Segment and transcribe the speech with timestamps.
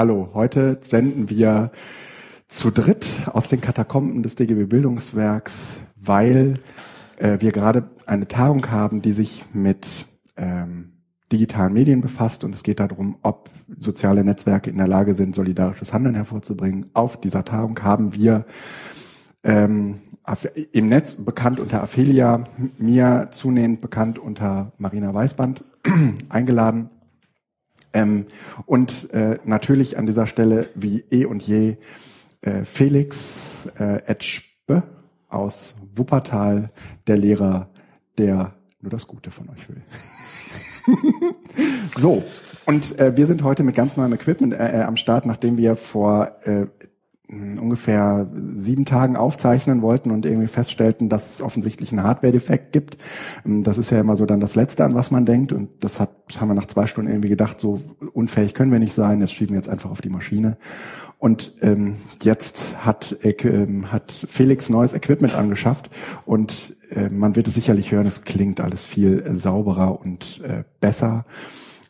[0.00, 0.30] hallo.
[0.32, 1.72] Heute senden wir
[2.48, 6.54] zu dritt aus den Katakomben des DGB Bildungswerks, weil
[7.18, 10.06] äh, wir gerade eine Tagung haben, die sich mit
[10.38, 10.92] ähm,
[11.30, 15.92] digitalen Medien befasst und es geht darum, ob soziale Netzwerke in der Lage sind, solidarisches
[15.92, 16.86] Handeln hervorzubringen.
[16.94, 18.46] Auf dieser Tagung haben wir
[19.44, 19.96] ähm,
[20.72, 22.44] im Netz bekannt unter Aphelia,
[22.78, 25.62] mir zunehmend bekannt unter Marina Weißband
[26.30, 26.88] eingeladen.
[27.92, 28.26] Ähm,
[28.66, 31.76] und äh, natürlich an dieser Stelle wie eh und je
[32.42, 34.82] äh, Felix äh, Etschbe
[35.28, 36.70] aus Wuppertal,
[37.06, 37.68] der Lehrer,
[38.18, 39.82] der nur das Gute von euch will.
[41.96, 42.24] so,
[42.66, 45.76] und äh, wir sind heute mit ganz neuem Equipment äh, äh am Start, nachdem wir
[45.76, 46.66] vor äh,
[47.30, 52.98] ungefähr sieben Tagen aufzeichnen wollten und irgendwie feststellten, dass es offensichtlich einen Hardware-Defekt gibt.
[53.46, 55.52] Ähm, das ist ja immer so dann das Letzte, an was man denkt.
[55.52, 57.80] Und das hat, haben wir nach zwei Stunden irgendwie gedacht, so
[58.12, 60.56] unfähig können wir nicht sein, das schieben wir jetzt einfach auf die Maschine.
[61.18, 63.34] Und ähm, jetzt hat, äh,
[63.86, 65.90] hat Felix neues Equipment angeschafft
[66.24, 70.64] und äh, man wird es sicherlich hören, es klingt alles viel äh, sauberer und äh,
[70.80, 71.26] besser.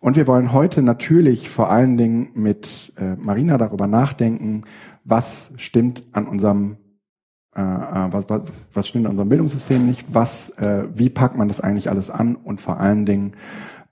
[0.00, 4.62] Und wir wollen heute natürlich vor allen Dingen mit äh, Marina darüber nachdenken,
[5.10, 6.78] was stimmt an unserem
[7.56, 11.48] äh, äh, was, was, was stimmt an unserem Bildungssystem nicht, was, äh, wie packt man
[11.48, 13.34] das eigentlich alles an und vor allen Dingen,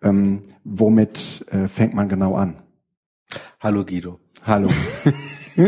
[0.01, 2.63] ähm, womit äh, fängt man genau an?
[3.59, 4.21] Hallo Guido.
[4.45, 4.69] Hallo.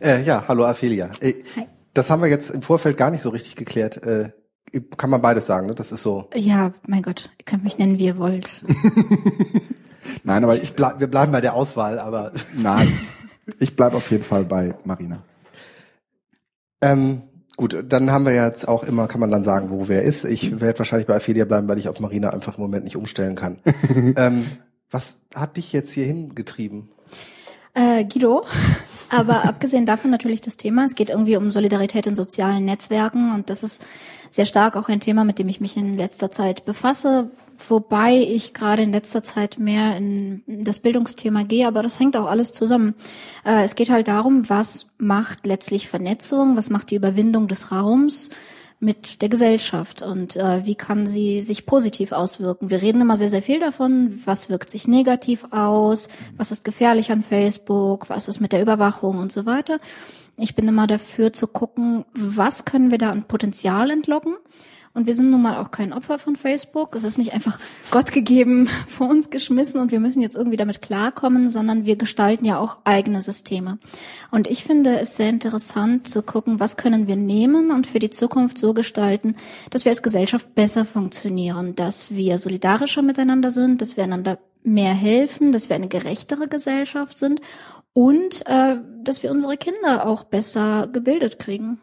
[0.00, 1.10] äh, ja, hallo Ophelia.
[1.20, 1.34] Äh,
[1.94, 4.04] das haben wir jetzt im Vorfeld gar nicht so richtig geklärt.
[4.04, 4.30] Äh,
[4.96, 5.74] kann man beides sagen, ne?
[5.76, 6.28] Das ist so.
[6.34, 8.64] Ja, mein Gott, ihr könnt mich nennen, wie ihr wollt.
[10.24, 12.32] Nein, aber ich bleib, wir bleiben bei der Auswahl, aber.
[12.56, 12.92] Nein.
[13.58, 15.22] Ich bleib auf jeden Fall bei Marina.
[16.80, 17.22] Ähm,
[17.56, 20.24] gut, dann haben wir jetzt auch immer, kann man dann sagen, wo wer ist.
[20.24, 23.34] Ich werde wahrscheinlich bei Ophelia bleiben, weil ich auf Marina einfach im Moment nicht umstellen
[23.34, 23.58] kann.
[24.16, 24.46] ähm,
[24.90, 26.88] was hat dich jetzt hier hingetrieben?
[27.74, 28.44] Äh, Guido.
[29.10, 30.84] Aber abgesehen davon natürlich das Thema.
[30.84, 33.84] Es geht irgendwie um Solidarität in sozialen Netzwerken und das ist
[34.30, 37.30] sehr stark auch ein Thema, mit dem ich mich in letzter Zeit befasse,
[37.68, 42.26] wobei ich gerade in letzter Zeit mehr in das Bildungsthema gehe, aber das hängt auch
[42.26, 42.94] alles zusammen.
[43.44, 48.30] Äh, es geht halt darum, was macht letztlich Vernetzung, was macht die Überwindung des Raums,
[48.80, 52.70] mit der Gesellschaft und äh, wie kann sie sich positiv auswirken.
[52.70, 57.10] Wir reden immer sehr, sehr viel davon, was wirkt sich negativ aus, was ist gefährlich
[57.10, 59.80] an Facebook, was ist mit der Überwachung und so weiter.
[60.36, 64.36] Ich bin immer dafür zu gucken, was können wir da an Potenzial entlocken
[64.98, 66.96] und wir sind nun mal auch kein Opfer von Facebook.
[66.96, 67.56] Es ist nicht einfach
[67.92, 72.44] Gott gegeben vor uns geschmissen und wir müssen jetzt irgendwie damit klarkommen, sondern wir gestalten
[72.44, 73.78] ja auch eigene Systeme.
[74.32, 78.10] Und ich finde es sehr interessant zu gucken, was können wir nehmen und für die
[78.10, 79.36] Zukunft so gestalten,
[79.70, 84.94] dass wir als Gesellschaft besser funktionieren, dass wir solidarischer miteinander sind, dass wir einander mehr
[84.94, 87.40] helfen, dass wir eine gerechtere Gesellschaft sind
[87.92, 91.78] und äh, dass wir unsere Kinder auch besser gebildet kriegen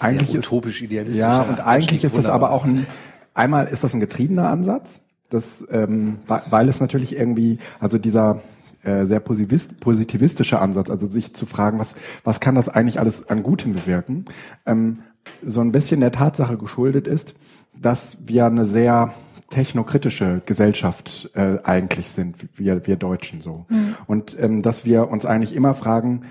[0.00, 1.20] eigentlich utopisch idealistisch.
[1.20, 2.86] Ja, und eigentlich ist es aber auch ein,
[3.34, 8.40] einmal ist das ein getriebener Ansatz, das, ähm, weil es natürlich irgendwie, also dieser
[8.82, 13.42] äh, sehr positivistische Ansatz, also sich zu fragen, was, was kann das eigentlich alles an
[13.42, 14.26] Gutem bewirken,
[14.64, 15.00] ähm,
[15.44, 17.34] so ein bisschen der Tatsache geschuldet ist,
[17.74, 19.12] dass wir eine sehr
[19.50, 23.66] technokritische Gesellschaft äh, eigentlich sind, wir, wir Deutschen so.
[23.68, 23.94] Mhm.
[24.06, 26.22] Und ähm, dass wir uns eigentlich immer fragen,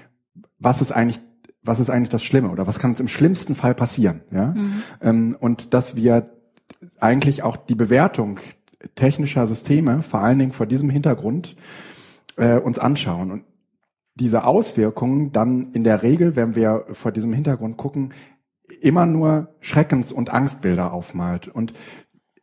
[0.59, 1.21] was ist eigentlich
[1.65, 4.47] was ist eigentlich das Schlimme oder was kann uns im schlimmsten Fall passieren, ja?
[4.47, 4.83] Mhm.
[5.01, 6.29] Ähm, und dass wir
[6.99, 8.39] eigentlich auch die Bewertung
[8.95, 11.55] technischer Systeme vor allen Dingen vor diesem Hintergrund
[12.37, 13.43] äh, uns anschauen und
[14.15, 18.13] diese Auswirkungen dann in der Regel, wenn wir vor diesem Hintergrund gucken,
[18.81, 21.47] immer nur Schreckens- und Angstbilder aufmalt.
[21.47, 21.73] Und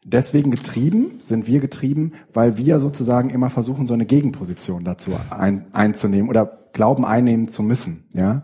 [0.04, 5.66] deswegen getrieben, sind wir getrieben, weil wir sozusagen immer versuchen, so eine Gegenposition dazu ein,
[5.72, 8.08] einzunehmen oder glauben einnehmen zu müssen.
[8.14, 8.42] Ja,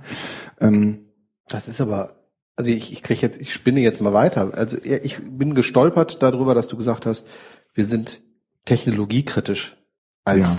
[0.60, 1.06] ähm,
[1.48, 2.16] das ist aber,
[2.56, 4.52] also ich, ich kriege jetzt, ich spinne jetzt mal weiter.
[4.54, 7.26] Also ich bin gestolpert darüber, dass du gesagt hast,
[7.74, 8.20] wir sind
[8.64, 9.76] technologiekritisch
[10.24, 10.58] als ja.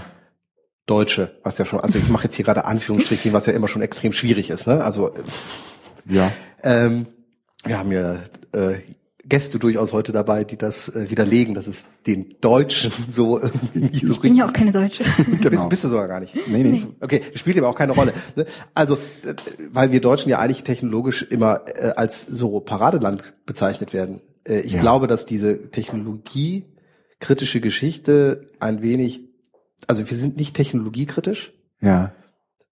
[0.86, 3.84] Deutsche, was ja schon, also ich mache jetzt hier gerade Anführungsstriche, was ja immer schon
[3.84, 4.84] extrem schwierig ist, ne?
[4.84, 5.14] Also
[6.06, 6.32] ja.
[6.64, 7.06] Ähm,
[7.64, 8.16] wir haben ja
[8.54, 8.80] äh,
[9.30, 14.14] Gäste durchaus heute dabei, die das äh, widerlegen, dass es den Deutschen so irgendwie so
[14.14, 15.04] Ich bin ja auch keine Deutsche.
[15.26, 15.50] genau.
[15.50, 16.36] bist, bist du sogar gar nicht.
[16.48, 16.88] Nee, nee.
[17.00, 18.14] Okay, spielt aber auch keine Rolle.
[18.36, 18.46] Ne?
[18.74, 19.36] Also, äh,
[19.72, 24.22] weil wir Deutschen ja eigentlich technologisch immer äh, als so Paradeland bezeichnet werden.
[24.46, 24.82] Äh, ich ja.
[24.82, 29.22] glaube, dass diese technologiekritische Geschichte ein wenig,
[29.88, 31.54] also wir sind nicht technologiekritisch.
[31.82, 32.14] Ja.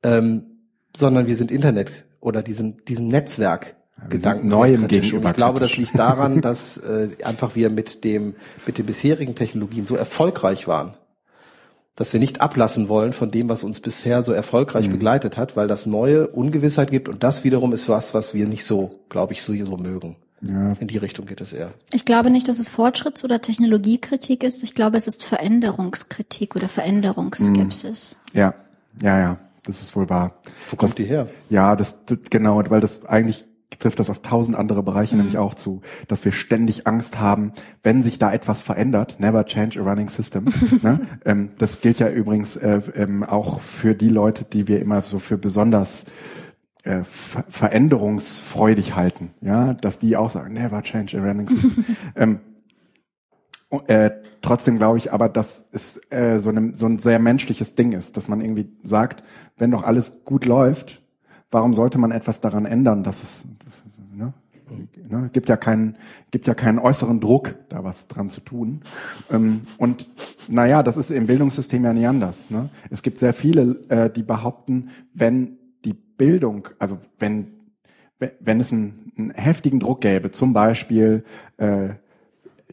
[0.04, 0.57] Ähm,
[0.95, 3.77] sondern wir sind Internet oder diesem, diesem Netzwerk
[4.10, 5.26] Gedanken neuem gegenüber.
[5.26, 8.36] Und ich glaube, das liegt daran, dass äh, einfach wir mit dem
[8.66, 10.94] mit den bisherigen Technologien so erfolgreich waren,
[11.96, 14.94] dass wir nicht ablassen wollen von dem, was uns bisher so erfolgreich mhm.
[14.94, 18.66] begleitet hat, weil das neue Ungewissheit gibt und das wiederum ist was, was wir nicht
[18.66, 20.16] so, glaube ich, so, so mögen.
[20.42, 20.74] Ja.
[20.74, 21.74] In die Richtung geht es eher.
[21.92, 24.62] Ich glaube nicht, dass es Fortschritts- oder Technologiekritik ist.
[24.62, 28.18] Ich glaube, es ist Veränderungskritik oder Veränderungsskepsis.
[28.34, 28.40] Mhm.
[28.40, 28.54] Ja,
[29.02, 30.40] ja, ja, das ist wohl wahr.
[30.70, 31.28] Wo kommt das, die her?
[31.50, 33.48] Ja, das, das genau, weil das eigentlich
[33.80, 35.22] trifft das auf tausend andere Bereiche mhm.
[35.22, 37.52] nämlich auch zu, dass wir ständig Angst haben,
[37.84, 39.19] wenn sich da etwas verändert.
[39.19, 40.46] Never change a running system.
[40.81, 41.02] ne?
[41.25, 45.19] ähm, das gilt ja übrigens äh, ähm, auch für die Leute, die wir immer so
[45.19, 46.06] für besonders
[46.84, 49.31] äh, ver veränderungsfreudig halten.
[49.42, 51.86] Ja, dass die auch sagen, never change a running system.
[52.16, 52.40] ähm,
[53.88, 54.12] äh,
[54.42, 58.16] trotzdem glaube ich aber, dass es äh, so, eine, so ein sehr menschliches Ding ist,
[58.16, 59.24] dass man irgendwie sagt,
[59.58, 61.02] wenn doch alles gut läuft,
[61.52, 63.48] warum sollte man etwas daran ändern, dass es
[64.14, 64.34] ne,
[65.10, 65.98] ne, gibt ja keinen
[66.32, 68.82] gibt ja keinen äußeren Druck, da was dran zu tun.
[69.32, 70.08] Ähm, und
[70.48, 72.50] naja, das ist im Bildungssystem ja nie anders.
[72.50, 72.70] Ne?
[72.90, 77.58] Es gibt sehr viele, äh, die behaupten, wenn die Bildung, also wenn
[78.40, 81.24] wenn es einen, einen heftigen Druck gäbe, zum Beispiel
[81.58, 81.90] äh,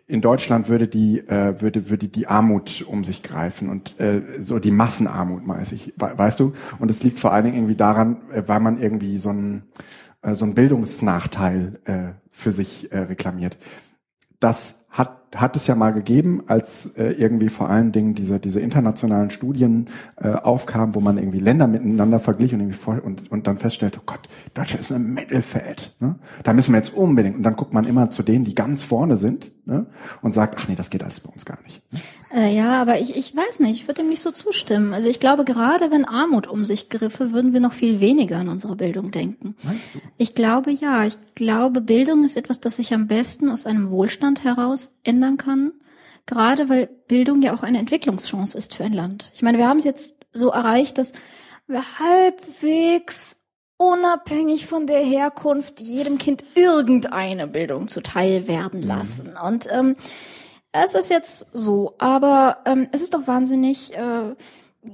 [0.06, 4.58] in Deutschland würde die äh, würde würde die Armut um sich greifen und äh, so
[4.58, 6.52] die Massenarmut weiß ich weißt du?
[6.78, 9.62] Und es liegt vor allen Dingen irgendwie daran äh, weil man irgendwie so ein
[10.22, 13.56] äh, so ein Bildungsnachteil äh, für sich äh, reklamiert.
[14.40, 18.60] Das hat hat es ja mal gegeben, als äh, irgendwie vor allen Dingen diese diese
[18.60, 23.48] internationalen Studien äh, aufkamen, wo man irgendwie Länder miteinander verglich und irgendwie vor, und und
[23.48, 24.20] dann feststellt, oh Gott,
[24.54, 26.14] Deutschland ist eine Mittelfeld, ne?
[26.44, 29.16] Da müssen wir jetzt unbedingt und dann guckt man immer zu denen, die ganz vorne
[29.16, 29.86] sind, ne?
[30.22, 31.82] Und sagt, ach nee, das geht alles bei uns gar nicht.
[31.92, 31.98] Ne?
[32.34, 34.94] Äh, ja, aber ich ich weiß nicht, ich würde dem nicht so zustimmen.
[34.94, 38.48] Also ich glaube, gerade wenn Armut um sich griffe, würden wir noch viel weniger an
[38.48, 39.56] unsere Bildung denken.
[39.64, 39.98] Meinst du?
[40.16, 44.44] Ich glaube ja, ich glaube, Bildung ist etwas, das sich am besten aus einem Wohlstand
[44.44, 45.72] heraus ändern kann,
[46.26, 49.30] gerade weil Bildung ja auch eine Entwicklungschance ist für ein Land.
[49.34, 51.12] Ich meine, wir haben es jetzt so erreicht, dass
[51.66, 53.38] wir halbwegs
[53.76, 58.86] unabhängig von der Herkunft jedem Kind irgendeine Bildung zuteil werden mhm.
[58.86, 59.34] lassen.
[59.36, 59.96] Und ähm,
[60.72, 64.34] es ist jetzt so, aber ähm, es ist doch wahnsinnig äh,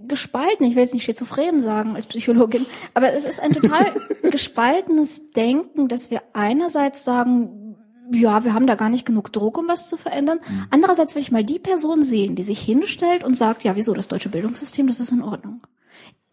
[0.06, 0.66] gespalten.
[0.66, 3.87] Ich will jetzt nicht schizophren sagen als Psychologin, aber es ist ein total
[4.31, 7.69] gespaltenes Denken, dass wir einerseits sagen,
[8.12, 10.41] ja, wir haben da gar nicht genug Druck, um was zu verändern.
[10.47, 10.67] Mhm.
[10.71, 14.09] Andererseits will ich mal die Person sehen, die sich hinstellt und sagt, ja, wieso das
[14.09, 15.62] deutsche Bildungssystem, das ist in Ordnung.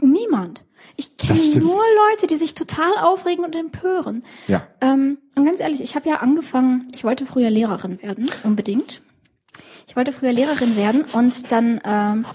[0.02, 0.64] Niemand.
[0.96, 4.24] Ich kenne nur Leute, die sich total aufregen und empören.
[4.48, 4.68] Ja.
[4.82, 9.02] Ähm, und ganz ehrlich, ich habe ja angefangen, ich wollte früher Lehrerin werden, unbedingt.
[9.88, 12.26] Ich wollte früher Lehrerin werden und dann ähm,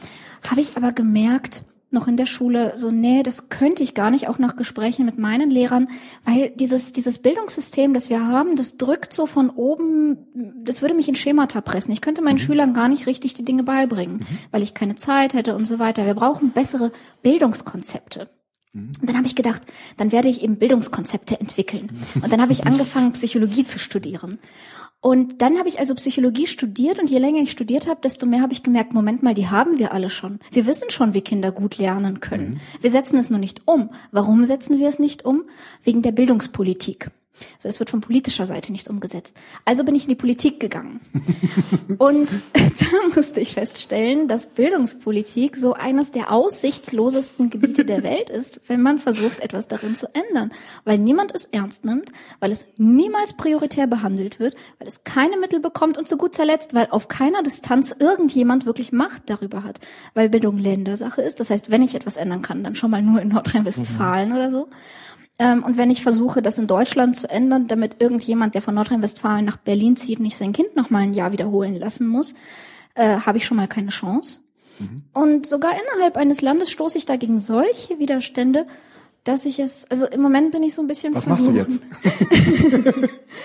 [0.49, 4.29] habe ich aber gemerkt, noch in der Schule so, nee, das könnte ich gar nicht,
[4.29, 5.89] auch nach Gesprächen mit meinen Lehrern,
[6.25, 10.19] weil dieses, dieses Bildungssystem, das wir haben, das drückt so von oben,
[10.65, 11.93] das würde mich in Schemata pressen.
[11.93, 12.41] Ich könnte meinen mhm.
[12.41, 14.39] Schülern gar nicht richtig die Dinge beibringen, mhm.
[14.51, 16.07] weil ich keine Zeit hätte und so weiter.
[16.07, 16.93] Wir brauchen bessere
[17.23, 18.29] Bildungskonzepte.
[18.73, 18.93] Mhm.
[19.01, 19.63] Und dann habe ich gedacht,
[19.97, 21.91] dann werde ich eben Bildungskonzepte entwickeln.
[22.15, 24.39] Und dann habe ich angefangen, Psychologie zu studieren.
[25.05, 28.41] Und dann habe ich also Psychologie studiert und je länger ich studiert habe, desto mehr
[28.41, 30.39] habe ich gemerkt, Moment mal, die haben wir alle schon.
[30.53, 32.51] Wir wissen schon, wie Kinder gut lernen können.
[32.51, 32.61] Mhm.
[32.81, 33.91] Wir setzen es nur nicht um.
[34.13, 35.43] Warum setzen wir es nicht um?
[35.83, 37.11] Wegen der Bildungspolitik.
[37.57, 39.37] Also es wird von politischer Seite nicht umgesetzt.
[39.65, 41.01] Also bin ich in die Politik gegangen.
[41.99, 48.61] Und da musste ich feststellen, dass Bildungspolitik so eines der aussichtslosesten Gebiete der Welt ist,
[48.67, 50.53] wenn man versucht, etwas darin zu ändern.
[50.85, 55.61] Weil niemand es ernst nimmt, weil es niemals prioritär behandelt wird, weil es keine Mittel
[55.61, 59.81] bekommt und zu guter Letzt, weil auf keiner Distanz irgendjemand wirklich Macht darüber hat.
[60.15, 61.41] Weil Bildung Ländersache ist.
[61.41, 64.37] Das heißt, wenn ich etwas ändern kann, dann schon mal nur in Nordrhein-Westfalen mhm.
[64.37, 64.69] oder so.
[65.39, 69.45] Ähm, und wenn ich versuche, das in Deutschland zu ändern, damit irgendjemand, der von Nordrhein-Westfalen
[69.45, 72.35] nach Berlin zieht, nicht sein Kind noch mal ein Jahr wiederholen lassen muss,
[72.95, 74.41] äh, habe ich schon mal keine Chance.
[74.79, 75.05] Mhm.
[75.13, 78.67] Und sogar innerhalb eines Landes stoße ich dagegen solche Widerstände,
[79.25, 81.81] dass ich es, also im Moment bin ich so ein bisschen Was machst du jetzt?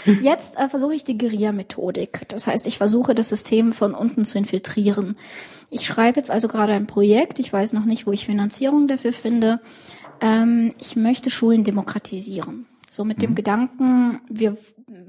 [0.23, 2.27] jetzt äh, versuche ich die Guerilla-Methodik.
[2.29, 5.15] Das heißt, ich versuche das System von unten zu infiltrieren.
[5.69, 7.37] Ich schreibe jetzt also gerade ein Projekt.
[7.37, 9.59] Ich weiß noch nicht, wo ich Finanzierung dafür finde
[10.21, 12.65] ähm, ich möchte Schulen demokratisieren.
[12.89, 13.21] So mit mhm.
[13.21, 14.57] dem Gedanken, wir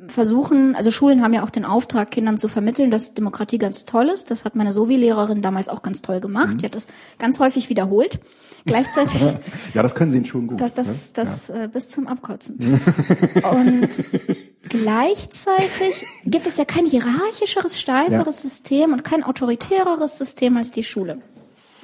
[0.08, 4.08] versuchen, also Schulen haben ja auch den Auftrag, Kindern zu vermitteln, dass Demokratie ganz toll
[4.08, 4.30] ist.
[4.30, 6.54] Das hat meine Sovi-Lehrerin damals auch ganz toll gemacht.
[6.54, 6.58] Mhm.
[6.58, 6.88] Die hat das
[7.18, 8.18] ganz häufig wiederholt.
[8.66, 9.22] Gleichzeitig.
[9.74, 10.60] ja, das können sie in Schulen gut.
[10.60, 11.12] Das, das, ne?
[11.14, 11.64] das ja.
[11.64, 12.58] äh, bis zum Abkotzen.
[13.50, 13.88] Und
[14.68, 18.48] gleichzeitig gibt es ja kein hierarchischeres, steiferes ja.
[18.48, 21.22] System und kein autoritäreres System als die Schule.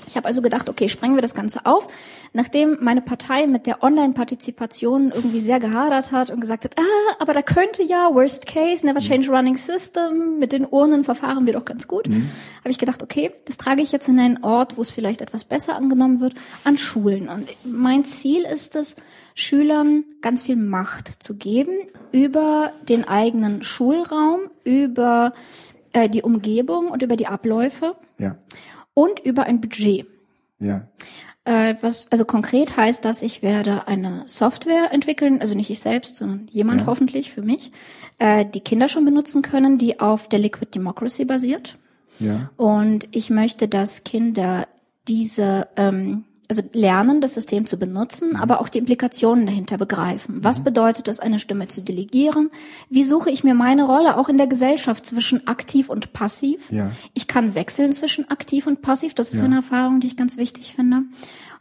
[0.07, 1.89] Ich habe also gedacht, okay, sprengen wir das Ganze auf.
[2.35, 7.33] Nachdem meine Partei mit der Online-Partizipation irgendwie sehr gehadert hat und gesagt hat, ah, aber
[7.33, 11.65] da könnte ja, worst case, never change running system, mit den Urnen verfahren wir doch
[11.65, 12.29] ganz gut, mhm.
[12.59, 15.45] habe ich gedacht, okay, das trage ich jetzt in einen Ort, wo es vielleicht etwas
[15.45, 17.29] besser angenommen wird, an Schulen.
[17.29, 18.97] Und mein Ziel ist es,
[19.37, 25.35] Schülern ganz viel Macht zu geben über den eigenen Schulraum, über
[25.93, 28.37] äh, die Umgebung und über die Abläufe ja.
[28.93, 30.07] und über ein Budget.
[30.59, 30.89] Ja.
[31.45, 36.17] Äh, was also konkret heißt, dass ich werde eine Software entwickeln, also nicht ich selbst,
[36.17, 36.87] sondern jemand ja.
[36.87, 37.71] hoffentlich für mich,
[38.19, 41.77] äh, die Kinder schon benutzen können, die auf der Liquid Democracy basiert.
[42.19, 42.51] Ja.
[42.57, 44.67] Und ich möchte, dass Kinder
[45.07, 48.37] diese ähm, also lernen, das System zu benutzen, mhm.
[48.37, 50.43] aber auch die Implikationen dahinter begreifen.
[50.43, 50.65] Was mhm.
[50.65, 52.51] bedeutet es, eine Stimme zu delegieren?
[52.91, 56.71] Wie suche ich mir meine Rolle auch in der Gesellschaft zwischen aktiv und passiv?
[56.71, 56.91] Ja.
[57.15, 59.15] Ich kann wechseln zwischen aktiv und passiv.
[59.15, 59.45] Das ist ja.
[59.45, 61.03] eine Erfahrung, die ich ganz wichtig finde.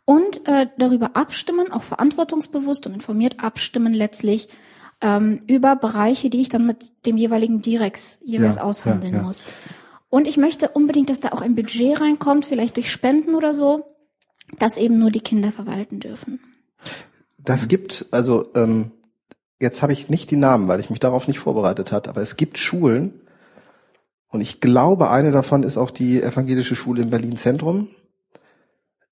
[0.05, 4.49] Und äh, darüber abstimmen, auch verantwortungsbewusst und informiert abstimmen letztlich
[5.01, 9.45] ähm, über Bereiche, die ich dann mit dem jeweiligen Direx jeweils ja, aushandeln muss.
[10.09, 13.92] Und ich möchte unbedingt, dass da auch ein Budget reinkommt, vielleicht durch Spenden oder so
[14.59, 16.39] das eben nur die Kinder verwalten dürfen.
[17.37, 18.91] Das gibt, also ähm,
[19.59, 22.37] jetzt habe ich nicht die Namen, weil ich mich darauf nicht vorbereitet hat, aber es
[22.37, 23.21] gibt Schulen,
[24.33, 27.89] und ich glaube, eine davon ist auch die evangelische Schule in Berlin Zentrum,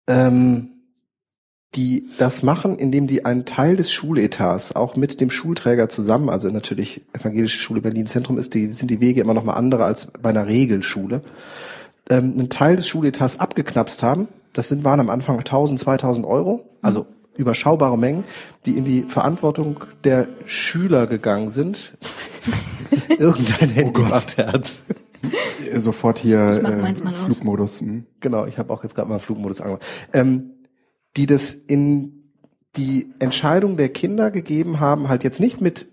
[0.08, 0.70] ähm,
[1.76, 6.50] die das machen, indem die einen Teil des Schuletats auch mit dem Schulträger zusammen, also
[6.50, 10.08] natürlich evangelische Schule Berlin Zentrum ist, die sind die Wege immer noch mal andere als
[10.08, 11.22] bei einer Regelschule,
[12.10, 16.70] ähm, einen Teil des Schuletats abgeknapst haben das sind, waren am Anfang 1000, 2000 Euro,
[16.82, 18.24] also überschaubare Mengen,
[18.66, 21.98] die in die Verantwortung der Schüler gegangen sind.
[23.10, 24.82] Irgendein oh Handy oh macht Herz.
[25.78, 27.80] Sofort hier äh, Flugmodus.
[27.80, 28.06] Hm.
[28.20, 29.86] Genau, ich habe auch jetzt gerade mal Flugmodus angemacht.
[30.14, 30.52] Ähm,
[31.16, 32.22] die das in
[32.76, 35.88] die Entscheidung der Kinder gegeben haben, halt jetzt nicht mit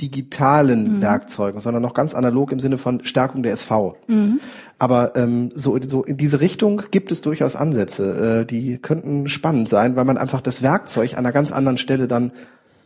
[0.00, 1.02] digitalen mhm.
[1.02, 3.96] Werkzeugen, sondern noch ganz analog im Sinne von Stärkung der SV.
[4.08, 4.40] Mhm.
[4.78, 9.68] Aber ähm, so, so in diese Richtung gibt es durchaus Ansätze, äh, die könnten spannend
[9.68, 12.32] sein, weil man einfach das Werkzeug an einer ganz anderen Stelle dann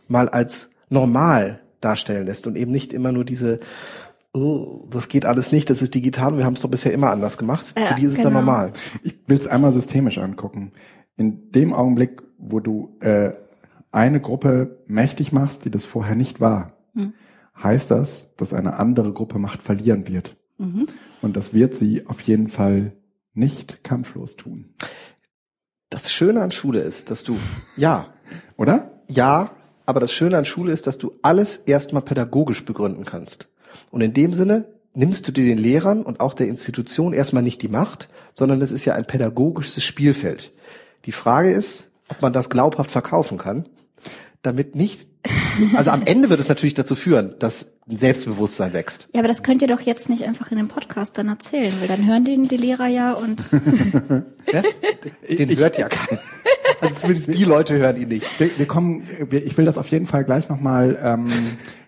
[0.07, 3.59] mal als normal darstellen lässt und eben nicht immer nur diese
[4.33, 7.09] oh, das geht alles nicht, das ist digital und wir haben es doch bisher immer
[7.09, 7.73] anders gemacht.
[7.77, 8.29] Ja, Für die ist genau.
[8.29, 8.39] es dann genau.
[8.45, 8.71] normal.
[9.03, 10.71] Ich will es einmal systemisch angucken.
[11.17, 13.31] In dem Augenblick, wo du äh,
[13.91, 17.13] eine Gruppe mächtig machst, die das vorher nicht war, mhm.
[17.61, 20.37] heißt das, dass eine andere Gruppe Macht verlieren wird.
[20.57, 20.85] Mhm.
[21.21, 22.93] Und das wird sie auf jeden Fall
[23.33, 24.73] nicht kampflos tun.
[25.89, 27.37] Das Schöne an Schule ist, dass du,
[27.75, 28.13] ja.
[28.57, 29.01] Oder?
[29.07, 29.51] Ja,
[29.85, 33.49] aber das Schöne an Schule ist, dass du alles erstmal pädagogisch begründen kannst.
[33.89, 37.61] Und in dem Sinne nimmst du dir den Lehrern und auch der Institution erstmal nicht
[37.61, 40.51] die Macht, sondern es ist ja ein pädagogisches Spielfeld.
[41.05, 43.67] Die Frage ist, ob man das glaubhaft verkaufen kann
[44.41, 45.09] damit nicht,
[45.75, 49.09] also am Ende wird es natürlich dazu führen, dass ein Selbstbewusstsein wächst.
[49.13, 51.87] Ja, aber das könnt ihr doch jetzt nicht einfach in dem Podcast dann erzählen, weil
[51.87, 53.49] dann hören den die Lehrer ja und.
[54.53, 54.61] ja?
[55.27, 56.21] Den hört ja keiner.
[56.81, 58.39] Also zumindest die Leute hören ihn nicht.
[58.39, 61.27] Wir, wir kommen, wir, ich will das auf jeden Fall gleich nochmal ähm,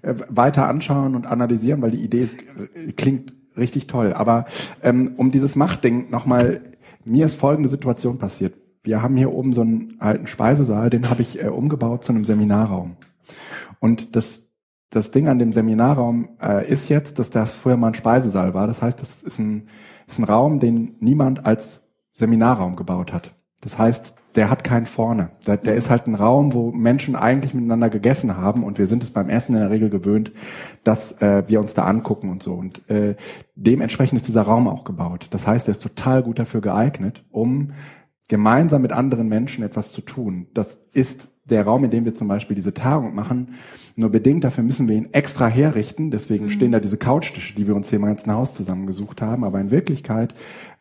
[0.02, 4.12] äh, weiter anschauen und analysieren, weil die Idee ist, äh, klingt richtig toll.
[4.12, 4.46] Aber
[4.84, 6.62] ähm, um dieses Machtding nochmal,
[7.06, 11.22] mir ist folgende Situation passiert wir haben hier oben so einen alten Speisesaal, den habe
[11.22, 12.96] ich äh, umgebaut zu einem Seminarraum.
[13.80, 14.48] Und das,
[14.90, 18.68] das Ding an dem Seminarraum äh, ist jetzt, dass das früher mal ein Speisesaal war.
[18.68, 19.68] Das heißt, das ist ein,
[20.08, 23.34] ist ein Raum, den niemand als Seminarraum gebaut hat.
[23.62, 25.30] Das heißt, der hat keinen vorne.
[25.46, 29.04] Der, der ist halt ein Raum, wo Menschen eigentlich miteinander gegessen haben und wir sind
[29.04, 30.32] es beim Essen in der Regel gewöhnt,
[30.84, 32.54] dass äh, wir uns da angucken und so.
[32.54, 33.16] Und äh,
[33.56, 35.28] dementsprechend ist dieser Raum auch gebaut.
[35.32, 37.72] Das heißt, er ist total gut dafür geeignet, um
[38.32, 40.48] gemeinsam mit anderen Menschen etwas zu tun.
[40.54, 43.56] Das ist der Raum, in dem wir zum Beispiel diese Tagung machen.
[43.98, 46.12] Nur bedingt dafür müssen wir ihn extra herrichten.
[46.12, 46.52] Deswegen mhm.
[46.52, 49.44] stehen da diese Couchtische, die wir uns hier im ganzen Haus zusammengesucht haben.
[49.44, 50.34] Aber in Wirklichkeit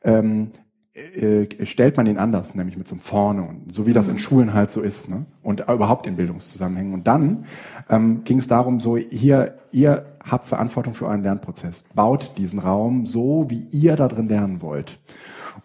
[0.05, 0.51] ähm,
[0.95, 4.15] äh, stellt man ihn anders, nämlich mit so einem Vorne und so wie das in
[4.15, 4.19] mhm.
[4.19, 5.27] Schulen halt so ist ne?
[5.43, 6.95] und überhaupt in Bildungszusammenhängen.
[6.95, 7.47] Und dann
[7.89, 13.07] ähm, ging es darum, so hier, ihr habt Verantwortung für euren Lernprozess, baut diesen Raum
[13.07, 15.01] so, wie ihr da drin lernen wollt.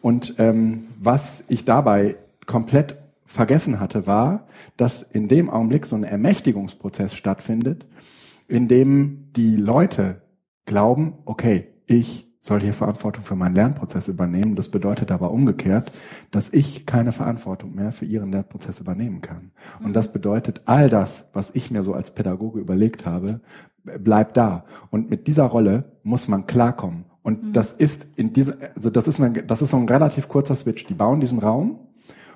[0.01, 4.47] Und ähm, was ich dabei komplett vergessen hatte, war,
[4.77, 7.85] dass in dem Augenblick so ein Ermächtigungsprozess stattfindet,
[8.47, 10.21] in dem die Leute
[10.65, 14.55] glauben, okay, ich soll hier Verantwortung für meinen Lernprozess übernehmen.
[14.55, 15.91] Das bedeutet aber umgekehrt,
[16.29, 19.51] dass ich keine Verantwortung mehr für ihren Lernprozess übernehmen kann.
[19.83, 23.41] Und das bedeutet, all das, was ich mir so als Pädagoge überlegt habe,
[23.83, 24.65] bleibt da.
[24.91, 27.05] Und mit dieser Rolle muss man klarkommen.
[27.25, 27.53] Und mhm.
[27.53, 30.85] das ist in diese, also das ist, eine, das ist so ein relativ kurzer Switch.
[30.85, 31.79] Die bauen diesen Raum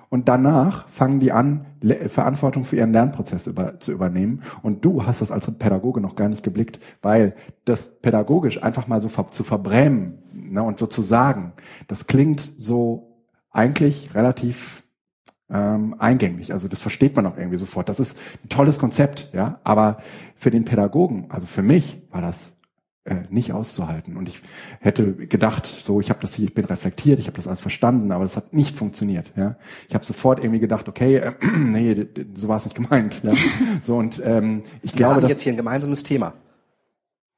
[0.10, 1.68] Und danach fangen die an,
[2.08, 4.42] Verantwortung für ihren Lernprozess über, zu übernehmen.
[4.64, 9.00] Und du hast das als Pädagoge noch gar nicht geblickt, weil das pädagogisch einfach mal
[9.00, 11.54] so zu verbrämen ne, und so zu sagen,
[11.88, 13.16] das klingt so
[13.52, 14.84] eigentlich relativ
[15.52, 16.52] ähm, eingänglich.
[16.52, 17.90] Also das versteht man auch irgendwie sofort.
[17.90, 19.60] Das ist ein tolles Konzept, ja.
[19.64, 19.98] Aber
[20.36, 22.56] für den Pädagogen, also für mich, war das
[23.10, 24.18] äh, nicht auszuhalten.
[24.18, 24.42] Und ich
[24.80, 28.12] hätte gedacht, so, ich habe das hier, ich bin reflektiert, ich habe das alles verstanden,
[28.12, 29.32] aber das hat nicht funktioniert.
[29.36, 33.22] Ja, ich habe sofort irgendwie gedacht, okay, äh, nee, so war es nicht gemeint.
[33.24, 33.34] Ja?
[33.82, 36.34] So und ähm, ich wir glaube, haben dass, jetzt hier ein gemeinsames Thema.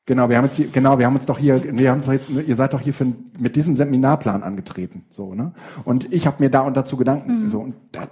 [0.05, 2.29] Genau, wir haben jetzt hier, genau, wir haben uns doch hier, wir haben uns jetzt,
[2.29, 3.05] ihr seid doch hier für,
[3.37, 5.53] mit diesem Seminarplan angetreten, so ne?
[5.85, 7.49] Und ich habe mir da und dazu Gedanken, mhm.
[7.49, 8.07] so und, da,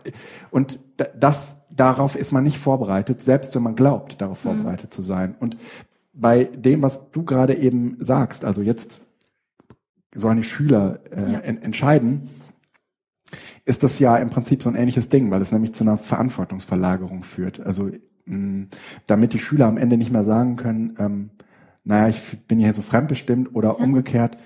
[0.51, 0.79] und
[1.19, 4.49] das darauf ist man nicht vorbereitet, selbst wenn man glaubt, darauf mhm.
[4.49, 5.35] vorbereitet zu sein.
[5.39, 5.57] Und
[6.19, 9.01] bei dem, was du gerade eben sagst, also jetzt
[10.13, 11.39] sollen die Schüler äh, ja.
[11.39, 12.29] en entscheiden,
[13.65, 17.23] ist das ja im Prinzip so ein ähnliches Ding, weil es nämlich zu einer Verantwortungsverlagerung
[17.23, 17.59] führt.
[17.59, 17.91] Also
[18.25, 18.67] mh,
[19.07, 21.29] damit die Schüler am Ende nicht mehr sagen können, ähm,
[21.83, 23.75] naja, ich bin hier so fremdbestimmt oder ja.
[23.75, 24.38] umgekehrt,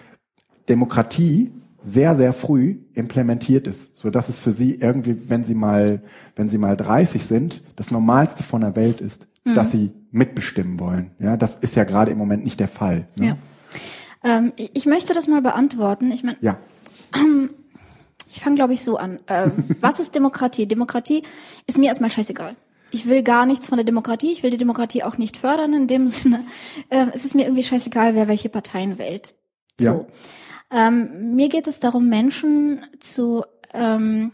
[0.69, 1.51] Demokratie
[1.81, 6.01] sehr, sehr früh implementiert ist, so dass es für sie irgendwie, wenn sie mal,
[6.35, 9.55] wenn sie mal 30 sind, das Normalste von der Welt ist, mhm.
[9.55, 11.11] dass sie mitbestimmen wollen.
[11.19, 13.07] Ja, das ist ja gerade im Moment nicht der Fall.
[13.17, 13.27] Ne?
[13.27, 13.37] Ja.
[14.23, 16.11] Ähm, ich möchte das mal beantworten.
[16.11, 16.59] Ich meine, ja.
[18.29, 19.19] ich fange, glaube ich, so an.
[19.27, 20.67] Äh, was ist Demokratie?
[20.67, 21.23] Demokratie
[21.67, 22.55] ist mir erstmal scheißegal.
[22.91, 24.31] Ich will gar nichts von der Demokratie.
[24.31, 26.45] Ich will die Demokratie auch nicht fördern in dem Sinne.
[26.89, 29.35] Äh, es ist mir irgendwie scheißegal, wer welche Parteien wählt.
[29.79, 30.07] So.
[30.71, 30.87] Ja.
[30.87, 34.31] Ähm, mir geht es darum, Menschen zu ähm,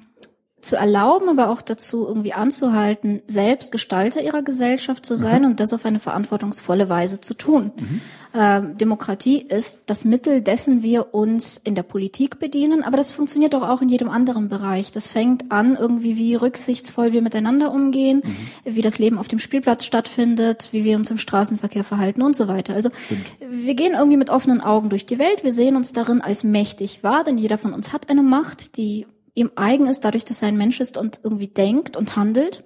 [0.62, 5.50] zu erlauben, aber auch dazu irgendwie anzuhalten, selbst Gestalter ihrer Gesellschaft zu sein mhm.
[5.50, 7.72] und das auf eine verantwortungsvolle Weise zu tun.
[7.76, 8.02] Mhm.
[8.32, 13.54] Ähm, Demokratie ist das Mittel, dessen wir uns in der Politik bedienen, aber das funktioniert
[13.54, 14.92] doch auch in jedem anderen Bereich.
[14.92, 18.76] Das fängt an irgendwie, wie rücksichtsvoll wir miteinander umgehen, mhm.
[18.76, 22.48] wie das Leben auf dem Spielplatz stattfindet, wie wir uns im Straßenverkehr verhalten und so
[22.48, 22.76] weiter.
[22.76, 23.26] Also Stimmt.
[23.40, 27.04] wir gehen irgendwie mit offenen Augen durch die Welt, wir sehen uns darin als mächtig
[27.04, 30.48] wahr, denn jeder von uns hat eine Macht, die ihm eigen ist, dadurch, dass er
[30.48, 32.64] ein Mensch ist und irgendwie denkt und handelt.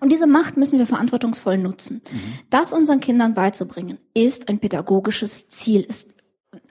[0.00, 2.02] Und diese Macht müssen wir verantwortungsvoll nutzen.
[2.10, 2.18] Mhm.
[2.50, 6.14] Das unseren Kindern beizubringen, ist ein pädagogisches Ziel, ist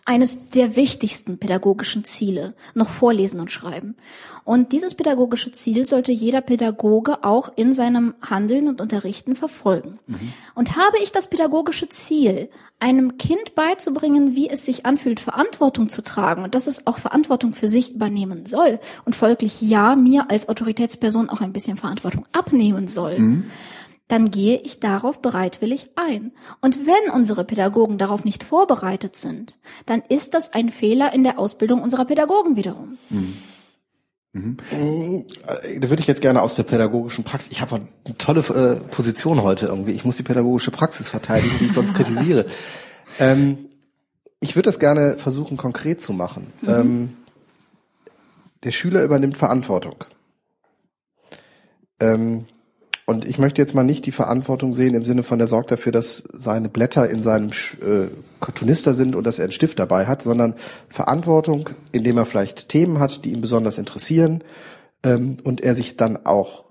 [0.08, 3.98] eines der wichtigsten pädagogischen Ziele, noch vorlesen und schreiben.
[4.46, 10.00] Und dieses pädagogische Ziel sollte jeder Pädagoge auch in seinem Handeln und Unterrichten verfolgen.
[10.08, 10.34] Mhm.
[10.56, 16.02] Und habe ich das pädagogische Ziel, einem Kind beizubringen, wie es sich anfühlt, Verantwortung zu
[16.02, 20.48] tragen und dass es auch Verantwortung für sich übernehmen soll und folglich ja mir als
[20.48, 23.20] Autoritätsperson auch ein bisschen Verantwortung abnehmen soll.
[23.20, 23.52] Mhm
[24.08, 26.32] dann gehe ich darauf bereitwillig ein.
[26.62, 31.39] Und wenn unsere Pädagogen darauf nicht vorbereitet sind, dann ist das ein Fehler in der
[31.39, 32.98] Ausbildung unserer Pädagogen wiederum.
[33.10, 33.38] Mhm.
[34.34, 35.26] Mhm.
[35.80, 37.52] Da würde ich jetzt gerne aus der pädagogischen Praxis.
[37.52, 39.91] Ich habe eine tolle äh, Position heute irgendwie.
[39.91, 42.46] Ich muss die pädagogische Praxis verteidigen, die ich sonst kritisiere.
[43.20, 43.70] Ähm,
[44.39, 46.54] ich würde das gerne versuchen, konkret zu machen.
[46.62, 46.70] Mhm.
[46.70, 47.17] Ähm,
[48.63, 50.06] der Schüler übernimmt Verantwortung.
[52.00, 52.46] Ähm,
[53.10, 55.93] und ich möchte jetzt mal nicht die Verantwortung sehen im Sinne von, der sorgt dafür,
[55.93, 58.10] dass seine Blätter in seinem äh,
[58.41, 60.56] Cartoonister sind und dass er einen Stift dabei hat, sondern
[60.89, 64.43] Verantwortung, indem er vielleicht Themen hat, die ihn besonders interessieren
[65.04, 66.65] ähm, und er sich dann auch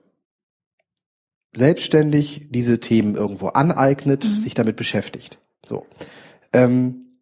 [1.57, 4.29] selbstständig diese Themen irgendwo aneignet, mhm.
[4.29, 5.39] sich damit beschäftigt.
[5.67, 5.87] So.
[6.53, 7.19] Ähm,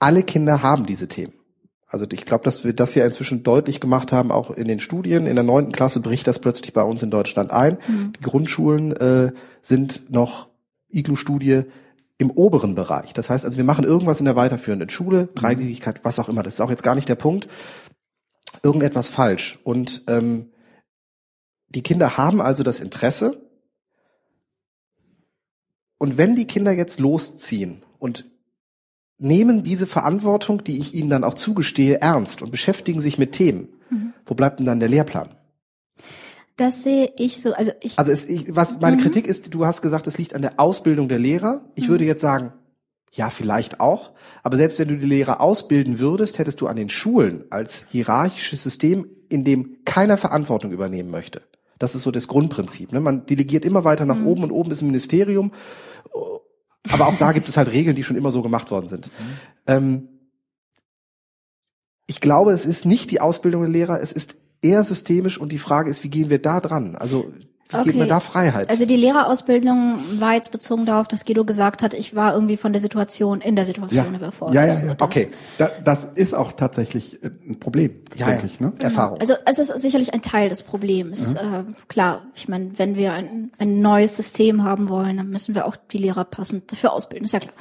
[0.00, 1.34] alle Kinder haben diese Themen.
[1.90, 5.26] Also ich glaube, dass wir das ja inzwischen deutlich gemacht haben, auch in den Studien.
[5.26, 7.78] In der neunten Klasse bricht das plötzlich bei uns in Deutschland ein.
[7.88, 8.12] Mhm.
[8.12, 10.48] Die Grundschulen äh, sind noch
[10.88, 11.64] Iglu-Studie
[12.18, 13.12] im oberen Bereich.
[13.12, 15.34] Das heißt also, wir machen irgendwas in der weiterführenden Schule, mhm.
[15.34, 16.44] Dreigliedrigkeit, was auch immer.
[16.44, 17.48] Das ist auch jetzt gar nicht der Punkt.
[18.62, 19.58] Irgendetwas falsch.
[19.64, 20.50] Und ähm,
[21.70, 23.50] die Kinder haben also das Interesse.
[25.98, 28.29] Und wenn die Kinder jetzt losziehen und
[29.20, 33.68] nehmen diese Verantwortung, die ich ihnen dann auch zugestehe, ernst und beschäftigen sich mit Themen.
[33.90, 34.12] Mhm.
[34.26, 35.30] Wo bleibt denn dann der Lehrplan?
[36.56, 37.54] Das sehe ich so.
[37.54, 37.98] Also ich.
[37.98, 39.00] Also es, ich, was meine mhm.
[39.00, 41.64] Kritik ist, du hast gesagt, es liegt an der Ausbildung der Lehrer.
[41.74, 41.92] Ich mhm.
[41.92, 42.52] würde jetzt sagen,
[43.12, 44.12] ja, vielleicht auch.
[44.42, 48.62] Aber selbst wenn du die Lehrer ausbilden würdest, hättest du an den Schulen als hierarchisches
[48.62, 51.42] System, in dem keiner Verantwortung übernehmen möchte.
[51.78, 52.92] Das ist so das Grundprinzip.
[52.92, 53.00] Ne?
[53.00, 54.26] Man delegiert immer weiter nach mhm.
[54.26, 55.52] oben und oben ist ein Ministerium
[56.88, 59.08] aber auch da gibt es halt Regeln, die schon immer so gemacht worden sind.
[59.08, 59.36] Mhm.
[59.66, 60.08] Ähm,
[62.06, 65.58] ich glaube, es ist nicht die Ausbildung der Lehrer, es ist eher systemisch und die
[65.58, 66.96] Frage ist, wie gehen wir da dran?
[66.96, 67.32] Also
[67.70, 67.84] Wie okay.
[67.84, 68.68] gibt man da Freiheit?
[68.68, 72.72] Also die Lehrerausbildung war jetzt bezogen darauf, dass Guido gesagt hat, ich war irgendwie von
[72.72, 74.18] der Situation in der Situation ja.
[74.18, 74.54] überfordert.
[74.54, 74.94] Ja, ja, ja.
[74.94, 75.30] Das, okay.
[75.58, 78.52] Da, das ist auch tatsächlich äh, ein Problem, ja, denke ja.
[78.52, 78.60] ich.
[78.60, 78.72] Ne?
[78.72, 78.82] Genau.
[78.82, 79.20] Erfahrung.
[79.20, 81.34] Also es ist sicherlich ein Teil des Problems.
[81.34, 81.60] Ja.
[81.60, 85.66] Äh, klar, ich meine, wenn wir ein, ein neues System haben wollen, dann müssen wir
[85.66, 87.54] auch die Lehrer passend dafür ausbilden, ist ja klar.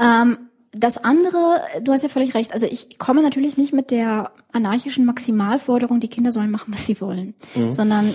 [0.00, 0.38] Ähm,
[0.76, 2.52] das andere, du hast ja völlig recht.
[2.52, 7.00] Also ich komme natürlich nicht mit der anarchischen Maximalforderung, die Kinder sollen machen, was sie
[7.00, 7.72] wollen, mhm.
[7.72, 8.12] sondern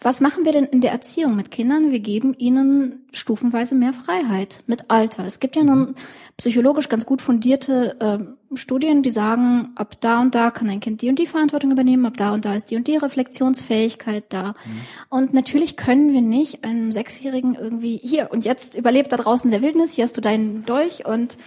[0.00, 1.90] was machen wir denn in der Erziehung mit Kindern?
[1.90, 5.24] Wir geben ihnen stufenweise mehr Freiheit mit Alter.
[5.24, 5.94] Es gibt ja nun mhm.
[6.36, 11.00] psychologisch ganz gut fundierte äh, Studien, die sagen, ab da und da kann ein Kind
[11.00, 14.48] die und die Verantwortung übernehmen, ab da und da ist die und die Reflexionsfähigkeit da.
[14.48, 14.80] Mhm.
[15.08, 19.62] Und natürlich können wir nicht einem Sechsjährigen irgendwie hier und jetzt überlebt da draußen der
[19.62, 21.38] Wildnis, hier hast du deinen Dolch und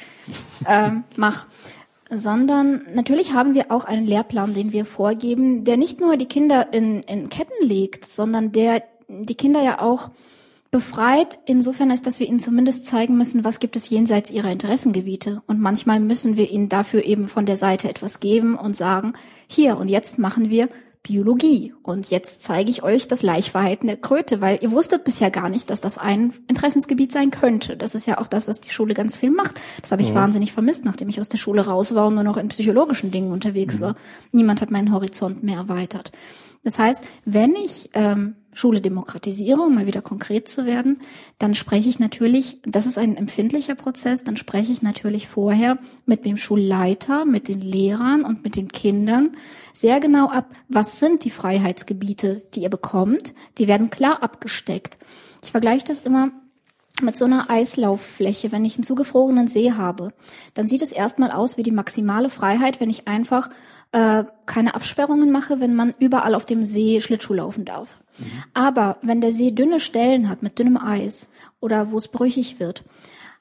[0.65, 1.45] äh, mach
[2.09, 6.73] sondern natürlich haben wir auch einen Lehrplan, den wir vorgeben, der nicht nur die Kinder
[6.73, 10.11] in, in Ketten legt, sondern der die Kinder ja auch
[10.71, 15.41] befreit insofern ist, dass wir ihnen zumindest zeigen müssen, was gibt es jenseits ihrer Interessengebiete.
[15.47, 19.13] Und manchmal müssen wir ihnen dafür eben von der Seite etwas geben und sagen,
[19.47, 20.69] hier und jetzt machen wir
[21.03, 21.73] Biologie.
[21.81, 25.69] Und jetzt zeige ich euch das Laichverhalten der Kröte, weil ihr wusstet bisher gar nicht,
[25.69, 27.77] dass das ein Interessensgebiet sein könnte.
[27.77, 29.59] Das ist ja auch das, was die Schule ganz viel macht.
[29.81, 30.15] Das habe ich mhm.
[30.15, 33.31] wahnsinnig vermisst, nachdem ich aus der Schule raus war und nur noch in psychologischen Dingen
[33.31, 33.81] unterwegs mhm.
[33.81, 33.95] war.
[34.31, 36.12] Niemand hat meinen Horizont mehr erweitert.
[36.63, 40.99] Das heißt, wenn ich ähm, Schule demokratisiere, um mal wieder konkret zu werden,
[41.38, 46.25] dann spreche ich natürlich, das ist ein empfindlicher Prozess, dann spreche ich natürlich vorher mit
[46.25, 49.35] dem Schulleiter, mit den Lehrern und mit den Kindern
[49.73, 53.33] sehr genau ab, was sind die Freiheitsgebiete, die ihr bekommt.
[53.57, 54.97] Die werden klar abgesteckt.
[55.43, 56.31] Ich vergleiche das immer
[57.01, 60.12] mit so einer Eislauffläche, wenn ich einen zugefrorenen See habe,
[60.53, 63.49] dann sieht es erstmal aus wie die maximale Freiheit, wenn ich einfach
[63.91, 67.99] äh, keine Absperrungen mache, wenn man überall auf dem See Schlittschuh laufen darf.
[68.17, 68.25] Mhm.
[68.54, 72.84] Aber wenn der See dünne Stellen hat mit dünnem Eis oder wo es brüchig wird,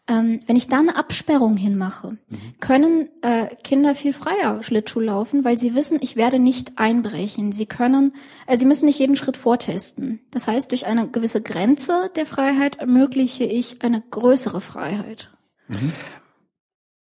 [0.08, 2.38] ähm, wenn ich da eine Absperrung hinmache, mhm.
[2.60, 7.52] können äh, Kinder viel freier Schlittschuh laufen, weil sie wissen, ich werde nicht einbrechen.
[7.52, 8.14] Sie können,
[8.46, 10.20] äh, sie müssen nicht jeden Schritt vortesten.
[10.30, 15.30] Das heißt, durch eine gewisse Grenze der Freiheit ermögliche ich eine größere Freiheit.
[15.68, 15.92] Mhm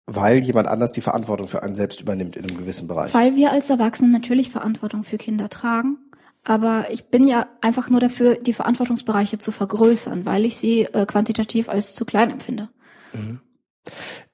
[0.05, 3.13] weil jemand anders die Verantwortung für einen selbst übernimmt in einem gewissen Bereich.
[3.13, 5.97] Weil wir als Erwachsene natürlich Verantwortung für Kinder tragen.
[6.43, 11.05] Aber ich bin ja einfach nur dafür, die Verantwortungsbereiche zu vergrößern, weil ich sie äh,
[11.05, 12.67] quantitativ als zu klein empfinde.
[13.13, 13.39] Mhm.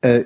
[0.01, 0.23] Äh,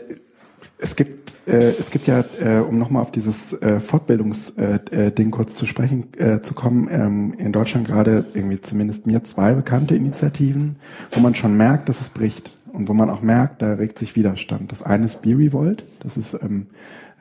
[0.78, 5.30] es gibt äh, es gibt ja, äh, um nochmal auf dieses äh, Fortbildungsding äh, äh,
[5.30, 9.96] kurz zu sprechen äh, zu kommen, ähm, in Deutschland gerade irgendwie zumindest mir zwei bekannte
[9.96, 10.78] Initiativen,
[11.12, 14.16] wo man schon merkt, dass es bricht und wo man auch merkt, da regt sich
[14.16, 14.72] Widerstand.
[14.72, 16.68] Das eine ist B-Revolt, das ist, ähm,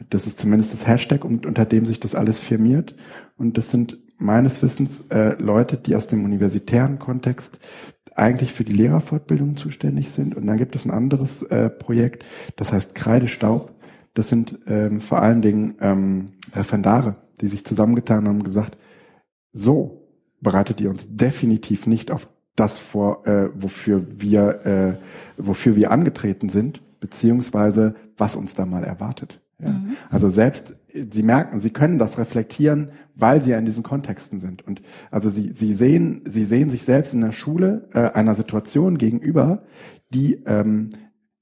[0.08, 2.94] das ist zumindest das Hashtag, unter dem sich das alles firmiert.
[3.36, 7.60] Und das sind meines Wissens äh, Leute, die aus dem universitären Kontext
[8.14, 10.34] eigentlich für die Lehrerfortbildung zuständig sind.
[10.34, 12.24] Und dann gibt es ein anderes äh, Projekt,
[12.56, 13.72] das heißt Kreidestaub.
[14.14, 18.78] Das sind ähm, vor allen Dingen ähm, Referendare, die sich zusammengetan haben und gesagt,
[19.52, 20.08] so
[20.40, 24.92] bereitet ihr uns definitiv nicht auf das vor, äh, wofür wir, äh,
[25.36, 29.40] wofür wir angetreten sind, beziehungsweise was uns da mal erwartet.
[29.58, 29.70] Ja.
[29.70, 29.96] Mhm.
[30.10, 30.74] Also selbst,
[31.10, 34.62] sie merken, sie können das reflektieren, weil sie ja in diesen Kontexten sind.
[34.62, 38.98] Und also sie, sie sehen, sie sehen sich selbst in der Schule äh, einer Situation
[38.98, 39.62] gegenüber,
[40.10, 40.90] die, ähm,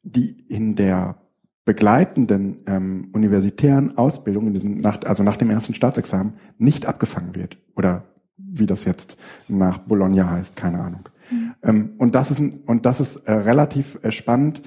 [0.03, 1.16] die in der
[1.64, 7.59] begleitenden ähm, universitären Ausbildung, in diesem nach, also nach dem ersten Staatsexamen, nicht abgefangen wird
[7.77, 8.05] oder
[8.53, 11.09] wie das jetzt nach Bologna heißt, keine Ahnung.
[11.31, 11.55] Mhm.
[11.62, 14.62] Ähm, und das ist, und das ist äh, relativ äh, spannend,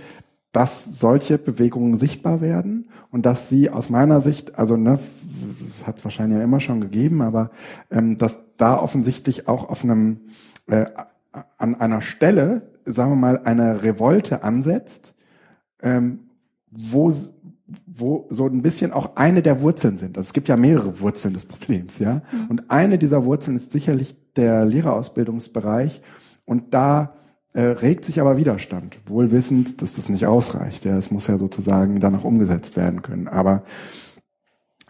[0.52, 5.00] dass solche Bewegungen sichtbar werden und dass sie aus meiner Sicht, also ne,
[5.86, 7.50] hat es wahrscheinlich ja immer schon gegeben, aber
[7.90, 10.22] ähm, dass da offensichtlich auch auf einem
[10.68, 10.86] äh,
[11.58, 15.16] an einer Stelle, sagen wir mal, eine Revolte ansetzt,
[15.82, 16.20] ähm,
[16.70, 17.12] wo
[17.86, 20.18] wo so ein bisschen auch eine der Wurzeln sind.
[20.18, 22.22] Also es gibt ja mehrere Wurzeln des Problems, ja.
[22.32, 22.48] Mhm.
[22.50, 26.02] Und eine dieser Wurzeln ist sicherlich der Lehrerausbildungsbereich.
[26.46, 27.16] Und da
[27.54, 30.86] äh, regt sich aber Widerstand, wohl wissend, dass das nicht ausreicht.
[30.86, 33.28] Ja, es muss ja sozusagen dann auch umgesetzt werden können.
[33.28, 33.64] Aber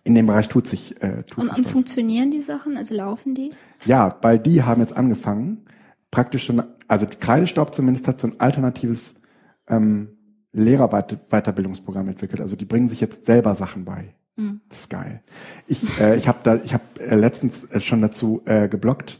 [0.03, 1.71] in dem Bereich tut sich äh, tut und, sich und was.
[1.71, 2.77] funktionieren die Sachen?
[2.77, 3.51] Also laufen die?
[3.85, 5.65] Ja, weil die haben jetzt angefangen,
[6.09, 9.21] praktisch schon, also Kreidestaub zumindest hat so ein alternatives
[9.67, 10.17] ähm,
[10.53, 12.41] Lehrerweiterbildungsprogramm entwickelt.
[12.41, 14.13] Also die bringen sich jetzt selber Sachen bei.
[14.35, 14.61] Mhm.
[14.69, 15.21] Das ist geil.
[15.67, 19.19] Ich, äh, ich habe da, ich habe äh, letztens äh, schon dazu äh, geblockt.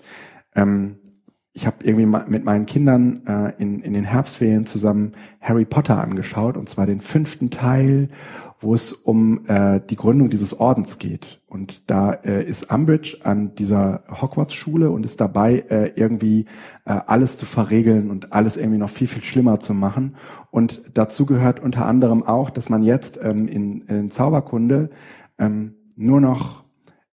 [0.56, 0.98] Ähm,
[1.56, 6.58] ich habe irgendwie mit meinen Kindern äh, in, in den Herbstferien zusammen Harry Potter angeschaut,
[6.58, 8.10] und zwar den fünften Teil,
[8.63, 11.41] wo es um äh, die Gründung dieses Ordens geht.
[11.47, 16.45] Und da äh, ist Umbridge an dieser Hogwarts-Schule und ist dabei, äh, irgendwie
[16.86, 20.15] äh, alles zu verregeln und alles irgendwie noch viel, viel schlimmer zu machen.
[20.49, 24.89] Und dazu gehört unter anderem auch, dass man jetzt ähm, in, in Zauberkunde
[25.38, 26.63] ähm, nur noch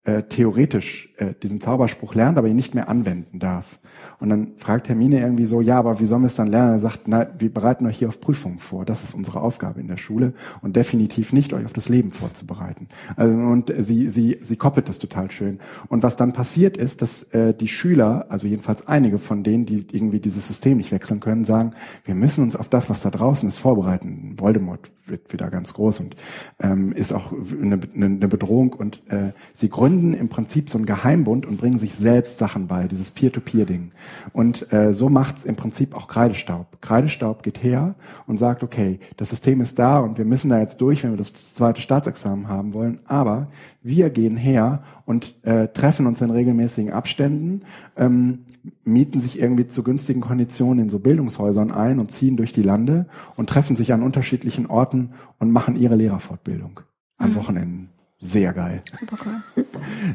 [0.05, 3.79] äh, theoretisch äh, diesen Zauberspruch lernt, aber ihn nicht mehr anwenden darf.
[4.19, 6.73] Und dann fragt Hermine irgendwie so, ja, aber wie sollen wir es dann lernen?
[6.73, 8.85] Er sagt, na, wir bereiten euch hier auf Prüfungen vor.
[8.85, 12.89] Das ist unsere Aufgabe in der Schule und definitiv nicht euch auf das Leben vorzubereiten.
[13.17, 15.61] Also, und sie, sie, sie koppelt das total schön.
[15.89, 19.87] Und was dann passiert ist, dass äh, die Schüler, also jedenfalls einige von denen, die
[19.93, 21.73] irgendwie dieses System nicht wechseln können, sagen,
[22.05, 24.37] wir müssen uns auf das, was da draußen ist, vorbereiten.
[24.39, 26.17] Voldemort wird wieder ganz groß und
[26.61, 28.73] ähm, ist auch eine, eine Bedrohung.
[28.73, 32.87] Und äh, sie gründen im Prinzip so einen Geheimbund und bringen sich selbst Sachen bei,
[32.87, 33.91] dieses Peer-to-Peer-Ding.
[34.33, 36.81] Und äh, so macht's im Prinzip auch Kreidestaub.
[36.81, 37.97] Kreidestaub geht her
[38.27, 41.17] und sagt, okay, das System ist da und wir müssen da jetzt durch, wenn wir
[41.17, 43.01] das zweite Staatsexamen haben wollen.
[43.07, 43.49] Aber
[43.83, 47.63] wir gehen her und äh, treffen uns in regelmäßigen Abständen,
[47.97, 48.41] ähm,
[48.85, 53.07] mieten sich irgendwie zu günstigen Konditionen in so Bildungshäusern ein und ziehen durch die Lande
[53.37, 56.81] und treffen sich an unterschiedlichen Orten und machen ihre Lehrerfortbildung
[57.17, 57.35] an mhm.
[57.35, 57.89] Wochenenden.
[58.19, 58.83] Sehr geil.
[59.01, 59.65] Super cool.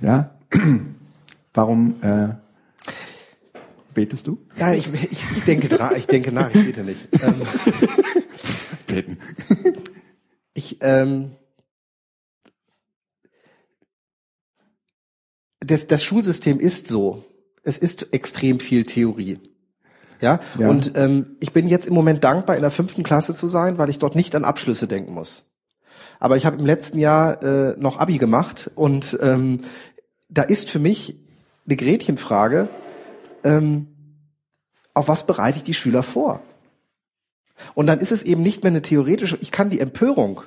[0.01, 0.34] Ja.
[1.53, 2.35] Warum äh,
[3.95, 4.37] Betest du?
[4.57, 6.99] Ja, ich, ich, ich denke dran, ich denke nach, ich bete nicht.
[7.23, 7.41] Ähm,
[8.87, 9.17] Beten.
[10.53, 11.31] Ich, ähm,
[15.59, 17.23] das, das Schulsystem ist so.
[17.63, 19.39] Es ist extrem viel Theorie.
[20.21, 20.69] Ja, ja.
[20.69, 23.89] und ähm, ich bin jetzt im Moment dankbar, in der fünften Klasse zu sein, weil
[23.89, 25.43] ich dort nicht an Abschlüsse denken muss.
[26.19, 29.61] Aber ich habe im letzten Jahr äh, noch Abi gemacht und ähm,
[30.29, 31.17] da ist für mich
[31.65, 32.67] eine Gretchenfrage,
[33.43, 33.87] ähm,
[34.93, 36.41] auf was bereite ich die Schüler vor?
[37.73, 40.41] Und dann ist es eben nicht mehr eine theoretische, ich kann die Empörung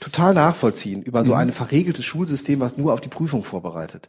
[0.00, 1.38] total nachvollziehen über so mhm.
[1.38, 4.08] ein verregeltes Schulsystem, was nur auf die Prüfung vorbereitet.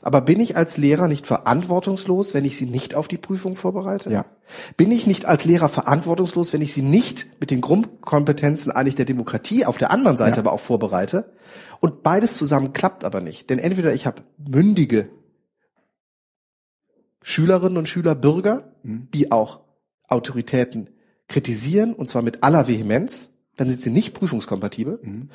[0.00, 4.10] Aber bin ich als Lehrer nicht verantwortungslos, wenn ich sie nicht auf die Prüfung vorbereite?
[4.10, 4.24] Ja.
[4.78, 9.04] Bin ich nicht als Lehrer verantwortungslos, wenn ich sie nicht mit den Grundkompetenzen eigentlich der
[9.04, 10.42] Demokratie auf der anderen Seite ja.
[10.42, 11.32] aber auch vorbereite?
[11.80, 13.50] Und beides zusammen klappt aber nicht.
[13.50, 15.10] Denn entweder ich habe mündige
[17.22, 19.08] Schülerinnen und Schüler, Bürger, mhm.
[19.12, 19.60] die auch
[20.08, 20.90] Autoritäten
[21.28, 24.98] kritisieren, und zwar mit aller Vehemenz, dann sind sie nicht prüfungskompatibel.
[25.02, 25.28] Mhm.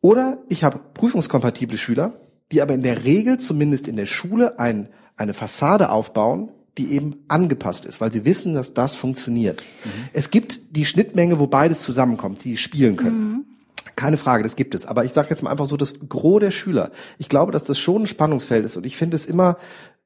[0.00, 2.20] Oder ich habe prüfungskompatible Schüler,
[2.52, 7.24] die aber in der Regel zumindest in der Schule ein, eine Fassade aufbauen, die eben
[7.28, 9.64] angepasst ist, weil sie wissen, dass das funktioniert.
[9.84, 9.90] Mhm.
[10.12, 13.55] Es gibt die Schnittmenge, wo beides zusammenkommt, die spielen können.
[13.96, 14.86] Keine Frage, das gibt es.
[14.86, 16.92] Aber ich sage jetzt mal einfach so das Gros der Schüler.
[17.18, 19.56] Ich glaube, dass das schon ein Spannungsfeld ist und ich finde es immer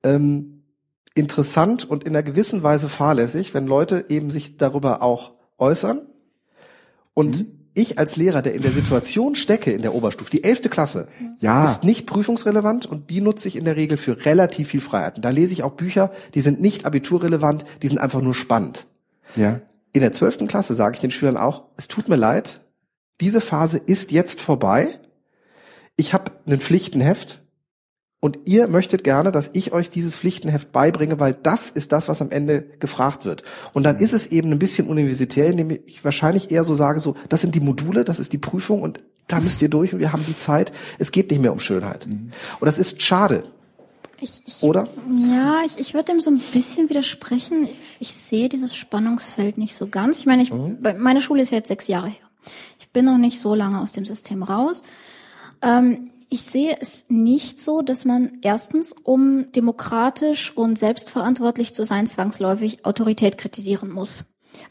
[0.04, 0.62] ähm,
[1.14, 6.02] interessant und in einer gewissen Weise fahrlässig, wenn Leute eben sich darüber auch äußern.
[7.14, 7.66] Und mhm.
[7.74, 11.08] ich als Lehrer, der in der Situation stecke in der Oberstufe, die elfte Klasse,
[11.40, 11.64] ja.
[11.64, 15.20] ist nicht prüfungsrelevant und die nutze ich in der Regel für relativ viel Freiheiten.
[15.20, 18.86] Da lese ich auch Bücher, die sind nicht abiturrelevant, die sind einfach nur spannend.
[19.34, 19.60] Ja.
[19.92, 22.60] In der zwölften Klasse sage ich den Schülern auch, es tut mir leid,
[23.20, 24.88] diese Phase ist jetzt vorbei.
[25.96, 27.40] Ich habe ein Pflichtenheft,
[28.22, 32.20] und ihr möchtet gerne, dass ich euch dieses Pflichtenheft beibringe, weil das ist das, was
[32.20, 33.42] am Ende gefragt wird.
[33.72, 37.16] Und dann ist es eben ein bisschen universitär, indem ich wahrscheinlich eher so sage, so,
[37.30, 40.12] das sind die Module, das ist die Prüfung und da müsst ihr durch und wir
[40.12, 40.70] haben die Zeit.
[40.98, 42.06] Es geht nicht mehr um Schönheit.
[42.06, 42.30] Mhm.
[42.60, 43.44] Und das ist schade.
[44.20, 44.86] Ich, ich, Oder?
[45.32, 47.62] Ja, ich, ich würde dem so ein bisschen widersprechen.
[47.62, 50.18] Ich, ich sehe dieses Spannungsfeld nicht so ganz.
[50.18, 50.76] Ich meine, ich, mhm.
[50.98, 52.30] meine Schule ist ja jetzt sechs Jahre her.
[52.90, 54.82] Ich bin noch nicht so lange aus dem System raus.
[55.62, 62.08] Ähm, ich sehe es nicht so, dass man erstens, um demokratisch und selbstverantwortlich zu sein,
[62.08, 64.24] zwangsläufig Autorität kritisieren muss.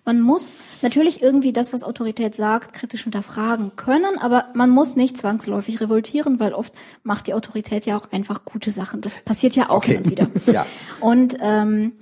[0.04, 5.18] Man muss natürlich irgendwie das, was Autorität sagt, kritisch hinterfragen können, aber man muss nicht
[5.18, 9.00] zwangsläufig revoltieren, weil oft macht die Autorität ja auch einfach gute Sachen.
[9.00, 9.96] Das passiert ja auch okay.
[9.96, 10.28] und wieder.
[10.52, 10.66] ja.
[11.00, 11.94] Und ähm,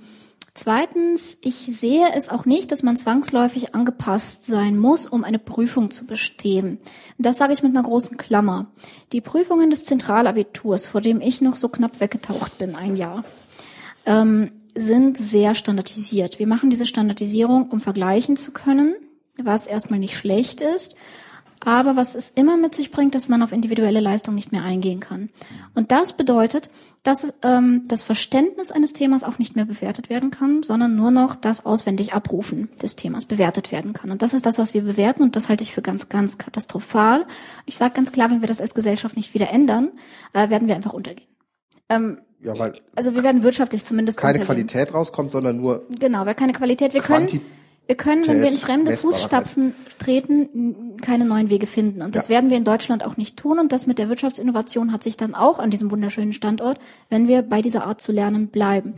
[0.60, 5.92] Zweitens, ich sehe es auch nicht, dass man zwangsläufig angepasst sein muss, um eine Prüfung
[5.92, 6.78] zu bestehen.
[7.16, 8.66] Das sage ich mit einer großen Klammer.
[9.12, 13.24] Die Prüfungen des Zentralabiturs, vor dem ich noch so knapp weggetaucht bin, ein Jahr,
[14.04, 16.40] ähm, sind sehr standardisiert.
[16.40, 18.96] Wir machen diese Standardisierung, um vergleichen zu können,
[19.40, 20.96] was erstmal nicht schlecht ist,
[21.64, 25.00] aber was es immer mit sich bringt, dass man auf individuelle Leistung nicht mehr eingehen
[25.00, 25.30] kann.
[25.74, 26.70] Und das bedeutet,
[27.02, 31.34] dass ähm, das Verständnis eines Themas auch nicht mehr bewertet werden kann, sondern nur noch
[31.34, 34.10] das auswendig Abrufen des Themas bewertet werden kann.
[34.10, 37.26] Und das ist das, was wir bewerten und das halte ich für ganz, ganz katastrophal.
[37.66, 39.90] Ich sage ganz klar, wenn wir das als Gesellschaft nicht wieder ändern,
[40.32, 41.28] äh, werden wir einfach untergehen.
[41.88, 46.34] Ähm, Ja, weil also wir werden wirtschaftlich zumindest keine Qualität rauskommt, sondern nur genau, weil
[46.34, 46.94] keine Qualität.
[46.94, 47.40] Wir können
[47.88, 52.02] wir können, wenn wir in fremde Fußstapfen treten, keine neuen Wege finden.
[52.02, 52.34] Und das ja.
[52.34, 53.58] werden wir in Deutschland auch nicht tun.
[53.58, 57.40] Und das mit der Wirtschaftsinnovation hat sich dann auch an diesem wunderschönen Standort, wenn wir
[57.40, 58.96] bei dieser Art zu lernen bleiben.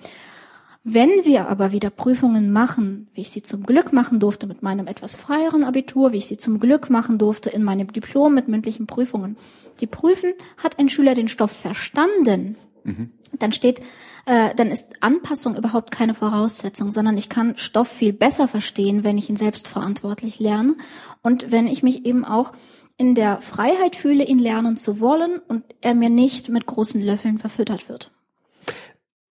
[0.82, 4.88] Wenn wir aber wieder Prüfungen machen, wie ich sie zum Glück machen durfte mit meinem
[4.88, 8.88] etwas freieren Abitur, wie ich sie zum Glück machen durfte in meinem Diplom mit mündlichen
[8.88, 9.36] Prüfungen,
[9.80, 13.10] die prüfen, hat ein Schüler den Stoff verstanden, mhm.
[13.38, 13.80] dann steht
[14.26, 19.18] äh, dann ist Anpassung überhaupt keine Voraussetzung, sondern ich kann Stoff viel besser verstehen, wenn
[19.18, 20.76] ich ihn selbstverantwortlich lerne
[21.22, 22.52] und wenn ich mich eben auch
[22.96, 27.38] in der Freiheit fühle, ihn lernen zu wollen und er mir nicht mit großen Löffeln
[27.38, 28.12] verfüttert wird.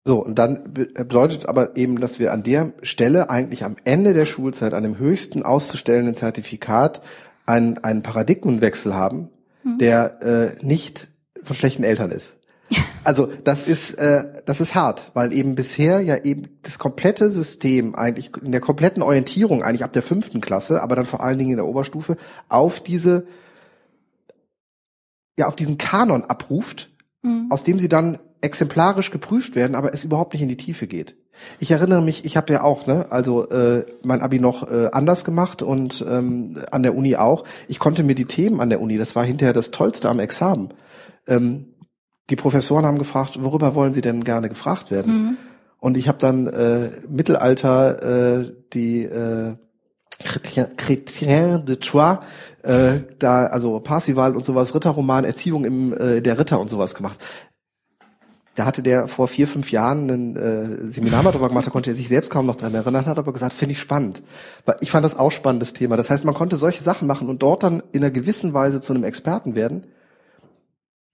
[0.04, 4.26] So, und dann bedeutet aber eben, dass wir an der Stelle eigentlich am Ende der
[4.26, 7.02] Schulzeit, an dem höchsten auszustellenden Zertifikat,
[7.46, 9.30] einen, einen Paradigmenwechsel haben,
[9.62, 9.78] hm.
[9.78, 11.08] der äh, nicht
[11.44, 12.36] von schlechten Eltern ist.
[13.04, 17.94] Also das ist äh, das ist hart, weil eben bisher ja eben das komplette System
[17.94, 21.50] eigentlich in der kompletten Orientierung eigentlich ab der fünften Klasse, aber dann vor allen Dingen
[21.50, 22.16] in der Oberstufe
[22.48, 23.26] auf diese
[25.38, 26.90] ja auf diesen Kanon abruft,
[27.22, 27.48] mhm.
[27.50, 31.16] aus dem sie dann exemplarisch geprüft werden, aber es überhaupt nicht in die Tiefe geht.
[31.58, 35.24] Ich erinnere mich, ich habe ja auch, ne, also äh, mein Abi noch äh, anders
[35.24, 37.44] gemacht und ähm, an der Uni auch.
[37.68, 40.74] Ich konnte mir die Themen an der Uni, das war hinterher das Tollste am Examen.
[41.26, 41.71] Ähm,
[42.30, 45.12] die Professoren haben gefragt, worüber wollen Sie denn gerne gefragt werden?
[45.12, 45.36] Mhm.
[45.78, 49.56] Und ich habe dann äh, Mittelalter äh, die äh,
[50.22, 52.18] Chrétien de Troyes,
[52.62, 57.18] äh, da also Parsival und sowas, Ritterroman, Erziehung im äh, der Ritter und sowas gemacht.
[58.54, 61.90] Da hatte der vor vier, fünf Jahren ein äh, Seminar mal drüber gemacht, da konnte
[61.90, 64.22] er sich selbst kaum noch dran erinnern, hat aber gesagt, finde ich spannend.
[64.66, 65.96] Weil ich fand das auch spannendes Thema.
[65.96, 68.92] Das heißt, man konnte solche Sachen machen und dort dann in einer gewissen Weise zu
[68.92, 69.86] einem Experten werden.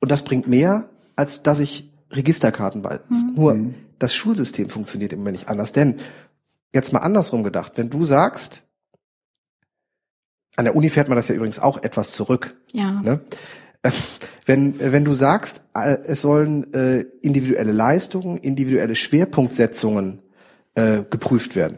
[0.01, 0.89] Und das bringt mehr,
[1.19, 3.01] als dass ich Registerkarten weiß.
[3.11, 3.35] Mhm.
[3.35, 3.75] Nur mhm.
[3.99, 5.73] das Schulsystem funktioniert immer nicht anders.
[5.73, 5.97] Denn
[6.73, 8.63] jetzt mal andersrum gedacht, wenn du sagst,
[10.55, 12.57] an der Uni fährt man das ja übrigens auch etwas zurück.
[12.73, 13.03] Ja.
[13.03, 13.21] Ne?
[14.45, 20.23] Wenn, wenn du sagst, äh, es sollen äh, individuelle Leistungen, individuelle Schwerpunktsetzungen
[20.75, 21.77] äh, geprüft werden.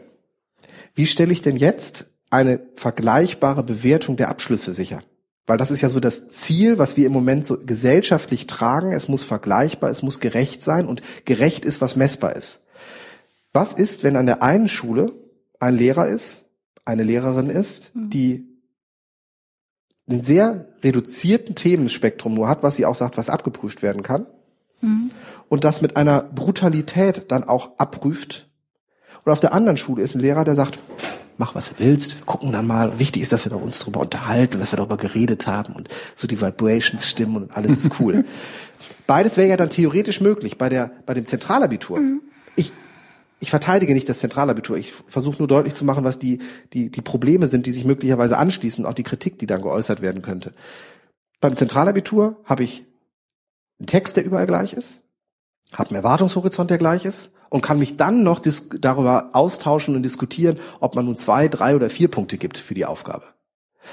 [0.95, 5.03] Wie stelle ich denn jetzt eine vergleichbare Bewertung der Abschlüsse sicher?
[5.51, 8.93] Weil das ist ja so das Ziel, was wir im Moment so gesellschaftlich tragen.
[8.93, 12.63] Es muss vergleichbar, es muss gerecht sein und gerecht ist, was messbar ist.
[13.51, 15.11] Was ist, wenn an der einen Schule
[15.59, 16.45] ein Lehrer ist,
[16.85, 18.09] eine Lehrerin ist, mhm.
[18.11, 18.47] die
[20.09, 24.27] einen sehr reduzierten Themenspektrum nur hat, was sie auch sagt, was abgeprüft werden kann,
[24.79, 25.11] mhm.
[25.49, 28.49] und das mit einer Brutalität dann auch abprüft.
[29.25, 30.79] Und auf der anderen Schule ist ein Lehrer, der sagt,
[31.37, 32.99] mach was du willst, wir gucken dann mal.
[32.99, 36.27] Wichtig ist, dass wir uns darüber unterhalten und dass wir darüber geredet haben und so
[36.27, 38.25] die Vibrations stimmen und alles ist cool.
[39.07, 41.99] Beides wäre ja dann theoretisch möglich bei der bei dem Zentralabitur.
[41.99, 42.21] Mhm.
[42.55, 42.71] Ich
[43.39, 44.77] ich verteidige nicht das Zentralabitur.
[44.77, 46.39] Ich versuche nur deutlich zu machen, was die
[46.73, 50.21] die die Probleme sind, die sich möglicherweise anschließen, auch die Kritik, die dann geäußert werden
[50.21, 50.51] könnte.
[51.39, 52.85] Beim Zentralabitur habe ich
[53.79, 55.01] einen Text, der überall gleich ist,
[55.73, 60.59] habe einen Erwartungshorizont, der gleich ist und kann mich dann noch darüber austauschen und diskutieren,
[60.79, 63.25] ob man nun zwei, drei oder vier Punkte gibt für die Aufgabe.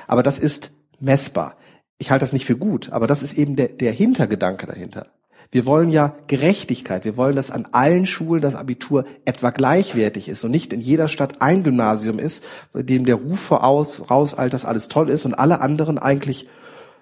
[0.06, 1.56] Aber das ist messbar.
[1.98, 5.08] Ich halte das nicht für gut, aber das ist eben der, der Hintergedanke dahinter.
[5.50, 7.04] Wir wollen ja Gerechtigkeit.
[7.04, 11.08] Wir wollen, dass an allen Schulen das Abitur etwa gleichwertig ist und nicht in jeder
[11.08, 15.34] Stadt ein Gymnasium ist, bei dem der Ruf voraus, rauseilt, dass alles toll ist und
[15.34, 16.48] alle anderen eigentlich,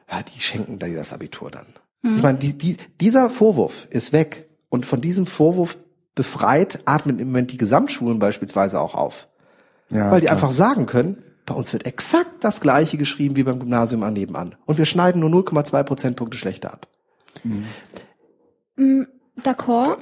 [0.09, 1.67] ja, die schenken da das Abitur dann.
[2.03, 2.17] Mhm.
[2.17, 4.46] Ich meine, die, die, dieser Vorwurf ist weg.
[4.77, 5.79] Und von diesem Vorwurf
[6.15, 9.27] befreit atmen im Moment die Gesamtschulen beispielsweise auch auf.
[9.89, 10.37] Ja, Weil die klar.
[10.37, 14.55] einfach sagen können, bei uns wird exakt das gleiche geschrieben wie beim Gymnasium an nebenan.
[14.67, 16.89] Und wir schneiden nur 0,2 Prozentpunkte schlechter ab.
[18.77, 19.07] Mhm.
[19.43, 19.97] D'accord,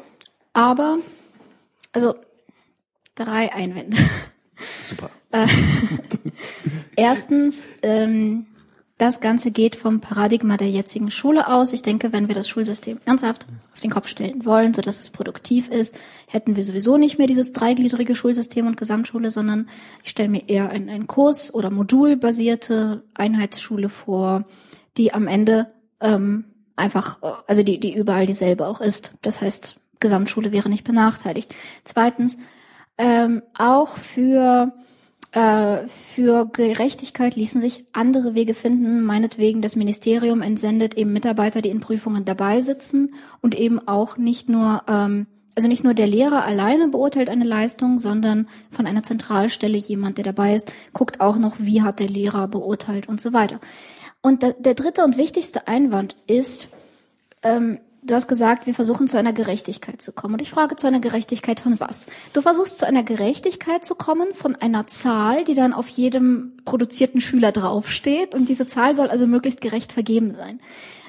[0.52, 0.98] aber
[1.92, 2.16] also
[3.14, 3.96] drei Einwände.
[4.82, 5.10] Super.
[5.34, 5.48] Äh,
[6.94, 8.46] erstens, ähm,
[8.98, 11.72] das Ganze geht vom Paradigma der jetzigen Schule aus.
[11.72, 15.10] Ich denke, wenn wir das Schulsystem ernsthaft auf den Kopf stellen wollen, so dass es
[15.10, 19.68] produktiv ist, hätten wir sowieso nicht mehr dieses dreigliedrige Schulsystem und Gesamtschule, sondern
[20.04, 24.44] ich stelle mir eher ein, ein Kurs- oder modulbasierte Einheitsschule vor,
[24.96, 26.44] die am Ende ähm,
[26.76, 29.14] einfach, also die, die überall dieselbe auch ist.
[29.22, 31.52] Das heißt, Gesamtschule wäre nicht benachteiligt.
[31.82, 32.38] Zweitens,
[32.96, 34.72] ähm, auch für
[35.34, 39.02] äh, für Gerechtigkeit ließen sich andere Wege finden.
[39.02, 44.48] Meinetwegen, das Ministerium entsendet eben Mitarbeiter, die in Prüfungen dabei sitzen und eben auch nicht
[44.48, 45.26] nur, ähm,
[45.56, 50.24] also nicht nur der Lehrer alleine beurteilt eine Leistung, sondern von einer Zentralstelle jemand, der
[50.24, 53.58] dabei ist, guckt auch noch, wie hat der Lehrer beurteilt und so weiter.
[54.22, 56.68] Und der dritte und wichtigste Einwand ist,
[57.42, 60.34] ähm, Du hast gesagt, wir versuchen zu einer Gerechtigkeit zu kommen.
[60.34, 62.04] Und ich frage zu einer Gerechtigkeit von was?
[62.34, 67.22] Du versuchst zu einer Gerechtigkeit zu kommen von einer Zahl, die dann auf jedem produzierten
[67.22, 68.34] Schüler draufsteht.
[68.34, 70.60] Und diese Zahl soll also möglichst gerecht vergeben sein.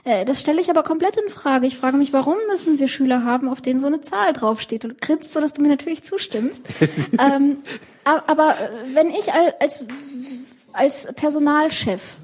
[0.06, 1.68] Äh, das stelle ich aber komplett in Frage.
[1.68, 4.86] Ich frage mich, warum müssen wir Schüler haben, auf denen so eine Zahl draufsteht?
[4.86, 6.66] Und grinst so, dass du mir natürlich zustimmst.
[7.20, 7.58] ähm,
[8.06, 8.56] aber
[8.94, 9.84] wenn ich als,
[10.72, 12.16] als Personalchef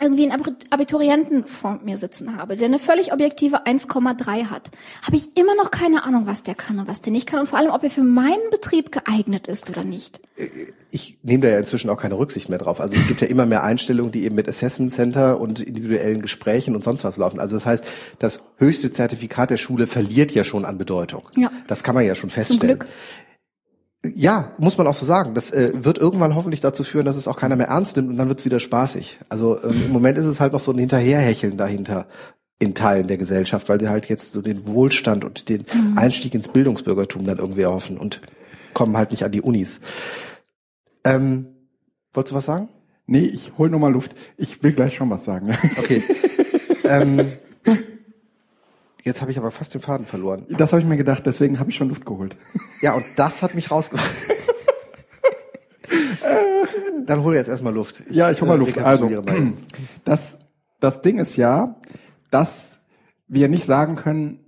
[0.00, 4.70] irgendwie einen Abiturienten vor mir sitzen habe, der eine völlig objektive 1,3 hat,
[5.02, 7.46] habe ich immer noch keine Ahnung, was der kann und was der nicht kann und
[7.46, 10.20] vor allem, ob er für meinen Betrieb geeignet ist oder nicht.
[10.90, 12.80] Ich nehme da ja inzwischen auch keine Rücksicht mehr drauf.
[12.80, 16.74] Also es gibt ja immer mehr Einstellungen, die eben mit Assessment Center und individuellen Gesprächen
[16.74, 17.38] und sonst was laufen.
[17.38, 17.84] Also das heißt,
[18.18, 21.28] das höchste Zertifikat der Schule verliert ja schon an Bedeutung.
[21.36, 21.52] Ja.
[21.68, 22.60] Das kann man ja schon feststellen.
[22.60, 22.86] Zum Glück.
[24.14, 25.34] Ja, muss man auch so sagen.
[25.34, 28.18] Das äh, wird irgendwann hoffentlich dazu führen, dass es auch keiner mehr ernst nimmt und
[28.18, 29.18] dann wird es wieder spaßig.
[29.28, 32.06] Also ähm, im Moment ist es halt noch so ein Hinterherhecheln dahinter
[32.58, 35.96] in Teilen der Gesellschaft, weil sie halt jetzt so den Wohlstand und den mhm.
[35.96, 38.20] Einstieg ins Bildungsbürgertum dann irgendwie erhoffen und
[38.74, 39.80] kommen halt nicht an die Unis.
[41.04, 41.46] Ähm,
[42.12, 42.68] wolltest du was sagen?
[43.06, 44.14] Nee, ich hol nur mal Luft.
[44.36, 45.50] Ich will gleich schon was sagen.
[45.78, 46.02] Okay.
[46.84, 47.20] ähm,
[49.04, 50.46] Jetzt habe ich aber fast den Faden verloren.
[50.48, 52.36] Das habe ich mir gedacht, deswegen habe ich schon Luft geholt.
[52.80, 54.10] Ja, und das hat mich rausgebracht.
[57.06, 58.02] Dann hol jetzt erstmal Luft.
[58.08, 58.78] Ich, ja, ich hol mal äh, Luft.
[58.78, 59.08] Also,
[60.04, 60.38] das,
[60.80, 61.78] das Ding ist ja,
[62.30, 62.78] dass
[63.28, 64.40] wir nicht sagen können,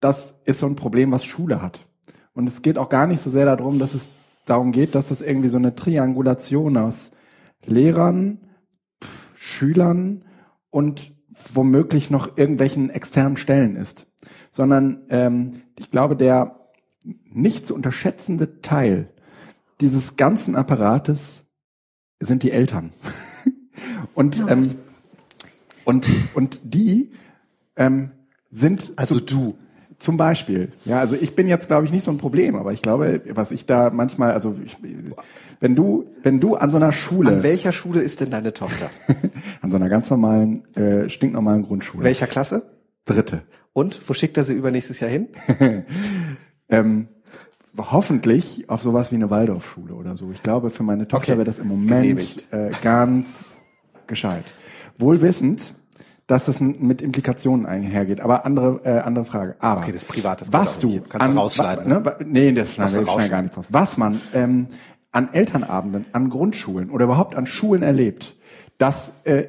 [0.00, 1.84] das ist so ein Problem, was Schule hat.
[2.32, 4.08] Und es geht auch gar nicht so sehr darum, dass es
[4.46, 7.10] darum geht, dass das irgendwie so eine Triangulation aus
[7.66, 8.38] Lehrern,
[9.34, 10.24] Schülern
[10.70, 11.12] und
[11.54, 14.06] womöglich noch irgendwelchen externen Stellen ist,
[14.50, 16.58] sondern ähm, ich glaube, der
[17.02, 19.08] nicht zu unterschätzende Teil
[19.80, 21.44] dieses ganzen Apparates
[22.20, 22.92] sind die Eltern.
[24.14, 24.76] und, ähm,
[25.84, 27.12] und, und die
[27.76, 28.10] ähm,
[28.50, 28.92] sind.
[28.96, 29.56] Also du.
[29.98, 30.70] Zum Beispiel.
[30.84, 33.50] Ja, also ich bin jetzt, glaube ich, nicht so ein Problem, aber ich glaube, was
[33.50, 34.76] ich da manchmal, also ich,
[35.60, 37.30] wenn du, wenn du an so einer Schule.
[37.30, 38.90] An welcher Schule ist denn deine Tochter?
[39.60, 42.04] an so einer ganz normalen, äh, stinknormalen Grundschule.
[42.04, 42.70] Welcher Klasse?
[43.04, 43.42] Dritte.
[43.72, 45.28] Und wo schickt er sie übernächstes Jahr hin?
[46.68, 47.08] ähm,
[47.76, 50.30] hoffentlich auf sowas wie eine Waldorfschule oder so.
[50.32, 51.38] Ich glaube, für meine Tochter okay.
[51.38, 53.60] wäre das im Moment äh, ganz
[54.06, 54.44] gescheit.
[54.98, 55.74] Wohl wissend,
[56.26, 58.20] dass das mit Implikationen einhergeht.
[58.20, 59.56] Aber andere äh, andere Frage.
[59.60, 62.04] Aber okay, das Privates was du kannst an, du rausschneiden.
[62.04, 63.66] Wa, ne, nee, das schneiden wir gar nichts raus.
[63.70, 64.66] Was man ähm,
[65.18, 68.36] an Elternabenden, an Grundschulen oder überhaupt an Schulen erlebt,
[68.78, 69.48] dass äh,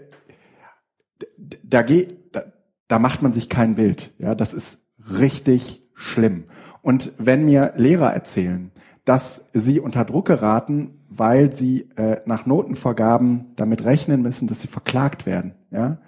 [1.64, 2.46] da geht, da,
[2.88, 4.12] da macht man sich kein Bild.
[4.18, 6.46] Ja, das ist richtig schlimm.
[6.82, 8.72] Und wenn mir Lehrer erzählen,
[9.06, 14.68] dass sie unter Druck geraten, weil sie äh, nach Notenvergaben damit rechnen müssen, dass sie
[14.68, 16.00] verklagt werden, ja,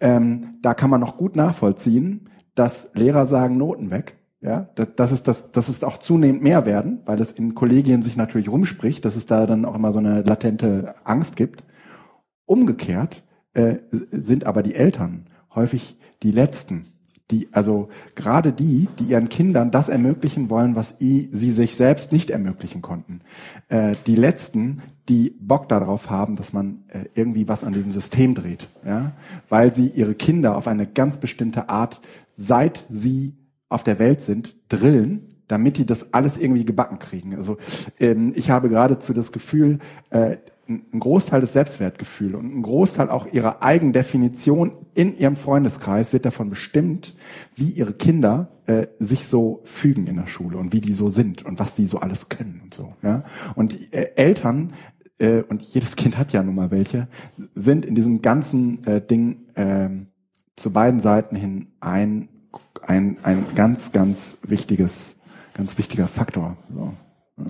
[0.00, 4.18] ähm, da kann man noch gut nachvollziehen, dass Lehrer sagen, Noten weg.
[4.42, 8.16] Ja, das ist das, das ist auch zunehmend mehr werden, weil es in Kollegien sich
[8.16, 11.62] natürlich rumspricht, dass es da dann auch immer so eine latente Angst gibt.
[12.46, 13.22] Umgekehrt
[13.52, 16.86] äh, sind aber die Eltern häufig die letzten,
[17.30, 22.30] die, also gerade die, die ihren Kindern das ermöglichen wollen, was sie sich selbst nicht
[22.30, 23.20] ermöglichen konnten.
[23.68, 28.34] Äh, die letzten, die Bock darauf haben, dass man äh, irgendwie was an diesem System
[28.34, 29.12] dreht, ja,
[29.48, 32.00] weil sie ihre Kinder auf eine ganz bestimmte Art,
[32.34, 33.34] seit sie
[33.70, 37.34] auf der Welt sind, drillen, damit die das alles irgendwie gebacken kriegen.
[37.34, 37.56] Also
[37.98, 39.78] ähm, ich habe geradezu das Gefühl,
[40.10, 40.36] äh,
[40.68, 46.48] ein Großteil des Selbstwertgefühls und ein Großteil auch ihrer Eigendefinition in ihrem Freundeskreis wird davon
[46.48, 47.16] bestimmt,
[47.56, 51.44] wie ihre Kinder äh, sich so fügen in der Schule und wie die so sind
[51.44, 52.94] und was die so alles können und so.
[53.02, 53.24] Ja?
[53.56, 54.74] Und äh, Eltern
[55.18, 57.08] äh, und jedes Kind hat ja nun mal welche,
[57.54, 59.88] sind in diesem ganzen äh, Ding äh,
[60.56, 62.28] zu beiden Seiten hin ein
[62.90, 65.20] ein ein ganz ganz wichtiges
[65.54, 66.56] ganz wichtiger Faktor.
[66.74, 66.92] So.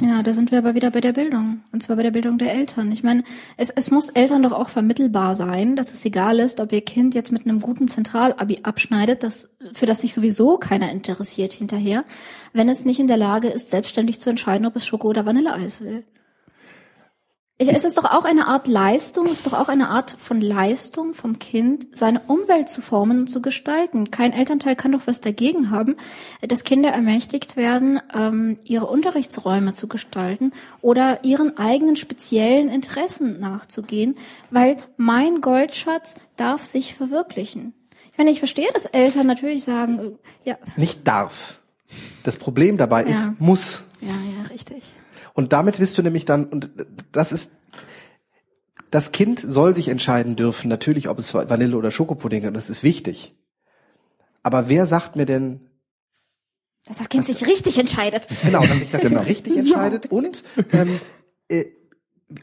[0.00, 1.62] Ja, da sind wir aber wieder bei der Bildung.
[1.72, 2.92] Und zwar bei der Bildung der Eltern.
[2.92, 3.24] Ich meine,
[3.56, 7.14] es, es muss Eltern doch auch vermittelbar sein, dass es egal ist, ob ihr Kind
[7.14, 12.04] jetzt mit einem guten Zentralabi abschneidet, das, für das sich sowieso keiner interessiert hinterher,
[12.52, 15.80] wenn es nicht in der Lage ist, selbstständig zu entscheiden, ob es Schoko oder Vanilleeis
[15.80, 16.04] will.
[17.68, 21.12] Es ist doch auch eine Art Leistung, es ist doch auch eine Art von Leistung
[21.12, 24.10] vom Kind, seine Umwelt zu formen und zu gestalten.
[24.10, 25.96] Kein Elternteil kann doch was dagegen haben,
[26.40, 34.14] dass Kinder ermächtigt werden, ähm, ihre Unterrichtsräume zu gestalten oder ihren eigenen speziellen Interessen nachzugehen,
[34.50, 37.74] weil mein Goldschatz darf sich verwirklichen.
[38.10, 40.58] Ich meine, ich verstehe, dass Eltern natürlich sagen, äh, ja.
[40.76, 41.58] Nicht darf.
[42.22, 43.10] Das Problem dabei ja.
[43.10, 43.82] ist muss.
[44.00, 44.82] Ja, ja, richtig.
[45.34, 46.70] Und damit bist du nämlich dann, und
[47.12, 47.52] das ist,
[48.90, 52.82] das Kind soll sich entscheiden dürfen, natürlich, ob es Vanille oder Schokopudding ist, das ist
[52.82, 53.34] wichtig.
[54.42, 55.68] Aber wer sagt mir denn,
[56.86, 58.26] dass das Kind dass, sich richtig entscheidet?
[58.42, 60.06] Genau, dass sich das Kind richtig entscheidet.
[60.06, 60.98] Und ähm,
[61.48, 61.66] äh,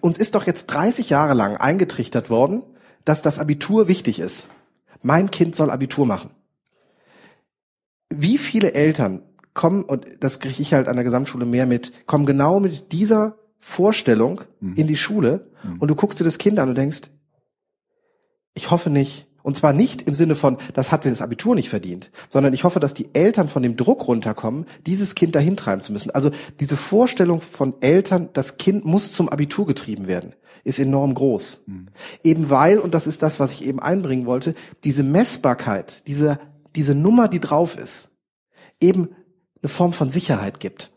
[0.02, 2.64] uns ist doch jetzt 30 Jahre lang eingetrichtert worden,
[3.04, 4.50] dass das Abitur wichtig ist.
[5.02, 6.32] Mein Kind soll Abitur machen.
[8.10, 9.27] Wie viele Eltern
[9.58, 13.36] kommen, und das kriege ich halt an der Gesamtschule mehr mit, kommen genau mit dieser
[13.60, 14.76] Vorstellung mhm.
[14.76, 15.80] in die Schule mhm.
[15.80, 17.10] und du guckst dir das Kind an und denkst,
[18.54, 22.12] ich hoffe nicht, und zwar nicht im Sinne von, das hat das Abitur nicht verdient,
[22.30, 25.92] sondern ich hoffe, dass die Eltern von dem Druck runterkommen, dieses Kind dahin treiben zu
[25.92, 26.12] müssen.
[26.12, 31.64] Also diese Vorstellung von Eltern, das Kind muss zum Abitur getrieben werden, ist enorm groß.
[31.66, 31.88] Mhm.
[32.24, 34.54] Eben weil, und das ist das, was ich eben einbringen wollte,
[34.84, 36.40] diese Messbarkeit, diese,
[36.76, 38.12] diese Nummer, die drauf ist,
[38.82, 39.10] eben
[39.62, 40.92] eine Form von Sicherheit gibt.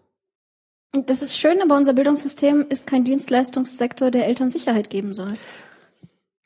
[1.07, 5.35] Das ist schön, aber unser Bildungssystem ist kein Dienstleistungssektor, der Eltern Sicherheit geben soll.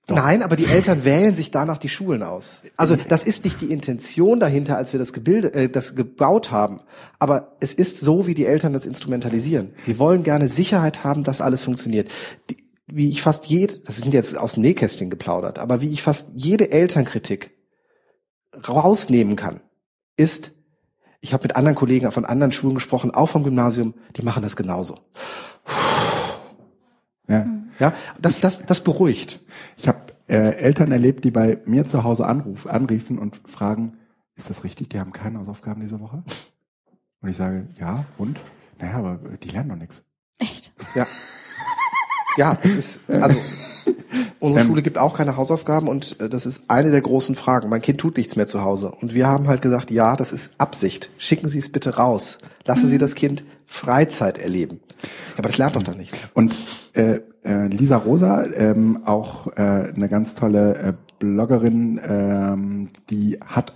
[0.07, 0.17] Doch.
[0.17, 2.61] Nein, aber die Eltern wählen sich danach die Schulen aus.
[2.77, 6.81] Also das ist nicht die Intention dahinter, als wir das Gebilde, äh, das gebaut haben.
[7.19, 9.73] Aber es ist so, wie die Eltern das instrumentalisieren.
[9.81, 12.11] Sie wollen gerne Sicherheit haben, dass alles funktioniert.
[12.51, 16.03] Die, wie ich fast jede, das sind jetzt aus dem Nähkästchen geplaudert, aber wie ich
[16.03, 17.53] fast jede Elternkritik
[18.69, 19.63] rausnehmen kann,
[20.19, 20.53] ist,
[21.25, 24.57] ich habe mit anderen Kollegen von anderen Schulen gesprochen, auch vom Gymnasium, die machen das
[24.57, 24.99] genauso.
[27.27, 27.47] Ja.
[27.81, 29.41] Ja, das, das, das beruhigt.
[29.79, 33.97] Ich habe äh, Eltern erlebt, die bei mir zu Hause anruf, anriefen und fragen,
[34.37, 36.23] ist das richtig, die haben keine Hausaufgaben diese Woche?
[37.23, 38.39] Und ich sage, ja, und?
[38.79, 40.05] Naja, aber die lernen doch nichts.
[40.39, 40.75] Echt?
[40.95, 41.07] Ja.
[42.37, 43.37] Ja, es ist, also
[44.41, 47.69] unsere Schule gibt auch keine Hausaufgaben und äh, das ist eine der großen Fragen.
[47.69, 48.91] Mein Kind tut nichts mehr zu Hause.
[48.91, 51.11] Und wir haben halt gesagt, ja, das ist Absicht.
[51.19, 52.39] Schicken Sie es bitte raus.
[52.65, 52.91] Lassen mhm.
[52.91, 54.81] Sie das Kind Freizeit erleben.
[55.35, 56.15] Aber das lernt doch dann nicht.
[56.35, 56.55] Und
[56.95, 63.73] äh, äh, Lisa Rosa, ähm, auch äh, eine ganz tolle äh, Bloggerin, ähm, die hat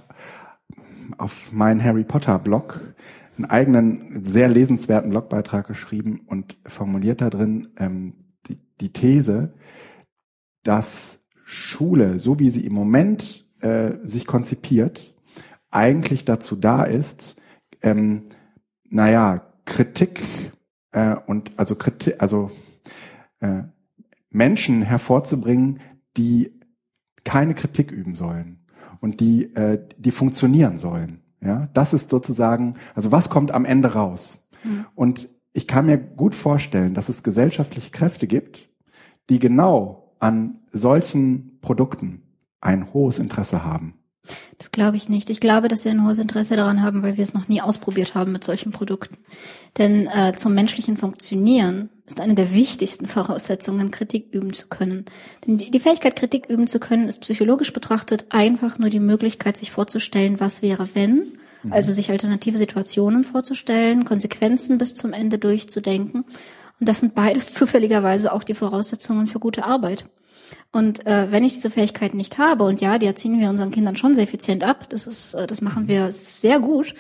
[1.16, 2.80] auf meinen Harry Potter Blog
[3.36, 8.12] einen eigenen, sehr lesenswerten Blogbeitrag geschrieben und formuliert da drin ähm,
[8.46, 9.54] die, die These,
[10.62, 15.14] dass Schule, so wie sie im Moment äh, sich konzipiert,
[15.70, 17.40] eigentlich dazu da ist,
[17.82, 18.28] ähm,
[18.84, 20.22] naja, Kritik
[20.92, 22.50] äh, und also Kritik, also
[23.40, 23.62] äh,
[24.30, 25.80] Menschen hervorzubringen,
[26.16, 26.52] die
[27.24, 28.64] keine Kritik üben sollen
[29.00, 31.22] und die, äh, die funktionieren sollen.
[31.40, 34.48] Ja, das ist sozusagen, also was kommt am Ende raus?
[34.64, 34.86] Mhm.
[34.94, 38.68] Und ich kann mir gut vorstellen, dass es gesellschaftliche Kräfte gibt,
[39.28, 42.22] die genau an solchen Produkten
[42.60, 43.94] ein hohes Interesse haben.
[44.58, 45.30] Das glaube ich nicht.
[45.30, 48.14] Ich glaube, dass wir ein hohes Interesse daran haben, weil wir es noch nie ausprobiert
[48.14, 49.16] haben mit solchen Produkten.
[49.78, 55.04] Denn äh, zum menschlichen Funktionieren ist eine der wichtigsten Voraussetzungen, Kritik üben zu können.
[55.46, 59.56] Denn die, die Fähigkeit, Kritik üben zu können, ist psychologisch betrachtet einfach nur die Möglichkeit,
[59.56, 61.38] sich vorzustellen, was wäre, wenn.
[61.62, 61.72] Mhm.
[61.72, 66.24] Also sich alternative Situationen vorzustellen, Konsequenzen bis zum Ende durchzudenken.
[66.80, 70.06] Und das sind beides zufälligerweise auch die Voraussetzungen für gute Arbeit.
[70.70, 73.96] Und äh, wenn ich diese Fähigkeiten nicht habe, und ja, die erziehen wir unseren Kindern
[73.96, 76.94] schon sehr effizient ab, das ist, äh, das machen wir sehr gut.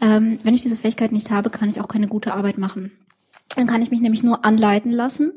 [0.00, 2.92] Ähm, wenn ich diese Fähigkeit nicht habe, kann ich auch keine gute Arbeit machen.
[3.54, 5.32] Dann kann ich mich nämlich nur anleiten lassen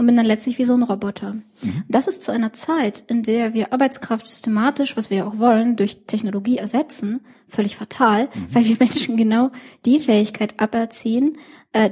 [0.00, 1.34] und bin dann letztlich wie so ein Roboter.
[1.34, 1.84] Mhm.
[1.88, 5.76] Das ist zu einer Zeit, in der wir Arbeitskraft systematisch, was wir ja auch wollen,
[5.76, 8.54] durch Technologie ersetzen, völlig fatal, mhm.
[8.54, 9.50] weil wir Menschen genau
[9.84, 11.36] die Fähigkeit aberziehen,
[11.72, 11.90] äh,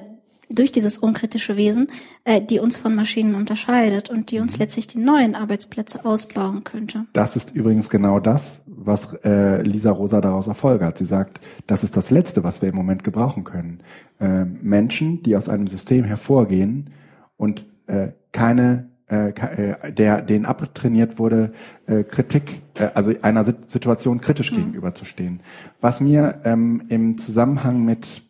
[0.48, 1.88] durch dieses unkritische Wesen,
[2.24, 4.60] äh, die uns von Maschinen unterscheidet und die uns mhm.
[4.60, 7.04] letztlich die neuen Arbeitsplätze ausbauen könnte.
[7.12, 10.96] Das ist übrigens genau das, was äh, Lisa Rosa daraus erfolgt.
[10.96, 13.80] Sie sagt, das ist das Letzte, was wir im Moment gebrauchen können.
[14.18, 16.88] Äh, Menschen, die aus einem System hervorgehen
[17.36, 21.52] und äh, keine äh, äh der denen abtrainiert wurde,
[21.86, 24.56] äh, Kritik, äh, also einer Situation kritisch mhm.
[24.56, 25.40] gegenüberzustehen.
[25.80, 28.22] Was mir ähm, im Zusammenhang mit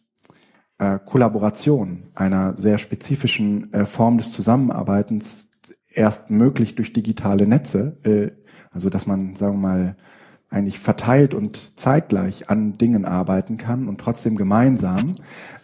[0.78, 5.50] äh, Kollaboration, einer sehr spezifischen äh, Form des Zusammenarbeitens
[5.92, 8.30] erst möglich durch digitale Netze, äh,
[8.70, 9.96] also dass man, sagen wir mal,
[10.50, 15.14] eigentlich verteilt und zeitgleich an Dingen arbeiten kann und trotzdem gemeinsam,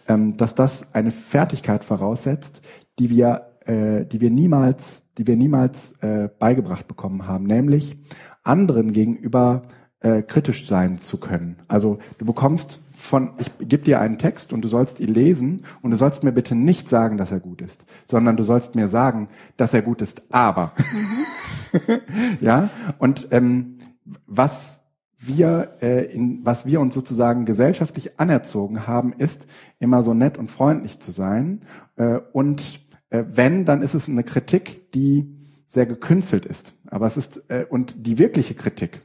[0.07, 2.61] ähm, dass das eine Fertigkeit voraussetzt,
[2.99, 7.97] die wir, äh, die wir niemals, die wir niemals äh, beigebracht bekommen haben, nämlich
[8.43, 9.63] anderen gegenüber
[9.99, 11.57] äh, kritisch sein zu können.
[11.67, 15.91] Also du bekommst von, ich gebe dir einen Text und du sollst ihn lesen und
[15.91, 19.29] du sollst mir bitte nicht sagen, dass er gut ist, sondern du sollst mir sagen,
[19.57, 20.73] dass er gut ist, aber.
[20.77, 21.99] Mhm.
[22.41, 23.79] ja, und ähm,
[24.25, 24.85] was
[25.17, 29.47] wir äh, in, was wir uns sozusagen gesellschaftlich anerzogen haben, ist
[29.79, 31.61] immer so nett und freundlich zu sein.
[31.95, 35.25] Äh, und wenn, dann ist es eine Kritik, die
[35.67, 36.73] sehr gekünstelt ist.
[36.87, 39.01] Aber es ist äh, und die wirkliche Kritik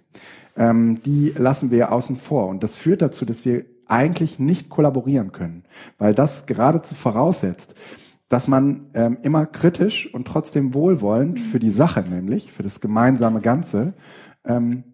[0.56, 2.48] ähm, die lassen wir außen vor.
[2.48, 5.64] Und das führt dazu, dass wir eigentlich nicht kollaborieren können,
[5.98, 7.74] weil das geradezu voraussetzt,
[8.28, 13.40] dass man ähm, immer kritisch und trotzdem wohlwollend für die Sache, nämlich für das gemeinsame
[13.40, 13.94] Ganze,
[14.44, 14.84] ähm,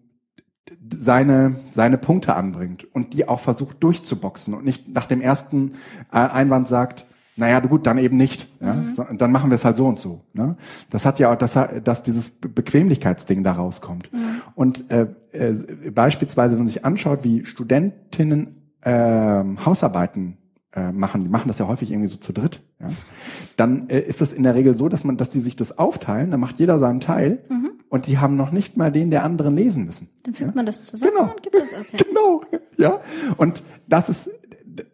[0.95, 5.73] seine, seine Punkte anbringt und die auch versucht durchzuboxen und nicht nach dem ersten
[6.11, 7.05] äh, Einwand sagt,
[7.37, 8.49] naja, gut, dann eben nicht.
[8.59, 8.73] Ja?
[8.73, 8.89] Mhm.
[8.89, 10.21] So, dann machen wir es halt so und so.
[10.33, 10.57] Ne?
[10.89, 14.11] Das hat ja auch, dass, dass dieses Bequemlichkeitsding da rauskommt.
[14.11, 14.41] Mhm.
[14.55, 15.53] Und äh, äh,
[15.91, 20.37] beispielsweise, wenn man sich anschaut, wie Studentinnen äh, Hausarbeiten
[20.73, 22.87] äh, machen, die machen das ja häufig irgendwie so zu dritt, ja?
[23.55, 26.31] dann äh, ist es in der Regel so, dass man, dass die sich das aufteilen,
[26.31, 27.71] dann macht jeder seinen Teil mhm.
[27.89, 30.09] und die haben noch nicht mal den der anderen lesen müssen.
[30.23, 30.55] Dann fügt ja?
[30.55, 31.31] man das zusammen genau.
[31.31, 32.03] und gibt es okay.
[32.07, 32.41] Genau,
[32.77, 32.99] ja.
[33.37, 34.29] Und das ist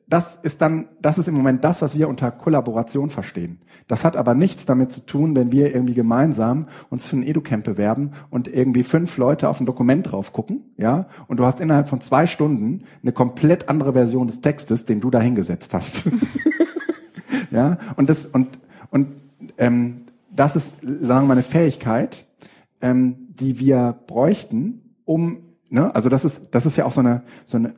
[0.08, 3.60] das ist dann, das ist im Moment das, was wir unter Kollaboration verstehen.
[3.88, 7.64] Das hat aber nichts damit zu tun, wenn wir irgendwie gemeinsam uns für ein Educamp
[7.64, 11.88] bewerben und irgendwie fünf Leute auf ein Dokument drauf gucken, ja, und du hast innerhalb
[11.88, 16.10] von zwei Stunden eine komplett andere Version des Textes, den du da hingesetzt hast.
[17.52, 18.60] ja, und das, und,
[18.92, 19.08] und,
[19.58, 19.98] ähm,
[20.36, 22.26] das ist, sagen wir mal, eine Fähigkeit,
[22.82, 27.24] ähm, die wir bräuchten, um, ne, also das ist, das ist ja auch so eine,
[27.46, 27.74] so eine,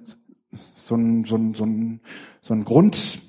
[0.86, 2.00] so ein, so ein, so ein,
[2.42, 3.20] so ein Grund,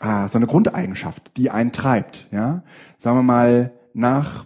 [0.00, 2.62] ah, so eine Grundeigenschaft, die einen treibt, ja.
[2.98, 4.44] Sagen wir mal, nach,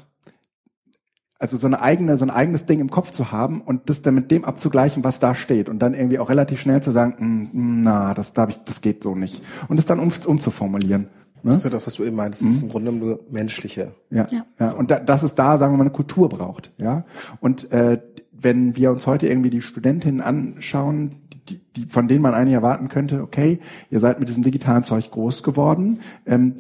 [1.39, 4.15] also so eine eigene, so ein eigenes Ding im Kopf zu haben und das dann
[4.15, 7.83] mit dem abzugleichen, was da steht und dann irgendwie auch relativ schnell zu sagen, mm,
[7.83, 9.43] na, das darf ich, das geht so nicht.
[9.69, 11.09] Und es dann um, umzuformulieren.
[11.43, 11.53] Ne?
[11.53, 12.41] Das ist ja das, was du eben meinst.
[12.43, 12.55] Das mhm.
[12.55, 13.95] ist im Grunde nur menschliche.
[14.11, 14.45] Ja, ja.
[14.59, 14.73] ja.
[14.73, 16.73] Und da, dass es da, sagen wir mal, eine Kultur braucht.
[16.77, 17.05] Ja.
[17.41, 18.01] Und äh,
[18.41, 21.17] wenn wir uns heute irgendwie die Studentinnen anschauen,
[21.49, 23.59] die, die, von denen man eigentlich erwarten könnte, okay,
[23.91, 26.55] ihr seid mit diesem digitalen Zeug groß geworden, ähm,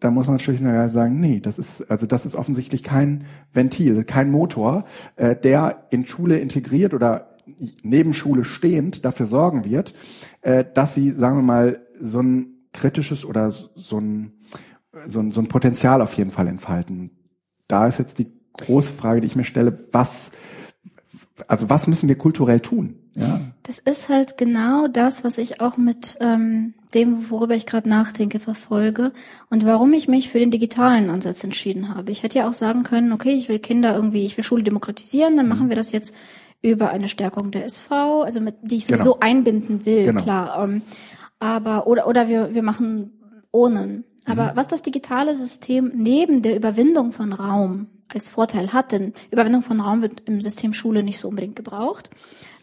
[0.00, 4.30] da muss man natürlich sagen, nee, das ist also das ist offensichtlich kein Ventil, kein
[4.30, 4.84] Motor,
[5.16, 7.30] äh, der in Schule integriert oder
[7.82, 9.94] neben Schule stehend dafür sorgen wird,
[10.42, 14.32] äh, dass sie, sagen wir mal, so ein kritisches oder so ein,
[15.06, 17.10] so ein, so ein Potenzial auf jeden Fall entfalten.
[17.68, 20.30] Da ist jetzt die große Frage, die ich mir stelle, was
[21.48, 22.96] also was müssen wir kulturell tun?
[23.14, 23.40] Ja.
[23.62, 28.40] Das ist halt genau das, was ich auch mit ähm, dem, worüber ich gerade nachdenke,
[28.40, 29.12] verfolge
[29.50, 32.12] und warum ich mich für den digitalen Ansatz entschieden habe.
[32.12, 35.36] Ich hätte ja auch sagen können, okay, ich will Kinder irgendwie, ich will Schule demokratisieren,
[35.36, 35.50] dann mhm.
[35.50, 36.14] machen wir das jetzt
[36.62, 39.26] über eine Stärkung der SV, also mit, die ich sowieso genau.
[39.26, 40.22] einbinden will, genau.
[40.22, 40.64] klar.
[40.64, 40.82] Ähm,
[41.38, 43.12] aber oder oder wir wir machen
[43.52, 44.04] ohne.
[44.26, 44.56] Aber mhm.
[44.56, 49.80] was das digitale System neben der Überwindung von Raum als Vorteil hat, denn Überwindung von
[49.80, 52.08] Raum wird im System Schule nicht so unbedingt gebraucht,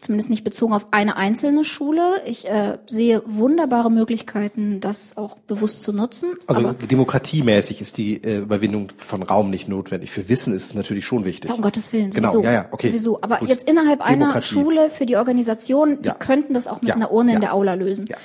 [0.00, 2.22] zumindest nicht bezogen auf eine einzelne Schule.
[2.26, 6.34] Ich äh, sehe wunderbare Möglichkeiten, das auch bewusst zu nutzen.
[6.46, 10.10] Also demokratiemäßig ist die äh, Überwindung von Raum nicht notwendig.
[10.10, 11.50] Für Wissen ist es natürlich schon wichtig.
[11.50, 12.42] Ja, um Gottes Willen, genau, sowieso.
[12.42, 12.88] Genau, ja, ja, okay.
[12.88, 13.20] Sowieso.
[13.20, 13.48] Aber Gut.
[13.48, 16.14] jetzt innerhalb einer Schule für die Organisation, die ja.
[16.14, 16.94] könnten das auch mit ja.
[16.94, 17.34] einer Urne ja.
[17.36, 18.06] in der Aula lösen.
[18.06, 18.16] Ja.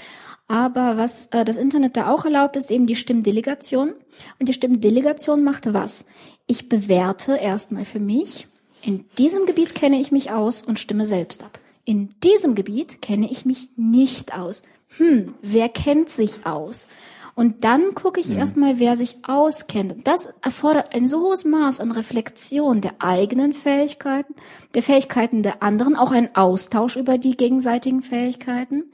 [0.50, 3.93] Aber was äh, das Internet da auch erlaubt, ist eben die Stimmdelegation.
[4.39, 6.08] Und die Stimmdelegation macht was?
[6.47, 8.47] Ich bewerte erstmal für mich,
[8.82, 11.60] in diesem Gebiet kenne ich mich aus und stimme selbst ab.
[11.86, 14.64] In diesem Gebiet kenne ich mich nicht aus.
[14.97, 16.88] Hm, wer kennt sich aus?
[17.36, 18.38] Und dann gucke ich mhm.
[18.39, 20.08] erstmal, wer sich auskennt.
[20.08, 24.34] Das erfordert ein so hohes Maß an Reflexion der eigenen Fähigkeiten,
[24.74, 28.91] der Fähigkeiten der anderen, auch ein Austausch über die gegenseitigen Fähigkeiten.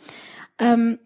[0.59, 0.99] Ähm,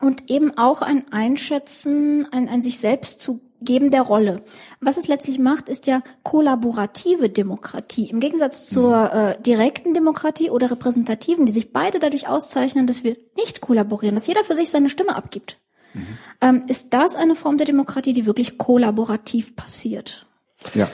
[0.00, 4.42] und eben auch ein Einschätzen, ein, ein sich selbst zu geben der Rolle.
[4.80, 8.10] Was es letztlich macht, ist ja kollaborative Demokratie.
[8.10, 9.18] Im Gegensatz zur mhm.
[9.18, 14.26] äh, direkten Demokratie oder repräsentativen, die sich beide dadurch auszeichnen, dass wir nicht kollaborieren, dass
[14.26, 15.58] jeder für sich seine Stimme abgibt.
[15.94, 16.06] Mhm.
[16.42, 20.26] Ähm, ist das eine Form der Demokratie, die wirklich kollaborativ passiert?
[20.74, 20.88] Ja.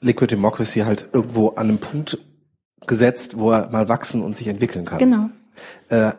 [0.00, 2.18] Liquid Democracy halt irgendwo an einem Punkt
[2.86, 4.98] gesetzt, wo er mal wachsen und sich entwickeln kann.
[4.98, 5.30] Genau.
[5.88, 6.12] Äh,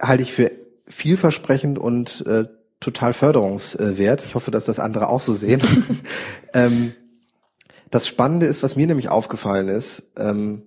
[0.00, 0.61] halte ich für
[0.92, 2.44] vielversprechend und äh,
[2.80, 4.24] total förderungswert.
[4.24, 5.62] Ich hoffe, dass das andere auch so sehen.
[6.54, 6.92] ähm,
[7.90, 10.62] das Spannende ist, was mir nämlich aufgefallen ist, ähm,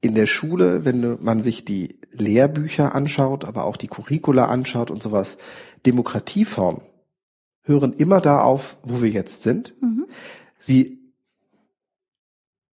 [0.00, 5.02] in der Schule, wenn man sich die Lehrbücher anschaut, aber auch die Curricula anschaut und
[5.02, 5.38] sowas,
[5.86, 6.82] Demokratieformen
[7.62, 9.74] hören immer da auf, wo wir jetzt sind.
[9.82, 10.06] Mhm.
[10.58, 11.12] Sie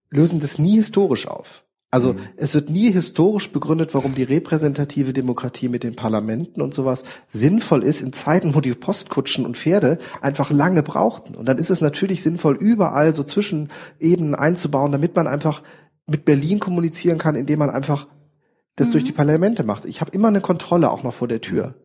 [0.10, 1.65] lösen das nie historisch auf.
[1.96, 2.20] Also mhm.
[2.36, 7.86] es wird nie historisch begründet, warum die repräsentative Demokratie mit den Parlamenten und sowas sinnvoll
[7.86, 11.36] ist in Zeiten, wo die Postkutschen und Pferde einfach lange brauchten.
[11.36, 15.64] Und dann ist es natürlich sinnvoll, überall so Zwischenebenen einzubauen, damit man einfach
[16.06, 18.08] mit Berlin kommunizieren kann, indem man einfach
[18.76, 18.92] das mhm.
[18.92, 19.86] durch die Parlamente macht.
[19.86, 21.76] Ich habe immer eine Kontrolle auch noch vor der Tür.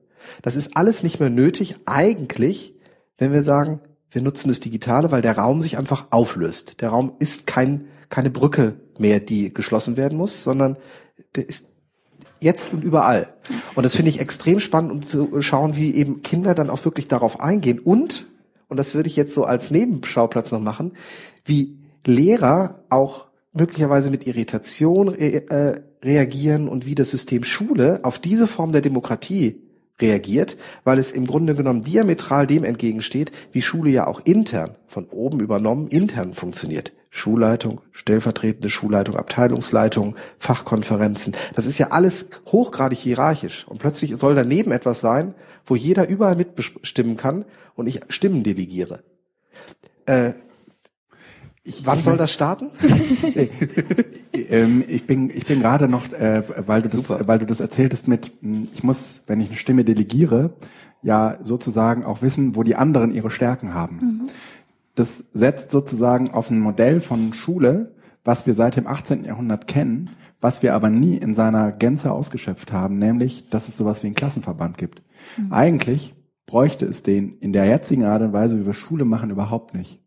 [0.42, 2.74] Das ist alles nicht mehr nötig, eigentlich,
[3.16, 3.78] wenn wir sagen,
[4.10, 6.80] wir nutzen das Digitale, weil der Raum sich einfach auflöst.
[6.80, 10.76] Der Raum ist kein, keine Brücke mehr, die geschlossen werden muss, sondern
[11.34, 11.72] der ist
[12.40, 13.34] jetzt und überall.
[13.74, 17.08] Und das finde ich extrem spannend, um zu schauen, wie eben Kinder dann auch wirklich
[17.08, 18.26] darauf eingehen und,
[18.68, 20.92] und das würde ich jetzt so als Nebenschauplatz noch machen,
[21.44, 28.18] wie Lehrer auch möglicherweise mit Irritation re äh, reagieren und wie das System Schule auf
[28.18, 29.60] diese Form der Demokratie
[30.00, 35.06] reagiert, weil es im Grunde genommen diametral dem entgegensteht, wie Schule ja auch intern, von
[35.06, 36.92] oben übernommen, intern funktioniert.
[37.10, 41.34] Schulleitung, stellvertretende Schulleitung, Abteilungsleitung, Fachkonferenzen.
[41.54, 43.66] Das ist ja alles hochgradig hierarchisch.
[43.66, 45.34] Und plötzlich soll daneben etwas sein,
[45.66, 47.44] wo jeder überall mitbestimmen kann
[47.74, 49.02] und ich Stimmen delegiere.
[50.06, 50.32] Äh,
[51.62, 52.70] ich, Wann soll das starten?
[54.32, 58.08] ähm, ich bin, ich bin gerade noch, äh, weil du das, weil du das erzähltest
[58.08, 60.54] mit, hm, ich muss, wenn ich eine Stimme delegiere,
[61.02, 63.96] ja sozusagen auch wissen, wo die anderen ihre Stärken haben.
[63.96, 64.28] Mhm.
[65.00, 67.94] Das setzt sozusagen auf ein Modell von Schule,
[68.24, 69.24] was wir seit dem 18.
[69.24, 74.02] Jahrhundert kennen, was wir aber nie in seiner Gänze ausgeschöpft haben, nämlich, dass es sowas
[74.02, 75.02] wie einen Klassenverband gibt.
[75.36, 75.52] Mhm.
[75.52, 76.14] Eigentlich
[76.46, 80.00] bräuchte es den in der jetzigen Art und Weise, wie wir Schule machen, überhaupt nicht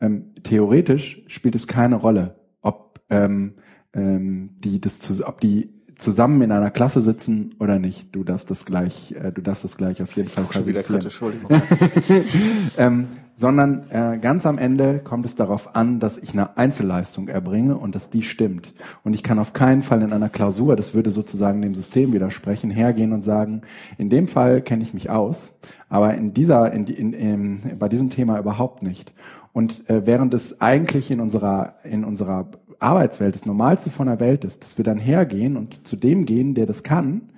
[0.00, 3.54] ähm, theoretisch spielt es keine Rolle, ob ähm,
[3.92, 8.14] ähm, die das ob die zusammen in einer Klasse sitzen oder nicht.
[8.14, 11.20] Du darfst das gleich, äh, du darfst das gleich auf jeden Fall schon wieder kritisch,
[11.20, 11.50] Entschuldigung.
[12.78, 17.76] ähm, sondern äh, ganz am Ende kommt es darauf an, dass ich eine Einzelleistung erbringe
[17.76, 18.74] und dass die stimmt.
[19.04, 22.70] Und ich kann auf keinen Fall in einer Klausur, das würde sozusagen dem System widersprechen,
[22.70, 23.62] hergehen und sagen,
[23.96, 25.56] in dem Fall kenne ich mich aus,
[25.88, 29.12] aber in dieser, in, in, in, bei diesem Thema überhaupt nicht.
[29.52, 32.48] Und äh, während es eigentlich in unserer, in unserer
[32.80, 36.54] Arbeitswelt das Normalste von der Welt ist, dass wir dann hergehen und zu dem gehen,
[36.54, 37.30] der das kann,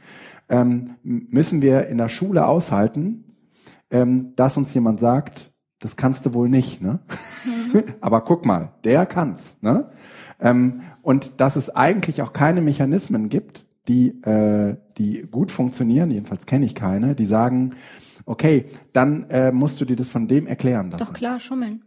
[0.49, 3.25] ähm, müssen wir in der Schule aushalten,
[3.91, 7.01] ähm, dass uns jemand sagt, das kannst du wohl nicht, ne?
[7.45, 7.85] Mhm.
[8.01, 9.91] Aber guck mal, der kann's, ne?
[10.41, 16.47] Ähm, und dass es eigentlich auch keine Mechanismen gibt, die, äh, die gut funktionieren, jedenfalls
[16.47, 17.75] kenne ich keine, die sagen,
[18.27, 21.05] okay, dann äh, musst du dir das von dem erklären lassen.
[21.05, 21.83] Doch klar, schummeln.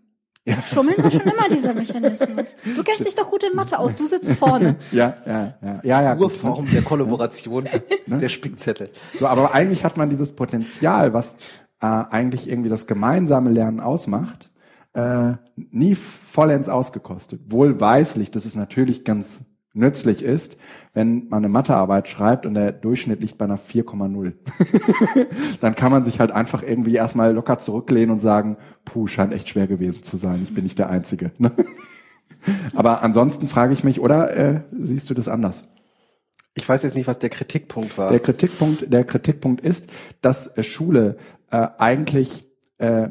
[0.45, 0.61] Ja.
[0.61, 2.57] Schummeln war schon immer dieser Mechanismus.
[2.75, 4.75] Du kennst dich doch gut in Mathe aus, du sitzt vorne.
[4.91, 5.79] Ja, ja, ja.
[5.83, 7.63] ja, ja Urform der Kollaboration,
[8.05, 8.17] ne?
[8.17, 8.89] der Spickzettel.
[9.17, 11.37] So, aber eigentlich hat man dieses Potenzial, was
[11.79, 14.49] äh, eigentlich irgendwie das gemeinsame Lernen ausmacht,
[14.93, 17.41] äh, nie vollends ausgekostet.
[17.47, 20.57] Wohlweislich, das ist natürlich ganz nützlich ist,
[20.93, 24.33] wenn man eine Mathearbeit schreibt und der Durchschnitt liegt bei einer 4,0.
[25.61, 29.49] dann kann man sich halt einfach irgendwie erstmal locker zurücklehnen und sagen, puh, scheint echt
[29.49, 31.31] schwer gewesen zu sein, ich bin nicht der Einzige.
[31.37, 31.51] Ne?
[32.75, 35.65] Aber ansonsten frage ich mich, oder äh, siehst du das anders?
[36.55, 38.11] Ich weiß jetzt nicht, was der Kritikpunkt war.
[38.11, 39.89] Der Kritikpunkt, der Kritikpunkt ist,
[40.21, 41.17] dass äh, Schule
[41.49, 42.47] äh, eigentlich
[42.77, 43.09] äh,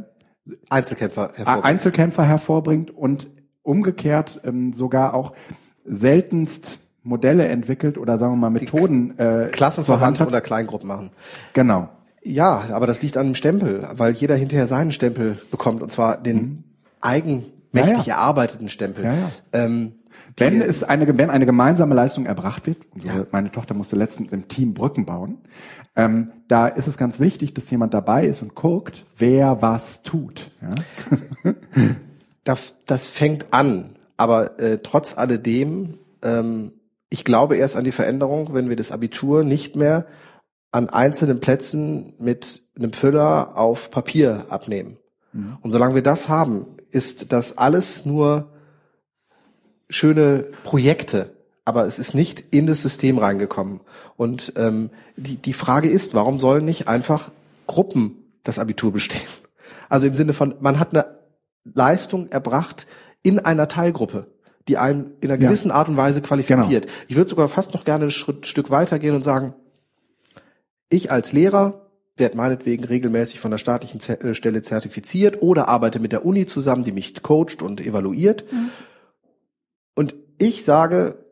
[0.71, 1.65] Einzelkämpfer hervorbringt.
[1.65, 3.31] Einzelkämpfer hervorbringt und
[3.63, 5.33] umgekehrt ähm, sogar auch
[5.85, 11.11] seltenst Modelle entwickelt oder sagen wir mal Methoden äh, Klassenverband oder Kleingruppen machen.
[11.53, 11.89] Genau.
[12.22, 16.16] Ja, aber das liegt an dem Stempel, weil jeder hinterher seinen Stempel bekommt und zwar
[16.16, 16.64] den mhm.
[17.01, 18.14] eigenmächtig ja, ja.
[18.14, 19.05] erarbeiteten Stempel.
[19.05, 19.95] Ja, ähm,
[20.37, 23.26] wenn es eine, wenn eine gemeinsame Leistung erbracht wird, ja.
[23.33, 25.39] meine Tochter musste letztens im Team Brücken bauen,
[25.97, 30.51] ähm, da ist es ganz wichtig, dass jemand dabei ist und guckt, wer was tut.
[30.62, 31.53] Ja?
[32.45, 36.75] das, das fängt an aber äh, trotz alledem, ähm,
[37.11, 40.07] ich glaube erst an die Veränderung, wenn wir das Abitur nicht mehr
[40.70, 44.97] an einzelnen Plätzen mit einem Füller auf Papier abnehmen.
[45.33, 45.59] Mhm.
[45.61, 48.53] Und solange wir das haben, ist das alles nur
[49.91, 53.81] schöne Projekte, aber es ist nicht in das System reingekommen.
[54.16, 57.33] Und ähm, die, die Frage ist, warum sollen nicht einfach
[57.66, 59.27] Gruppen das Abitur bestehen?
[59.89, 61.07] Also im Sinne von, man hat eine
[61.64, 62.87] Leistung erbracht,
[63.23, 64.27] in einer Teilgruppe,
[64.68, 65.75] die einen in einer gewissen ja.
[65.75, 66.87] Art und Weise qualifiziert.
[66.87, 66.97] Genau.
[67.09, 69.55] Ich würde sogar fast noch gerne ein Schritt, Stück weitergehen und sagen,
[70.89, 71.83] ich als Lehrer
[72.16, 76.83] werde meinetwegen regelmäßig von der staatlichen äh, Stelle zertifiziert oder arbeite mit der Uni zusammen,
[76.83, 78.53] die mich coacht und evaluiert.
[78.53, 78.70] Mhm.
[79.95, 81.25] Und ich sage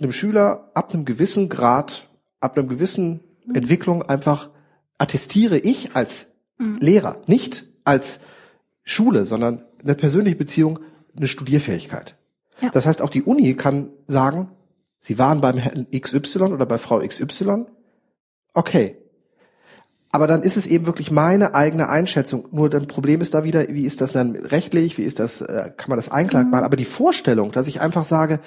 [0.00, 2.08] einem Schüler ab einem gewissen Grad,
[2.40, 3.54] ab einem gewissen mhm.
[3.56, 4.50] Entwicklung einfach
[4.98, 6.28] attestiere ich als
[6.58, 6.78] mhm.
[6.80, 8.20] Lehrer, nicht als
[8.84, 10.78] Schule, sondern eine persönliche Beziehung
[11.16, 12.16] eine Studierfähigkeit.
[12.60, 12.70] Ja.
[12.70, 14.50] Das heißt, auch die Uni kann sagen,
[15.00, 17.64] Sie waren beim Herrn XY oder bei Frau XY.
[18.52, 18.96] Okay.
[20.12, 22.48] Aber dann ist es eben wirklich meine eigene Einschätzung.
[22.50, 24.98] Nur dann Problem ist da wieder, wie ist das dann rechtlich?
[24.98, 26.50] Wie ist das, äh, kann man das einklagen mhm.
[26.50, 26.64] machen?
[26.64, 28.40] Aber die Vorstellung, dass ich einfach sage,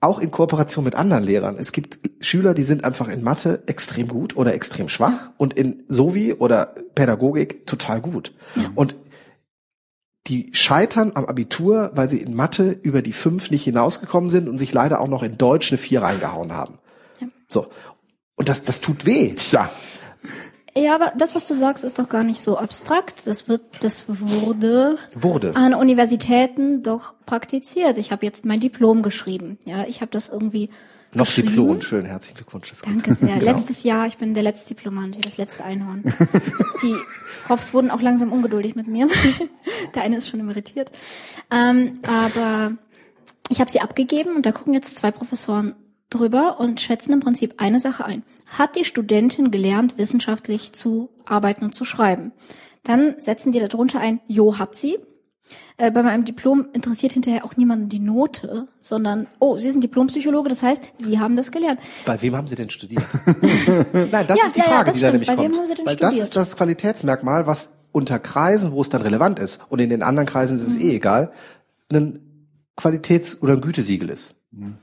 [0.00, 1.56] auch in Kooperation mit anderen Lehrern.
[1.58, 5.82] Es gibt Schüler, die sind einfach in Mathe extrem gut oder extrem schwach und in
[5.88, 8.32] Sovi oder Pädagogik total gut.
[8.54, 8.70] Ja.
[8.76, 8.94] Und
[10.26, 14.58] die scheitern am Abitur, weil sie in Mathe über die fünf nicht hinausgekommen sind und
[14.58, 16.78] sich leider auch noch in Deutsch eine vier reingehauen haben.
[17.20, 17.28] Ja.
[17.46, 17.68] So.
[18.36, 19.34] Und das, das tut weh.
[19.34, 19.70] Tja.
[20.76, 23.26] Ja, aber das, was du sagst, ist doch gar nicht so abstrakt.
[23.26, 25.56] Das wird, das wurde, wurde.
[25.56, 27.98] an Universitäten doch praktiziert.
[27.98, 29.58] Ich habe jetzt mein Diplom geschrieben.
[29.64, 30.70] Ja, ich habe das irgendwie
[31.14, 32.70] noch Diplom, schön, herzlichen Glückwunsch.
[32.84, 33.28] Danke sehr.
[33.38, 33.52] genau.
[33.52, 36.02] Letztes Jahr, ich bin der letzte Diplomant, wie das letzte Einhorn.
[36.82, 36.94] Die
[37.46, 39.08] Profs wurden auch langsam ungeduldig mit mir.
[39.94, 40.90] der eine ist schon emeritiert.
[41.50, 42.72] Ähm, aber
[43.48, 45.74] ich habe sie abgegeben und da gucken jetzt zwei Professoren
[46.10, 48.22] drüber und schätzen im Prinzip eine Sache ein.
[48.46, 52.32] Hat die Studentin gelernt, wissenschaftlich zu arbeiten und zu schreiben?
[52.82, 54.98] Dann setzen die darunter ein, jo, hat sie.
[55.76, 60.48] Äh, bei meinem Diplom interessiert hinterher auch niemanden die Note, sondern, oh, Sie sind Diplompsychologe,
[60.48, 61.80] das heißt, Sie haben das gelernt.
[62.04, 63.04] Bei wem haben Sie denn studiert?
[63.92, 65.02] Nein, das ja, ist die Frage, ja, die stimmt.
[65.02, 65.48] da nämlich bei kommt.
[65.48, 66.12] Wem haben Sie denn Weil studiert?
[66.12, 70.02] das ist das Qualitätsmerkmal, was unter Kreisen, wo es dann relevant ist, und in den
[70.02, 70.84] anderen Kreisen ist es mhm.
[70.84, 71.32] eh egal,
[71.92, 72.20] ein
[72.76, 74.34] Qualitäts- oder ein Gütesiegel ist.
[74.50, 74.78] Mhm.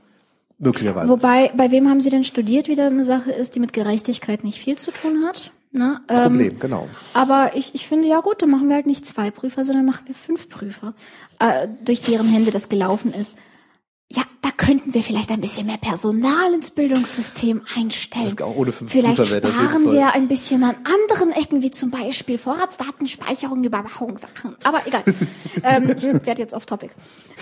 [0.58, 1.10] Möglicherweise.
[1.10, 4.58] Wobei, bei wem haben Sie denn studiert, wieder eine Sache ist, die mit Gerechtigkeit nicht
[4.58, 5.52] viel zu tun hat?
[5.76, 6.00] Ne?
[6.08, 6.88] Ähm, Problem, genau.
[7.12, 10.06] Aber ich, ich finde, ja gut, dann machen wir halt nicht zwei Prüfer, sondern machen
[10.06, 10.94] wir fünf Prüfer,
[11.38, 13.34] äh, durch deren Hände das gelaufen ist.
[14.10, 18.40] Ja, da könnten wir vielleicht ein bisschen mehr Personal ins Bildungssystem einstellen.
[18.40, 22.38] Auch ohne fünf vielleicht Prüfer sparen wir ein bisschen an anderen Ecken, wie zum Beispiel
[22.38, 24.56] Vorratsdatenspeicherung, Überwachung, Sachen.
[24.62, 25.02] Aber egal.
[25.62, 26.94] ähm, ich werde jetzt off topic.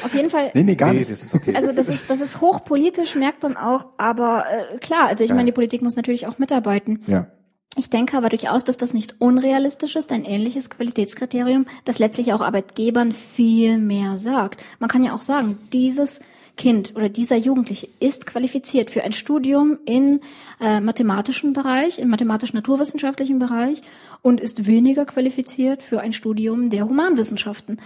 [0.03, 0.51] Auf jeden Fall.
[0.55, 1.09] Nee, nee, gar nicht.
[1.09, 1.55] Nee, das ist okay.
[1.55, 3.87] Also das ist, das ist hochpolitisch, merkt man auch.
[3.99, 5.37] Aber äh, klar, also ich ja.
[5.37, 7.05] meine, die Politik muss natürlich auch mitarbeiten.
[7.07, 7.29] Ja.
[7.77, 12.41] Ich denke aber durchaus, dass das nicht unrealistisch ist, ein ähnliches Qualitätskriterium, das letztlich auch
[12.41, 14.63] Arbeitgebern viel mehr sagt.
[14.79, 16.21] Man kann ja auch sagen, dieses
[16.57, 20.21] Kind oder dieser Jugendliche ist qualifiziert für ein Studium in
[20.61, 23.81] äh, mathematischen Bereich, im mathematisch-naturwissenschaftlichen Bereich
[24.23, 27.81] und ist weniger qualifiziert für ein Studium der Humanwissenschaften.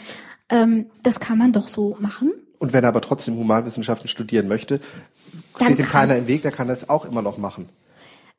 [0.50, 2.32] Ähm, das kann man doch so machen.
[2.58, 4.80] Und wenn er aber trotzdem Humanwissenschaften studieren möchte,
[5.56, 7.70] steht ihm keiner im Weg, der kann das auch immer noch machen.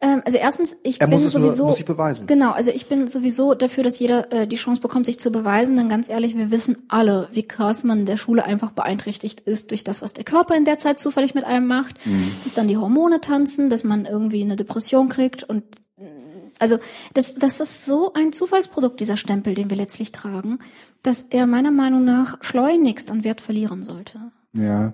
[0.02, 2.26] Ähm, also erstens, ich er bin muss sowieso nur, muss sich beweisen.
[2.26, 5.76] Genau, also ich bin sowieso dafür, dass jeder äh, die Chance bekommt, sich zu beweisen.
[5.76, 9.72] Denn ganz ehrlich, wir wissen alle, wie krass man in der Schule einfach beeinträchtigt ist
[9.72, 12.32] durch das, was der Körper in der Zeit zufällig mit einem macht, mhm.
[12.44, 15.64] dass dann die Hormone tanzen, dass man irgendwie eine Depression kriegt und
[16.60, 16.78] also
[17.14, 20.60] das, das ist so ein Zufallsprodukt, dieser Stempel, den wir letztlich tragen,
[21.02, 24.20] dass er meiner Meinung nach schleunigst an Wert verlieren sollte.
[24.54, 24.94] Ja,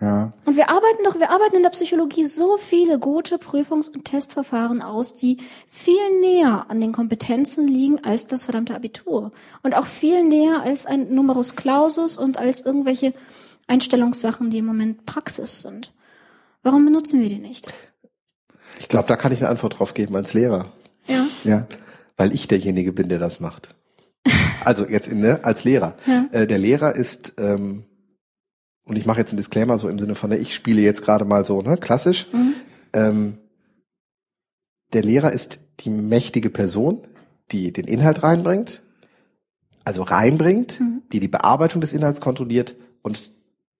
[0.00, 0.32] ja.
[0.46, 4.80] Und wir arbeiten doch, wir arbeiten in der Psychologie so viele gute Prüfungs- und Testverfahren
[4.80, 5.36] aus, die
[5.68, 9.32] viel näher an den Kompetenzen liegen als das verdammte Abitur.
[9.62, 13.12] Und auch viel näher als ein Numerus Clausus und als irgendwelche
[13.66, 15.92] Einstellungssachen, die im Moment Praxis sind.
[16.62, 17.70] Warum benutzen wir die nicht?
[18.78, 20.72] Ich glaube, da kann ich eine Antwort drauf geben als Lehrer.
[21.06, 21.26] Ja.
[21.44, 21.66] Ja.
[22.16, 23.74] Weil ich derjenige bin, der das macht.
[24.62, 25.96] Also jetzt in, ne, als Lehrer.
[26.06, 26.26] Ja.
[26.32, 27.86] Äh, der Lehrer ist ähm,
[28.86, 31.24] und ich mache jetzt einen Disclaimer so im Sinne von, ne, ich spiele jetzt gerade
[31.24, 32.26] mal so, ne, klassisch.
[32.32, 32.54] Mhm.
[32.92, 33.38] Ähm,
[34.92, 37.06] der Lehrer ist die mächtige Person,
[37.52, 38.82] die den Inhalt reinbringt,
[39.84, 41.02] also reinbringt, mhm.
[41.12, 43.32] die die Bearbeitung des Inhalts kontrolliert und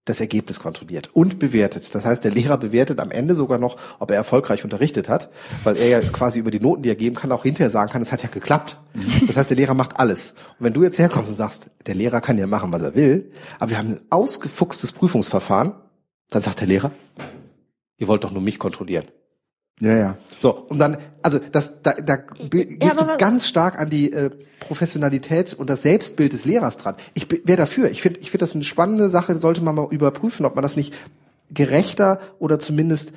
[0.06, 1.94] das Ergebnis kontrolliert und bewertet.
[1.94, 5.30] Das heißt, der Lehrer bewertet am Ende sogar noch, ob er erfolgreich unterrichtet hat,
[5.62, 8.02] weil er ja quasi über die Noten, die er geben kann, auch hinterher sagen kann,
[8.02, 8.78] es hat ja geklappt.
[8.94, 9.26] Mhm.
[9.26, 10.30] Das heißt, der Lehrer macht alles.
[10.58, 13.30] Und wenn du jetzt herkommst und sagst, der Lehrer kann ja machen, was er will,
[13.58, 15.74] aber wir haben ein ausgefuchstes Prüfungsverfahren,
[16.30, 16.92] dann sagt der Lehrer,
[17.98, 19.04] ihr wollt doch nur mich kontrollieren.
[19.80, 20.16] Ja, ja.
[20.40, 24.30] So, und dann, also das, da, da gehst ja, du ganz stark an die äh,
[24.60, 26.96] Professionalität und das Selbstbild des Lehrers dran.
[27.14, 27.90] Ich wäre dafür.
[27.90, 30.76] Ich finde ich finde das eine spannende Sache, sollte man mal überprüfen, ob man das
[30.76, 30.94] nicht
[31.50, 33.12] gerechter oder zumindest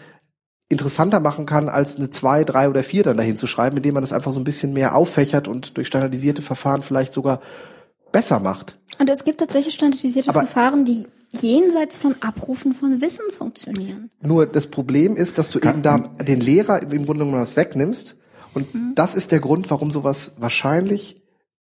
[0.70, 4.04] interessanter machen kann, als eine zwei, drei oder vier dann dahin zu schreiben, indem man
[4.04, 7.42] das einfach so ein bisschen mehr auffächert und durch standardisierte Verfahren vielleicht sogar
[8.12, 8.80] besser macht.
[9.00, 11.06] Und es gibt tatsächlich standardisierte Aber Verfahren, die
[11.42, 14.12] jenseits von Abrufen von Wissen funktionieren.
[14.22, 17.58] Nur das Problem ist, dass du Kann, eben da den Lehrer im Grunde genommen was
[17.58, 18.16] wegnimmst.
[18.54, 18.94] Und mhm.
[18.96, 21.16] das ist der Grund, warum sowas wahrscheinlich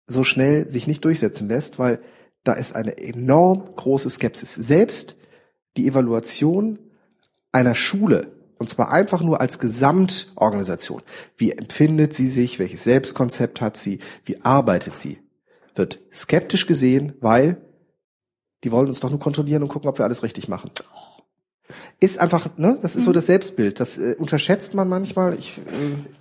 [0.07, 2.01] so schnell sich nicht durchsetzen lässt, weil
[2.43, 4.55] da ist eine enorm große Skepsis.
[4.55, 5.17] Selbst
[5.77, 6.79] die Evaluation
[7.53, 11.03] einer Schule, und zwar einfach nur als Gesamtorganisation.
[11.37, 12.59] Wie empfindet sie sich?
[12.59, 13.99] Welches Selbstkonzept hat sie?
[14.25, 15.19] Wie arbeitet sie?
[15.75, 17.61] Wird skeptisch gesehen, weil
[18.65, 20.71] die wollen uns doch nur kontrollieren und gucken, ob wir alles richtig machen.
[22.01, 23.15] Ist einfach, ne, das ist so mhm.
[23.15, 23.81] das Selbstbild.
[23.81, 25.35] Das äh, unterschätzt man manchmal.
[25.39, 25.62] Ich, äh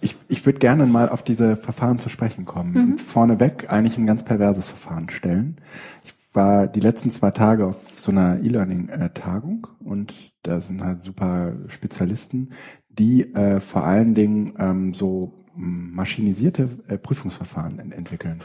[0.02, 2.74] ich, ich würde gerne mal auf diese Verfahren zu sprechen kommen.
[2.74, 2.98] Mhm.
[3.00, 5.58] Vorneweg eigentlich ein ganz perverses Verfahren stellen.
[6.06, 10.14] Ich war die letzten zwei Tage auf so einer E-Learning-Tagung und
[10.44, 12.52] da sind halt super Spezialisten,
[12.90, 18.42] die äh, vor allen Dingen ähm, so maschinisierte äh, Prüfungsverfahren ent entwickeln.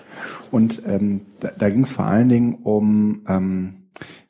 [0.50, 3.77] Und ähm, da, da ging es vor allen Dingen um ähm,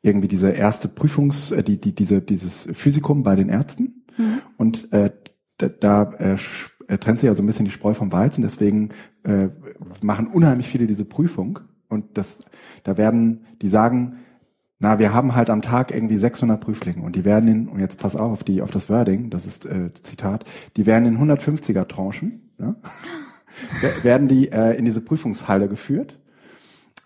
[0.02, 4.04] irgendwie diese erste Prüfungs, äh, die, die, diese, dieses Physikum bei den Ärzten.
[4.16, 4.40] Mhm.
[4.56, 5.10] Und äh,
[5.58, 6.36] da, da äh,
[6.88, 8.90] äh, trennt sich ja so ein bisschen die Spreu vom Weizen, deswegen
[9.24, 9.48] äh,
[10.02, 11.60] machen unheimlich viele diese Prüfung.
[11.88, 12.40] Und das,
[12.82, 14.18] da werden, die sagen,
[14.78, 17.98] na, wir haben halt am Tag irgendwie 600 Prüflinge und die werden in, und jetzt
[17.98, 20.44] pass auf auf die, auf das Wording, das ist äh, Zitat,
[20.76, 22.76] die werden in 150er Tranchen, ja,
[24.02, 26.18] werden die äh, in diese Prüfungshalle geführt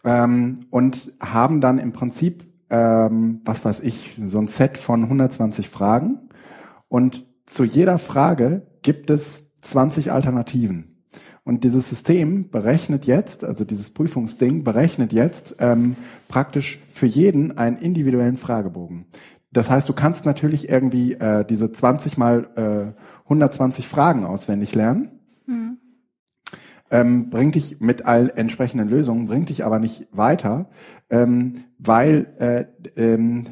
[0.04, 5.68] ähm, und haben dann im Prinzip, ähm, was weiß ich, so ein Set von 120
[5.68, 6.28] Fragen
[6.88, 10.92] und zu jeder Frage gibt es 20 Alternativen.
[11.44, 15.96] Und dieses System berechnet jetzt, also dieses Prüfungsding berechnet jetzt ähm,
[16.28, 19.06] praktisch für jeden einen individuellen Fragebogen.
[19.52, 25.10] Das heißt, du kannst natürlich irgendwie äh, diese 20 mal äh, 120 Fragen auswendig lernen.
[25.46, 25.78] Mhm.
[26.92, 30.70] Ähm, bringt dich mit all entsprechenden Lösungen, bringt dich aber nicht weiter,
[31.10, 33.44] ähm, weil äh, ähm,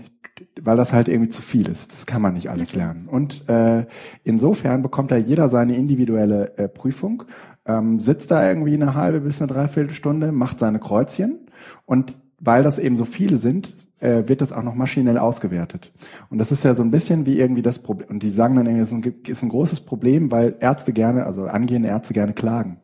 [0.62, 1.92] weil das halt irgendwie zu viel ist.
[1.92, 3.08] Das kann man nicht alles lernen.
[3.08, 3.86] Und äh,
[4.24, 7.24] insofern bekommt da jeder seine individuelle äh, Prüfung
[7.66, 11.38] ähm, sitzt da irgendwie eine halbe bis eine Dreiviertelstunde, macht seine Kreuzchen
[11.86, 15.92] und weil das eben so viele sind, äh, wird das auch noch maschinell ausgewertet.
[16.30, 18.08] Und das ist ja so ein bisschen wie irgendwie das Problem.
[18.08, 21.26] Und die sagen dann irgendwie, das ist ein, ist ein großes Problem, weil Ärzte gerne,
[21.26, 22.78] also angehende Ärzte gerne klagen.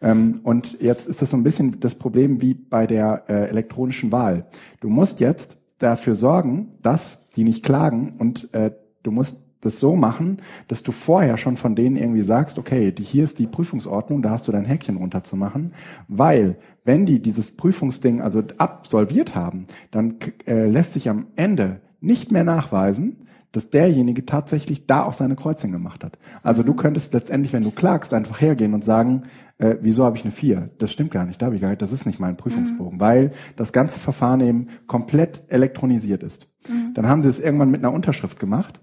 [0.00, 4.12] Ähm, und jetzt ist das so ein bisschen das Problem wie bei der äh, elektronischen
[4.12, 4.46] Wahl.
[4.80, 8.72] Du musst jetzt dafür sorgen, dass die nicht klagen und äh,
[9.02, 13.02] du musst das so machen, dass du vorher schon von denen irgendwie sagst, okay, die,
[13.02, 15.72] hier ist die Prüfungsordnung, da hast du dein Häkchen runterzumachen,
[16.08, 20.16] weil wenn die dieses Prüfungsding also absolviert haben, dann
[20.46, 23.16] äh, lässt sich am Ende nicht mehr nachweisen,
[23.56, 26.18] dass derjenige tatsächlich da auch seine Kreuzchen gemacht hat.
[26.42, 26.76] Also du mhm.
[26.76, 29.24] könntest letztendlich, wenn du klagst, einfach hergehen und sagen,
[29.58, 30.70] äh, wieso habe ich eine 4?
[30.78, 33.00] Das stimmt gar nicht, da habe ich gar nicht, das ist nicht mein Prüfungsbogen, mhm.
[33.00, 36.48] weil das ganze Verfahren eben komplett elektronisiert ist.
[36.68, 36.94] Mhm.
[36.94, 38.80] Dann haben sie es irgendwann mit einer Unterschrift gemacht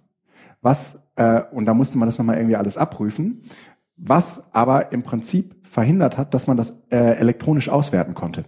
[0.63, 3.43] was, äh, und da musste man das nochmal irgendwie alles abprüfen,
[3.97, 8.45] was aber im Prinzip verhindert hat, dass man das äh, elektronisch auswerten konnte.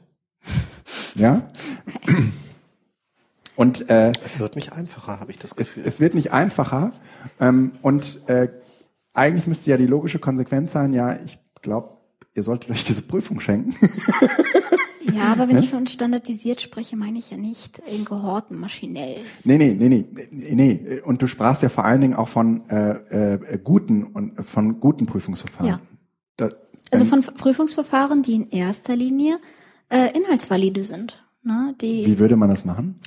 [1.15, 1.43] ja?
[3.55, 5.83] Und äh, es wird nicht einfacher, habe ich das Gefühl.
[5.85, 6.91] Es, es wird nicht einfacher.
[7.39, 8.49] Ähm, und äh,
[9.13, 11.97] eigentlich müsste ja die logische Konsequenz sein, ja, ich glaube,
[12.33, 13.75] ihr solltet euch diese Prüfung schenken.
[15.13, 15.61] Ja, aber wenn ne?
[15.61, 19.17] ich von standardisiert spreche, meine ich ja nicht in Gehorten maschinell.
[19.43, 21.01] Nee, nee, nee, nee, nee.
[21.01, 25.05] Und du sprachst ja vor allen Dingen auch von äh, äh, guten und von guten
[25.05, 25.67] Prüfungsverfahren.
[25.67, 25.79] Ja.
[26.37, 26.49] Da,
[26.91, 29.37] also von Prüfungsverfahren, die in erster Linie
[29.89, 31.24] äh, inhaltsvalide sind.
[31.45, 32.99] Ne, die, wie würde man das machen?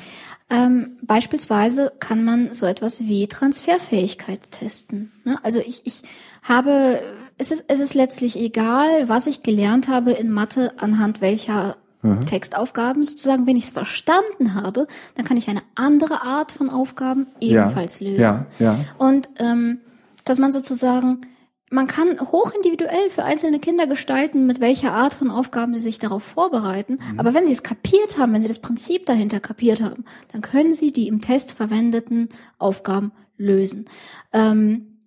[0.49, 5.11] Ähm, beispielsweise kann man so etwas wie Transferfähigkeit testen.
[5.25, 5.37] Ne?
[5.43, 6.03] Also ich, ich
[6.43, 7.01] habe,
[7.37, 12.27] es ist, es ist letztlich egal, was ich gelernt habe in Mathe, anhand welcher mhm.
[12.27, 14.87] Textaufgaben sozusagen, wenn ich es verstanden habe,
[15.17, 18.09] dann kann ich eine andere Art von Aufgaben ebenfalls ja.
[18.09, 18.21] lösen.
[18.21, 18.79] Ja, ja.
[18.99, 19.81] Und ähm,
[20.25, 21.23] dass man sozusagen
[21.71, 26.23] man kann hochindividuell für einzelne Kinder gestalten, mit welcher Art von Aufgaben sie sich darauf
[26.23, 26.95] vorbereiten.
[27.13, 27.21] Mhm.
[27.21, 30.73] Aber wenn sie es kapiert haben, wenn sie das Prinzip dahinter kapiert haben, dann können
[30.73, 33.87] sie die im Test verwendeten Aufgaben lösen.
[34.33, 34.99] Ähm,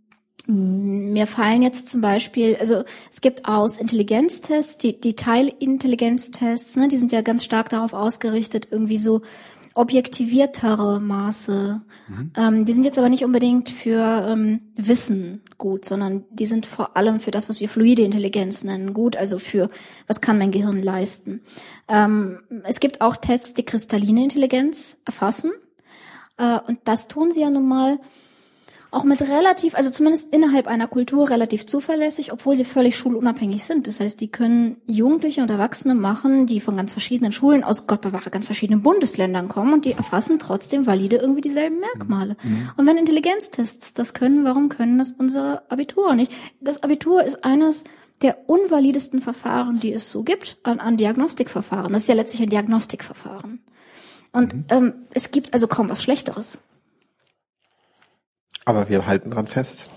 [0.47, 6.97] mir fallen jetzt zum Beispiel, also es gibt aus Intelligenztests, die, die Teilintelligenztests, ne, die
[6.97, 9.21] sind ja ganz stark darauf ausgerichtet, irgendwie so
[9.73, 11.81] objektiviertere Maße.
[12.07, 12.31] Mhm.
[12.37, 16.97] Ähm, die sind jetzt aber nicht unbedingt für ähm, Wissen gut, sondern die sind vor
[16.97, 19.69] allem für das, was wir fluide Intelligenz nennen, gut, also für
[20.07, 21.41] was kann mein Gehirn leisten.
[21.87, 25.51] Ähm, es gibt auch Tests, die kristalline Intelligenz erfassen.
[26.37, 27.99] Äh, und das tun sie ja nun mal
[28.91, 33.87] auch mit relativ, also zumindest innerhalb einer Kultur relativ zuverlässig, obwohl sie völlig schulunabhängig sind.
[33.87, 38.01] Das heißt, die können Jugendliche und Erwachsene machen, die von ganz verschiedenen Schulen aus Gott
[38.01, 42.35] bewahre ganz verschiedenen Bundesländern kommen und die erfassen trotzdem valide irgendwie dieselben Merkmale.
[42.43, 42.51] Mhm.
[42.51, 42.69] mhm.
[42.75, 46.33] Und wenn Intelligenztests das können, warum können das unsere Abitur nicht?
[46.59, 47.85] Das Abitur ist eines
[48.21, 51.93] der unvalidesten Verfahren, die es so gibt, an, an Diagnostikverfahren.
[51.93, 53.61] Das ist ja letztlich ein Diagnostikverfahren.
[54.33, 54.65] Und mhm.
[54.69, 56.59] ähm, es gibt also kaum was Schlechteres.
[58.65, 59.87] Aber wir halten dran fest.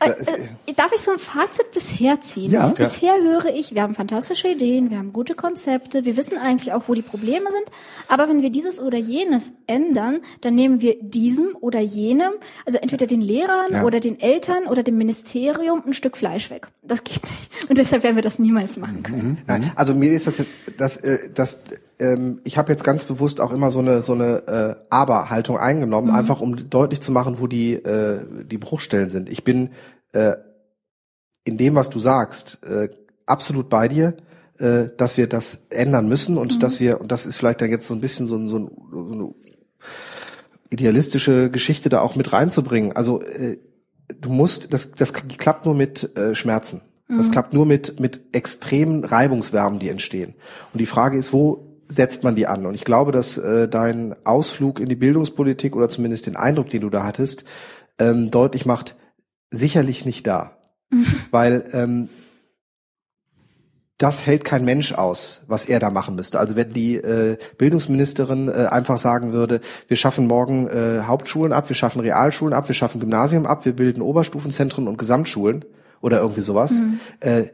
[0.00, 2.52] Äh, äh, darf ich so ein Fazit bisher ziehen?
[2.52, 2.68] Ja.
[2.68, 6.84] Bisher höre ich, wir haben fantastische Ideen, wir haben gute Konzepte, wir wissen eigentlich auch,
[6.88, 7.64] wo die Probleme sind.
[8.08, 12.32] Aber wenn wir dieses oder jenes ändern, dann nehmen wir diesem oder jenem,
[12.66, 13.84] also entweder den Lehrern ja.
[13.84, 16.68] oder den Eltern oder dem Ministerium ein Stück Fleisch weg.
[16.82, 17.70] Das geht nicht.
[17.70, 19.38] Und deshalb werden wir das niemals machen können.
[19.46, 19.70] Mhm.
[19.76, 20.42] Also mir ist das,
[20.76, 24.12] das, äh, das, das ähm, ich habe jetzt ganz bewusst auch immer so eine so
[24.12, 26.16] eine äh, Aber-Haltung eingenommen, mhm.
[26.16, 29.30] einfach um deutlich zu machen, wo die äh, die Bruchstellen sind.
[29.30, 29.61] Ich bin
[30.12, 30.34] äh,
[31.44, 32.88] in dem, was du sagst, äh,
[33.26, 34.16] absolut bei dir,
[34.58, 36.60] äh, dass wir das ändern müssen und mhm.
[36.60, 38.70] dass wir, und das ist vielleicht dann jetzt so ein bisschen so, ein, so, ein,
[38.90, 39.34] so eine
[40.70, 42.92] idealistische Geschichte da auch mit reinzubringen.
[42.92, 43.58] Also äh,
[44.20, 46.82] du musst, das, das klappt nur mit äh, Schmerzen.
[47.08, 47.32] Das mhm.
[47.32, 50.34] klappt nur mit, mit extremen Reibungswärmen, die entstehen.
[50.72, 52.64] Und die Frage ist, wo setzt man die an?
[52.64, 56.80] Und ich glaube, dass äh, dein Ausflug in die Bildungspolitik oder zumindest den Eindruck, den
[56.80, 57.44] du da hattest,
[57.98, 58.96] ähm, deutlich macht,
[59.52, 60.56] sicherlich nicht da.
[60.90, 61.06] Mhm.
[61.30, 62.08] Weil ähm,
[63.98, 66.40] das hält kein Mensch aus, was er da machen müsste.
[66.40, 71.68] Also wenn die äh, Bildungsministerin äh, einfach sagen würde, wir schaffen morgen äh, Hauptschulen ab,
[71.68, 75.64] wir schaffen Realschulen ab, wir schaffen Gymnasium ab, wir bilden Oberstufenzentren und Gesamtschulen
[76.00, 76.98] oder irgendwie sowas, mhm.
[77.20, 77.44] äh,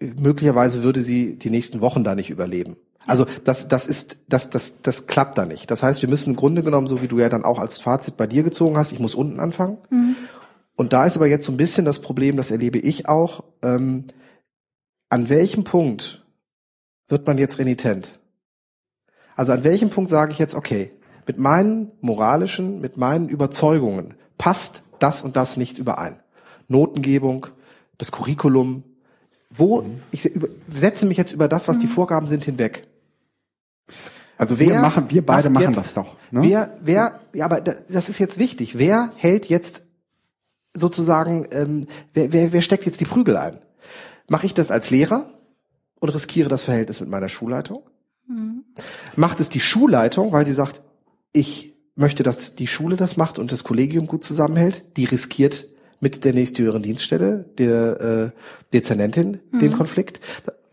[0.00, 2.76] möglicherweise würde sie die nächsten Wochen da nicht überleben.
[3.06, 5.70] Also das, das ist, das, das, das klappt da nicht.
[5.70, 8.16] Das heißt, wir müssen im Grunde genommen, so wie du ja dann auch als Fazit
[8.16, 9.78] bei dir gezogen hast, ich muss unten anfangen.
[9.90, 10.16] Mhm.
[10.82, 13.44] Und da ist aber jetzt so ein bisschen das Problem, das erlebe ich auch.
[13.62, 14.06] Ähm,
[15.10, 16.26] an welchem Punkt
[17.06, 18.18] wird man jetzt renitent?
[19.36, 20.90] Also an welchem Punkt sage ich jetzt, okay,
[21.24, 26.18] mit meinen moralischen, mit meinen Überzeugungen passt das und das nicht überein.
[26.66, 27.46] Notengebung,
[27.96, 28.82] das Curriculum,
[29.50, 30.02] wo mhm.
[30.10, 30.28] ich
[30.68, 31.82] setze mich jetzt über das, was mhm.
[31.82, 32.88] die Vorgaben sind, hinweg.
[34.36, 36.16] Also wer wir machen, wir beide machen jetzt, das doch.
[36.32, 36.42] Ne?
[36.42, 38.78] Wer, wer, ja, aber das ist jetzt wichtig.
[38.78, 39.84] Wer hält jetzt
[40.74, 41.82] sozusagen, ähm,
[42.14, 43.58] wer, wer, wer steckt jetzt die Prügel ein?
[44.28, 45.30] Mache ich das als Lehrer
[46.00, 47.82] und riskiere das Verhältnis mit meiner Schulleitung?
[48.26, 48.64] Mhm.
[49.16, 50.82] Macht es die Schulleitung, weil sie sagt,
[51.32, 55.66] ich möchte, dass die Schule das macht und das Kollegium gut zusammenhält, die riskiert
[56.00, 58.30] mit der nächsthöheren Dienststelle, der äh,
[58.72, 59.58] Dezernentin, mhm.
[59.58, 60.20] den Konflikt.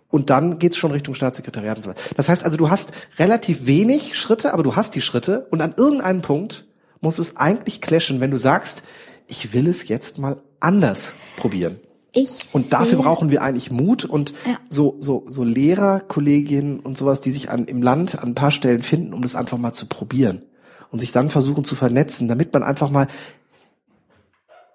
[0.10, 2.02] Und dann geht's schon Richtung Staatssekretariat und so weiter.
[2.18, 5.76] Das heißt also, du hast relativ wenig Schritte, aber du hast die Schritte und an
[5.78, 6.66] irgendeinem Punkt
[7.00, 8.84] muss es eigentlich clashen, wenn du sagst,
[9.30, 11.80] ich will es jetzt mal anders probieren.
[12.11, 14.57] Ich und dafür brauchen wir eigentlich Mut und ja.
[14.69, 18.49] so, so, so Lehrer, Kolleginnen und sowas, die sich an, im Land an ein paar
[18.49, 20.43] Stellen finden, um das einfach mal zu probieren
[20.89, 23.07] und sich dann versuchen zu vernetzen, damit man einfach mal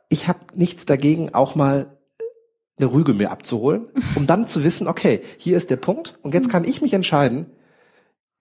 [0.09, 1.99] ich habe nichts dagegen, auch mal
[2.79, 6.49] eine Rüge mir abzuholen, um dann zu wissen, okay, hier ist der Punkt und jetzt
[6.49, 7.47] kann ich mich entscheiden,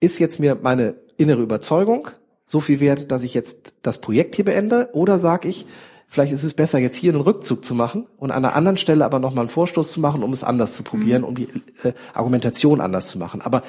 [0.00, 2.08] ist jetzt mir meine innere Überzeugung
[2.46, 5.66] so viel wert, dass ich jetzt das Projekt hier beende oder sage ich,
[6.06, 9.04] vielleicht ist es besser, jetzt hier einen Rückzug zu machen und an einer anderen Stelle
[9.04, 11.28] aber nochmal einen Vorstoß zu machen, um es anders zu probieren, mhm.
[11.28, 11.48] um die
[11.82, 13.40] äh, Argumentation anders zu machen.
[13.40, 13.62] Aber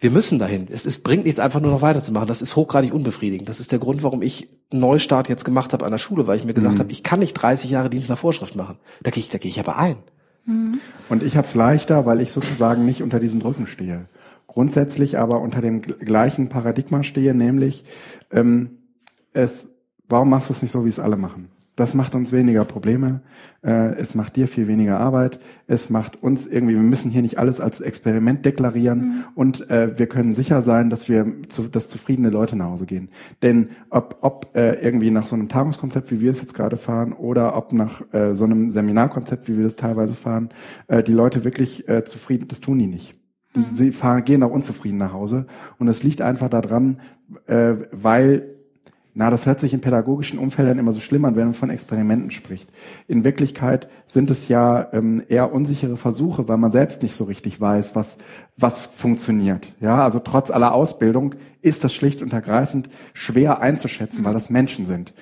[0.00, 0.68] wir müssen dahin.
[0.70, 2.28] Es, es bringt nichts, einfach nur noch weiterzumachen.
[2.28, 3.48] Das ist hochgradig unbefriedigend.
[3.48, 6.38] Das ist der Grund, warum ich einen Neustart jetzt gemacht habe an der Schule, weil
[6.38, 6.80] ich mir gesagt mhm.
[6.80, 8.76] habe, ich kann nicht 30 Jahre Dienst nach Vorschrift machen.
[9.02, 9.96] Da gehe ich, da gehe ich aber ein.
[10.46, 10.80] Mhm.
[11.08, 14.06] Und ich habe es leichter, weil ich sozusagen nicht unter diesen Drücken stehe.
[14.46, 17.84] Grundsätzlich aber unter dem gleichen Paradigma stehe, nämlich
[18.30, 18.78] ähm,
[19.32, 19.68] es,
[20.08, 21.48] warum machst du es nicht so, wie es alle machen?
[21.78, 23.20] Das macht uns weniger Probleme.
[23.62, 25.38] Äh, es macht dir viel weniger Arbeit.
[25.68, 29.24] Es macht uns irgendwie, wir müssen hier nicht alles als Experiment deklarieren mhm.
[29.36, 33.10] und äh, wir können sicher sein, dass wir, zu, dass zufriedene Leute nach Hause gehen.
[33.42, 37.12] Denn ob, ob äh, irgendwie nach so einem Tagungskonzept, wie wir es jetzt gerade fahren,
[37.12, 40.48] oder ob nach äh, so einem Seminarkonzept, wie wir das teilweise fahren,
[40.88, 43.14] äh, die Leute wirklich äh, zufrieden, das tun die nicht.
[43.54, 43.66] Mhm.
[43.70, 45.46] Sie fahren, gehen auch unzufrieden nach Hause.
[45.78, 46.98] Und es liegt einfach daran,
[47.46, 48.57] äh, weil
[49.18, 52.30] na, das hört sich in pädagogischen Umfeldern immer so schlimm an, wenn man von Experimenten
[52.30, 52.70] spricht.
[53.08, 57.60] In Wirklichkeit sind es ja ähm, eher unsichere Versuche, weil man selbst nicht so richtig
[57.60, 58.18] weiß, was,
[58.56, 59.74] was funktioniert.
[59.80, 64.86] Ja, also trotz aller Ausbildung ist das schlicht und ergreifend schwer einzuschätzen, weil das Menschen
[64.86, 65.12] sind.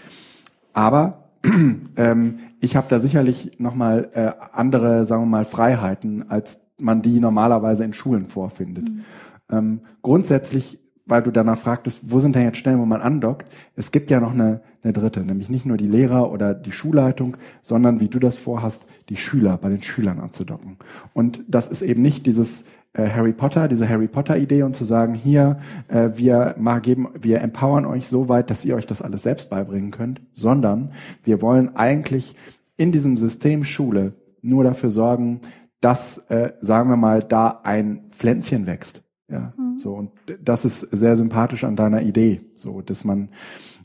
[0.74, 1.30] Aber
[1.96, 7.18] ähm, ich habe da sicherlich nochmal äh, andere, sagen wir mal, Freiheiten, als man die
[7.18, 8.90] normalerweise in Schulen vorfindet.
[8.90, 9.04] Mhm.
[9.50, 13.46] Ähm, grundsätzlich weil du danach fragtest, wo sind denn jetzt Stellen, wo man andockt?
[13.76, 17.36] Es gibt ja noch eine, eine dritte, nämlich nicht nur die Lehrer oder die Schulleitung,
[17.62, 20.76] sondern wie du das vorhast, die Schüler, bei den Schülern anzudocken.
[21.14, 24.84] Und das ist eben nicht dieses äh, Harry Potter, diese Harry Potter Idee und zu
[24.84, 25.58] sagen, hier,
[25.88, 29.48] äh, wir mal geben, wir empowern euch so weit, dass ihr euch das alles selbst
[29.48, 30.90] beibringen könnt, sondern
[31.22, 32.34] wir wollen eigentlich
[32.76, 35.40] in diesem System Schule nur dafür sorgen,
[35.80, 39.78] dass, äh, sagen wir mal, da ein Pflänzchen wächst ja, mhm.
[39.78, 40.10] so und
[40.42, 43.28] das ist sehr sympathisch an deiner Idee, so dass man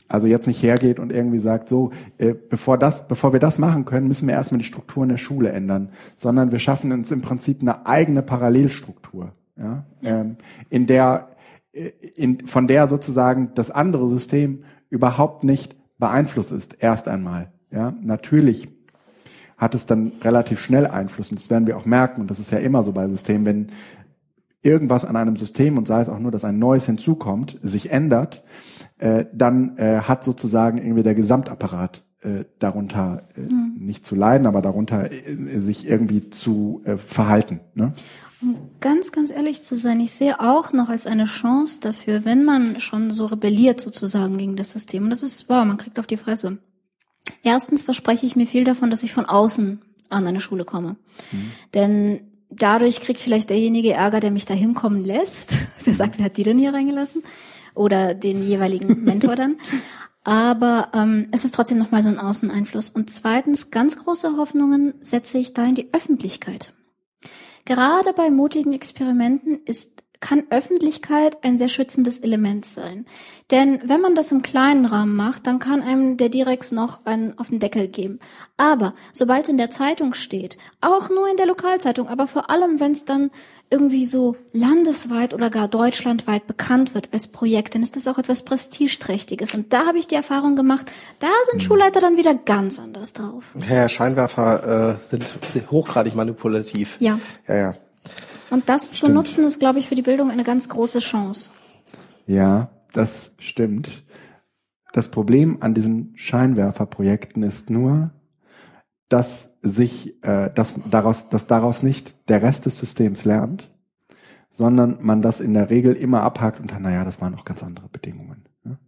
[0.08, 3.84] also jetzt nicht hergeht und irgendwie sagt, so äh, bevor das, bevor wir das machen
[3.84, 7.62] können, müssen wir erstmal die Strukturen der Schule ändern, sondern wir schaffen uns im Prinzip
[7.62, 10.36] eine eigene Parallelstruktur, ja, ähm,
[10.68, 11.28] in der
[11.72, 16.76] äh, in, von der sozusagen das andere System überhaupt nicht beeinflusst ist.
[16.78, 18.68] Erst einmal, ja, natürlich
[19.56, 22.50] hat es dann relativ schnell Einfluss und das werden wir auch merken und das ist
[22.50, 23.66] ja immer so bei Systemen, wenn
[24.62, 28.44] irgendwas an einem System und sei es auch nur, dass ein neues hinzukommt, sich ändert,
[28.98, 33.74] äh, dann äh, hat sozusagen irgendwie der Gesamtapparat äh, darunter äh, mhm.
[33.78, 37.60] nicht zu leiden, aber darunter äh, sich irgendwie zu äh, verhalten.
[37.74, 37.92] Ne?
[38.40, 42.44] Um ganz, ganz ehrlich zu sein, ich sehe auch noch als eine Chance dafür, wenn
[42.44, 45.04] man schon so rebelliert sozusagen gegen das System.
[45.04, 46.58] Und das ist wahr, man kriegt auf die Fresse.
[47.42, 49.80] Erstens verspreche ich mir viel davon, dass ich von außen
[50.10, 50.96] an eine Schule komme.
[51.30, 51.52] Mhm.
[51.74, 52.20] Denn
[52.56, 55.68] dadurch kriegt vielleicht derjenige Ärger, der mich da hinkommen lässt.
[55.86, 57.22] Der sagt, wer hat die denn hier reingelassen?
[57.74, 59.56] Oder den jeweiligen Mentor dann.
[60.24, 62.90] Aber ähm, es ist trotzdem nochmal so ein Außeneinfluss.
[62.90, 66.72] Und zweitens, ganz große Hoffnungen setze ich da in die Öffentlichkeit.
[67.64, 73.04] Gerade bei mutigen Experimenten ist kann Öffentlichkeit ein sehr schützendes Element sein.
[73.52, 77.38] Denn wenn man das im kleinen Rahmen macht, dann kann einem der Direx noch einen
[77.38, 78.18] auf den Deckel geben.
[78.56, 82.80] Aber sobald es in der Zeitung steht, auch nur in der Lokalzeitung, aber vor allem,
[82.80, 83.30] wenn es dann
[83.68, 88.42] irgendwie so landesweit oder gar deutschlandweit bekannt wird als Projekt, dann ist das auch etwas
[88.42, 89.54] Prestigeträchtiges.
[89.54, 91.66] Und da habe ich die Erfahrung gemacht, da sind mhm.
[91.66, 93.44] Schulleiter dann wieder ganz anders drauf.
[93.60, 96.96] Herr Scheinwerfer äh, sind hochgradig manipulativ.
[97.00, 97.18] Ja.
[97.46, 97.74] Ja, ja.
[98.48, 98.98] Und das stimmt.
[98.98, 101.50] zu nutzen, ist, glaube ich, für die Bildung eine ganz große Chance.
[102.26, 104.04] Ja, das stimmt.
[104.92, 108.10] Das Problem an diesen Scheinwerferprojekten ist nur,
[109.08, 113.70] dass sich, äh, dass daraus, dass daraus nicht der Rest des Systems lernt,
[114.50, 117.62] sondern man das in der Regel immer abhakt und dann, naja, das waren auch ganz
[117.62, 118.44] andere Bedingungen.
[118.64, 118.78] Ne?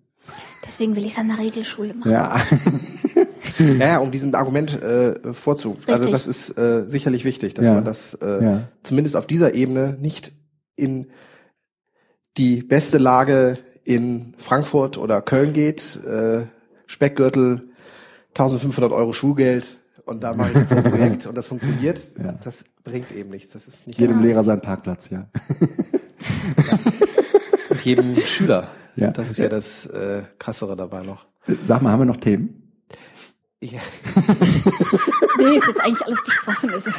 [0.66, 2.10] Deswegen will ich es an der Regelschule machen.
[2.10, 2.36] Ja.
[3.58, 5.70] ja, ja, um diesem Argument äh, vorzu.
[5.70, 5.90] Also Richtig.
[6.00, 7.74] Also das ist äh, sicherlich wichtig, dass ja.
[7.74, 8.68] man das äh, ja.
[8.82, 10.32] zumindest auf dieser Ebene nicht
[10.76, 11.06] in
[12.36, 16.46] die beste Lage in Frankfurt oder Köln geht, äh,
[16.86, 17.68] Speckgürtel,
[18.30, 22.08] 1500 Euro Schulgeld und da mache ich jetzt ein Projekt und das funktioniert.
[22.22, 22.34] Ja.
[22.42, 23.52] Das bringt eben nichts.
[23.52, 25.26] Das ist nicht jedem Lehrer sein Parkplatz, ja.
[26.70, 26.78] ja.
[27.70, 28.68] Und jedem Schüler.
[28.96, 29.10] Ja.
[29.10, 31.26] Das ist ja das äh, krassere dabei noch.
[31.66, 32.63] Sag mal, haben wir noch Themen?
[33.64, 33.80] Ja.
[35.38, 36.70] nee, ist jetzt eigentlich alles besprochen.
[36.70, 36.90] Also.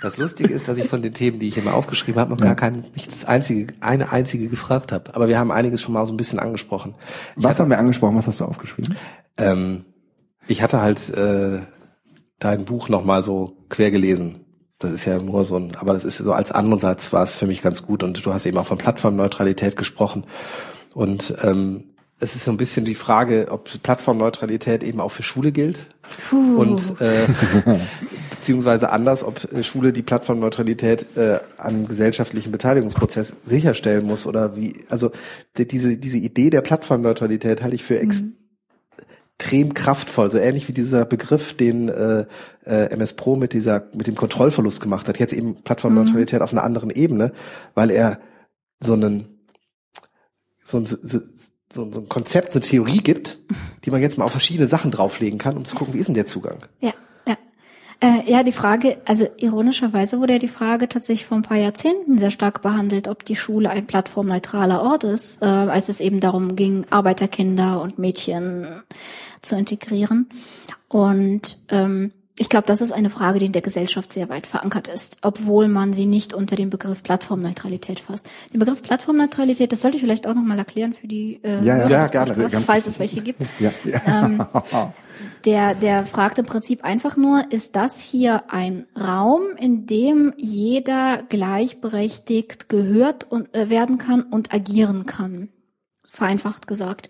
[0.00, 2.46] Das Lustige ist, dass ich von den Themen, die ich immer aufgeschrieben habe, noch ja.
[2.46, 5.14] gar kein, nicht das einzige, eine einzige gefragt habe.
[5.14, 6.94] Aber wir haben einiges schon mal so ein bisschen angesprochen.
[7.36, 8.16] Ich Was hatte, haben wir angesprochen?
[8.16, 8.96] Was hast du aufgeschrieben?
[9.36, 9.84] Ähm,
[10.46, 11.60] ich hatte halt äh,
[12.38, 14.40] dein Buch nochmal so quer gelesen.
[14.78, 17.46] Das ist ja nur so ein, aber das ist so als Ansatz war es für
[17.46, 18.02] mich ganz gut.
[18.02, 20.24] Und du hast eben auch von Plattformneutralität gesprochen.
[20.94, 21.93] Und ähm,
[22.24, 25.86] es ist so ein bisschen die Frage, ob Plattformneutralität eben auch für Schule gilt
[26.30, 26.56] Puh.
[26.56, 27.26] und äh,
[28.30, 34.84] beziehungsweise anders, ob Schule die Plattformneutralität äh, am gesellschaftlichen Beteiligungsprozess sicherstellen muss oder wie.
[34.88, 35.12] Also
[35.58, 38.34] die, diese diese Idee der Plattformneutralität halte ich für mhm.
[39.38, 42.24] extrem kraftvoll, so ähnlich wie dieser Begriff, den äh,
[42.64, 45.18] äh, MS Pro mit dieser mit dem Kontrollverlust gemacht hat.
[45.18, 46.44] Jetzt eben Plattformneutralität mhm.
[46.44, 47.32] auf einer anderen Ebene,
[47.74, 48.18] weil er
[48.80, 49.34] so einen
[50.64, 51.20] so, so,
[51.74, 53.38] so, so ein Konzept, so eine Theorie gibt,
[53.84, 56.14] die man jetzt mal auf verschiedene Sachen drauflegen kann, um zu gucken, wie ist denn
[56.14, 56.66] der Zugang?
[56.80, 56.92] Ja,
[57.26, 57.36] ja.
[58.00, 62.18] Äh, ja, die Frage, also ironischerweise wurde ja die Frage tatsächlich vor ein paar Jahrzehnten
[62.18, 66.56] sehr stark behandelt, ob die Schule ein plattformneutraler Ort ist, äh, als es eben darum
[66.56, 68.66] ging, Arbeiterkinder und Mädchen
[69.42, 70.28] zu integrieren.
[70.88, 74.88] Und ähm, ich glaube, das ist eine Frage, die in der Gesellschaft sehr weit verankert
[74.88, 78.28] ist, obwohl man sie nicht unter dem Begriff Plattformneutralität fasst.
[78.52, 81.88] Den Begriff Plattformneutralität, das sollte ich vielleicht auch nochmal erklären für die äh, ja, ja,
[81.88, 83.40] ja gerne, falls es welche gibt.
[83.60, 84.24] Ja, ja.
[84.24, 84.44] Ähm,
[85.44, 91.22] der, der fragt im Prinzip einfach nur, ist das hier ein Raum, in dem jeder
[91.28, 95.50] gleichberechtigt gehört und, äh, werden kann und agieren kann?
[96.10, 97.08] Vereinfacht gesagt.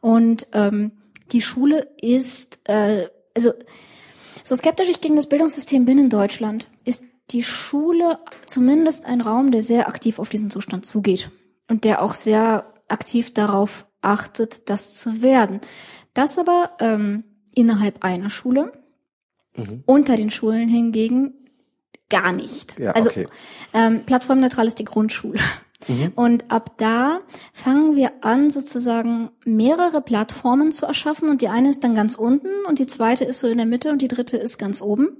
[0.00, 0.92] Und ähm,
[1.30, 3.06] die Schule ist, äh,
[3.36, 3.52] also
[4.44, 9.50] so skeptisch ich gegen das Bildungssystem bin in Deutschland, ist die Schule zumindest ein Raum,
[9.50, 11.30] der sehr aktiv auf diesen Zustand zugeht
[11.68, 15.60] und der auch sehr aktiv darauf achtet, das zu werden.
[16.12, 18.72] Das aber ähm, innerhalb einer Schule,
[19.56, 19.82] mhm.
[19.86, 21.32] unter den Schulen hingegen
[22.10, 22.78] gar nicht.
[22.78, 23.26] Ja, also okay.
[23.72, 25.40] ähm, plattformneutral ist die Grundschule.
[25.88, 26.12] Mhm.
[26.14, 27.20] Und ab da
[27.52, 31.28] fangen wir an, sozusagen mehrere Plattformen zu erschaffen.
[31.28, 33.90] Und die eine ist dann ganz unten und die zweite ist so in der Mitte
[33.90, 35.16] und die dritte ist ganz oben.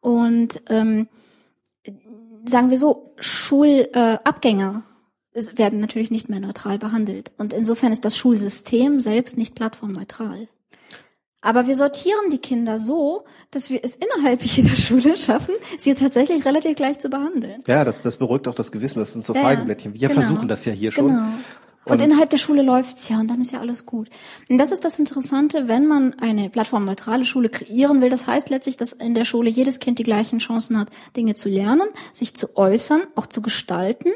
[0.00, 1.08] Und ähm,
[2.44, 4.82] sagen wir so, Schulabgänger
[5.32, 7.32] äh, werden natürlich nicht mehr neutral behandelt.
[7.38, 10.48] Und insofern ist das Schulsystem selbst nicht plattformneutral.
[11.46, 16.44] Aber wir sortieren die Kinder so, dass wir es innerhalb jeder Schule schaffen, sie tatsächlich
[16.44, 17.60] relativ gleich zu behandeln.
[17.68, 18.98] Ja, das, das beruhigt auch das Gewissen.
[18.98, 19.94] Das sind so ja, Feigenblättchen.
[19.94, 20.22] Wir genau.
[20.22, 21.06] versuchen das ja hier schon.
[21.06, 21.28] Genau.
[21.84, 24.08] Und, und innerhalb der Schule läuft's ja und dann ist ja alles gut.
[24.50, 28.08] Und das ist das Interessante, wenn man eine plattformneutrale Schule kreieren will.
[28.08, 31.48] Das heißt letztlich, dass in der Schule jedes Kind die gleichen Chancen hat, Dinge zu
[31.48, 34.10] lernen, sich zu äußern, auch zu gestalten.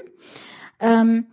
[0.81, 1.27] Ähm,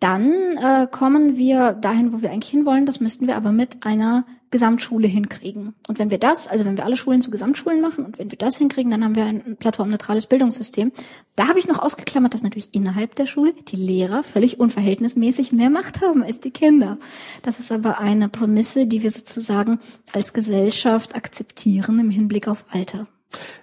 [0.00, 2.84] dann äh, kommen wir dahin, wo wir eigentlich hinwollen.
[2.84, 5.74] Das müssten wir aber mit einer Gesamtschule hinkriegen.
[5.88, 8.38] Und wenn wir das, also wenn wir alle Schulen zu Gesamtschulen machen und wenn wir
[8.38, 10.92] das hinkriegen, dann haben wir ein plattformneutrales Bildungssystem.
[11.34, 15.70] Da habe ich noch ausgeklammert, dass natürlich innerhalb der Schule die Lehrer völlig unverhältnismäßig mehr
[15.70, 16.98] Macht haben als die Kinder.
[17.42, 19.80] Das ist aber eine Prämisse, die wir sozusagen
[20.12, 23.08] als Gesellschaft akzeptieren im Hinblick auf Alter.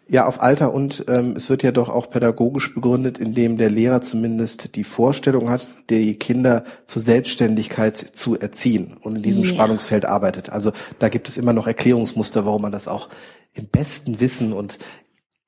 [0.08, 4.02] Ja, auf Alter und ähm, es wird ja doch auch pädagogisch begründet, indem der Lehrer
[4.02, 9.54] zumindest die Vorstellung hat, die Kinder zur Selbstständigkeit zu erziehen und in diesem yeah.
[9.54, 10.50] Spannungsfeld arbeitet.
[10.50, 13.08] Also da gibt es immer noch Erklärungsmuster, warum man das auch
[13.54, 14.80] im besten Wissen und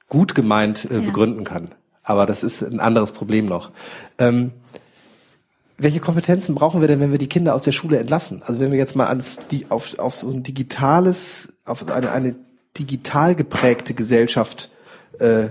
[0.07, 0.99] gut gemeint äh, ja.
[1.01, 1.65] begründen kann.
[2.03, 3.71] Aber das ist ein anderes Problem noch.
[4.17, 4.51] Ähm,
[5.77, 8.43] welche Kompetenzen brauchen wir denn, wenn wir die Kinder aus der Schule entlassen?
[8.45, 12.35] Also wenn wir jetzt mal ans, die, auf, auf so ein digitales, auf eine, eine
[12.77, 14.69] digital geprägte Gesellschaft,
[15.19, 15.49] äh,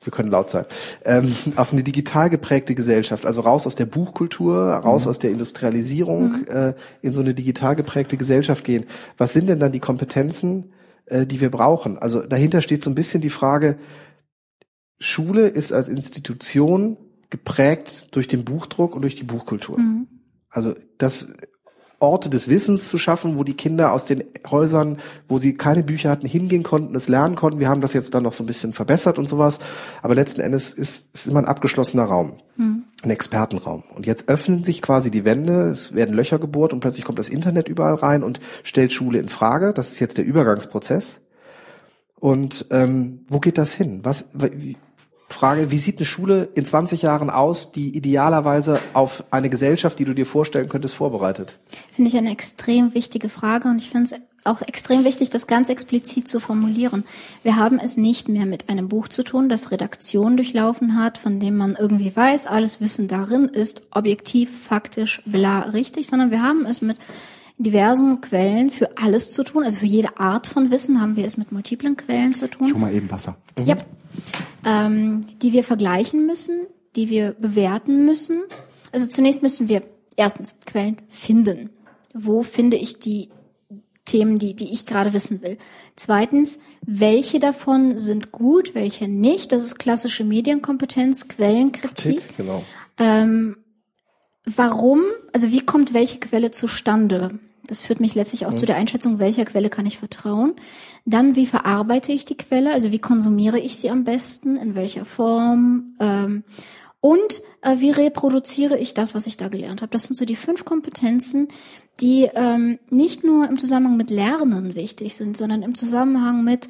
[0.00, 0.64] wir können laut sein,
[1.04, 5.10] ähm, auf eine digital geprägte Gesellschaft, also raus aus der Buchkultur, raus mhm.
[5.10, 6.46] aus der Industrialisierung, mhm.
[6.48, 8.86] äh, in so eine digital geprägte Gesellschaft gehen.
[9.16, 10.72] Was sind denn dann die Kompetenzen,
[11.06, 11.98] äh, die wir brauchen?
[11.98, 13.78] Also dahinter steht so ein bisschen die Frage,
[15.00, 16.96] Schule ist als Institution
[17.30, 19.78] geprägt durch den Buchdruck und durch die Buchkultur.
[19.78, 20.08] Mhm.
[20.50, 21.32] Also das
[22.00, 24.98] Orte des Wissens zu schaffen, wo die Kinder aus den Häusern,
[25.28, 27.58] wo sie keine Bücher hatten, hingehen konnten, es lernen konnten.
[27.58, 29.58] Wir haben das jetzt dann noch so ein bisschen verbessert und sowas.
[30.00, 32.84] Aber letzten Endes ist es immer ein abgeschlossener Raum, mhm.
[33.02, 33.82] ein Expertenraum.
[33.94, 37.28] Und jetzt öffnen sich quasi die Wände, es werden Löcher gebohrt und plötzlich kommt das
[37.28, 39.72] Internet überall rein und stellt Schule in Frage.
[39.74, 41.20] Das ist jetzt der Übergangsprozess.
[42.20, 44.00] Und ähm, wo geht das hin?
[44.02, 44.76] Was, wie,
[45.30, 50.04] Frage, wie sieht eine Schule in 20 Jahren aus, die idealerweise auf eine Gesellschaft, die
[50.04, 51.58] du dir vorstellen könntest, vorbereitet?
[51.92, 55.68] Finde ich eine extrem wichtige Frage und ich finde es auch extrem wichtig, das ganz
[55.68, 57.04] explizit zu formulieren.
[57.42, 61.38] Wir haben es nicht mehr mit einem Buch zu tun, das Redaktion durchlaufen hat, von
[61.38, 66.64] dem man irgendwie weiß, alles Wissen darin ist objektiv, faktisch, bla, richtig, sondern wir haben
[66.64, 66.96] es mit
[67.58, 69.64] diversen Quellen für alles zu tun.
[69.64, 72.68] Also für jede Art von Wissen haben wir es mit multiplen Quellen zu tun.
[72.68, 73.36] Schon mal eben Wasser.
[73.58, 73.66] Mhm.
[73.66, 73.76] Ja,
[74.64, 76.66] ähm, die wir vergleichen müssen,
[76.96, 78.42] die wir bewerten müssen.
[78.92, 79.82] Also zunächst müssen wir
[80.16, 81.70] erstens Quellen finden.
[82.14, 83.28] Wo finde ich die
[84.04, 85.58] Themen, die, die ich gerade wissen will?
[85.96, 89.52] Zweitens, welche davon sind gut, welche nicht?
[89.52, 92.18] Das ist klassische Medienkompetenz, Quellenkritik.
[92.18, 92.64] Kritik, genau.
[92.98, 93.56] Ähm,
[94.44, 95.02] warum,
[95.32, 97.38] also wie kommt welche Quelle zustande?
[97.68, 98.58] Das führt mich letztlich auch mhm.
[98.58, 100.54] zu der Einschätzung, welcher Quelle kann ich vertrauen.
[101.04, 102.72] Dann, wie verarbeite ich die Quelle?
[102.72, 104.56] Also wie konsumiere ich sie am besten?
[104.56, 105.94] In welcher Form?
[106.00, 106.44] Ähm,
[107.00, 109.90] und äh, wie reproduziere ich das, was ich da gelernt habe?
[109.90, 111.48] Das sind so die fünf Kompetenzen,
[112.00, 116.68] die ähm, nicht nur im Zusammenhang mit Lernen wichtig sind, sondern im Zusammenhang mit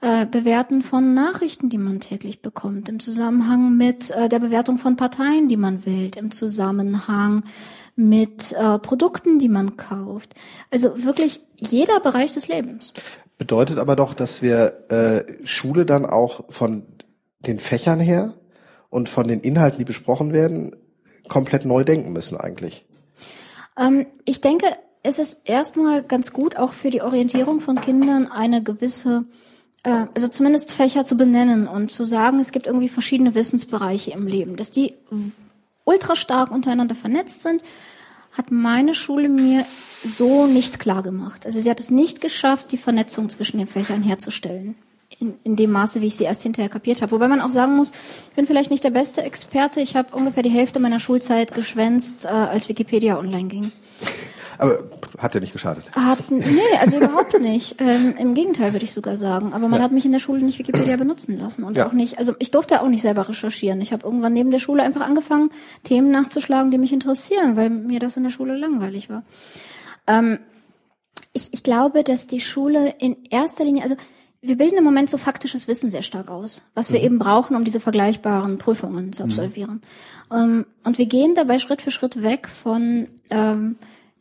[0.00, 4.96] äh, Bewerten von Nachrichten, die man täglich bekommt, im Zusammenhang mit äh, der Bewertung von
[4.96, 7.44] Parteien, die man wählt, im Zusammenhang
[7.96, 10.34] mit äh, Produkten, die man kauft.
[10.70, 12.92] Also wirklich jeder Bereich des Lebens.
[13.38, 16.84] Bedeutet aber doch, dass wir äh, Schule dann auch von
[17.40, 18.34] den Fächern her
[18.90, 20.76] und von den Inhalten, die besprochen werden,
[21.28, 22.84] komplett neu denken müssen eigentlich.
[23.78, 24.66] Ähm, ich denke,
[25.02, 29.24] es ist erstmal ganz gut, auch für die Orientierung von Kindern eine gewisse,
[29.84, 34.26] äh, also zumindest Fächer zu benennen und zu sagen, es gibt irgendwie verschiedene Wissensbereiche im
[34.26, 34.94] Leben, dass die
[35.84, 37.62] ultra stark untereinander vernetzt sind,
[38.36, 39.64] hat meine Schule mir
[40.04, 41.46] so nicht klar gemacht.
[41.46, 44.76] Also sie hat es nicht geschafft, die Vernetzung zwischen den Fächern herzustellen.
[45.18, 47.12] In, in dem Maße, wie ich sie erst hinterher kapiert habe.
[47.12, 49.80] Wobei man auch sagen muss, ich bin vielleicht nicht der beste Experte.
[49.80, 53.72] Ich habe ungefähr die Hälfte meiner Schulzeit geschwänzt, äh, als Wikipedia online ging.
[54.58, 54.78] Aber
[55.18, 55.84] hat ja nicht geschadet.
[55.92, 57.76] Hat, nee, also überhaupt nicht.
[57.80, 59.52] Ähm, Im Gegenteil würde ich sogar sagen.
[59.52, 59.84] Aber man ja.
[59.84, 61.86] hat mich in der Schule nicht Wikipedia benutzen lassen und ja.
[61.86, 63.80] auch nicht, also ich durfte auch nicht selber recherchieren.
[63.80, 65.50] Ich habe irgendwann neben der Schule einfach angefangen,
[65.84, 69.22] Themen nachzuschlagen, die mich interessieren, weil mir das in der Schule langweilig war.
[70.06, 70.38] Ähm,
[71.32, 73.96] ich, ich glaube, dass die Schule in erster Linie, also
[74.40, 77.06] wir bilden im Moment so faktisches Wissen sehr stark aus, was wir mhm.
[77.06, 79.28] eben brauchen, um diese vergleichbaren Prüfungen zu mhm.
[79.28, 79.72] absolvieren.
[79.74, 79.80] Mhm.
[80.28, 83.76] Um, und wir gehen dabei Schritt für Schritt weg von ähm,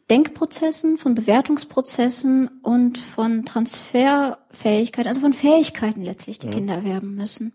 [0.09, 6.53] Denkprozessen, von Bewertungsprozessen und von Transferfähigkeiten, also von Fähigkeiten letztlich, die ja.
[6.53, 7.53] Kinder erwerben müssen.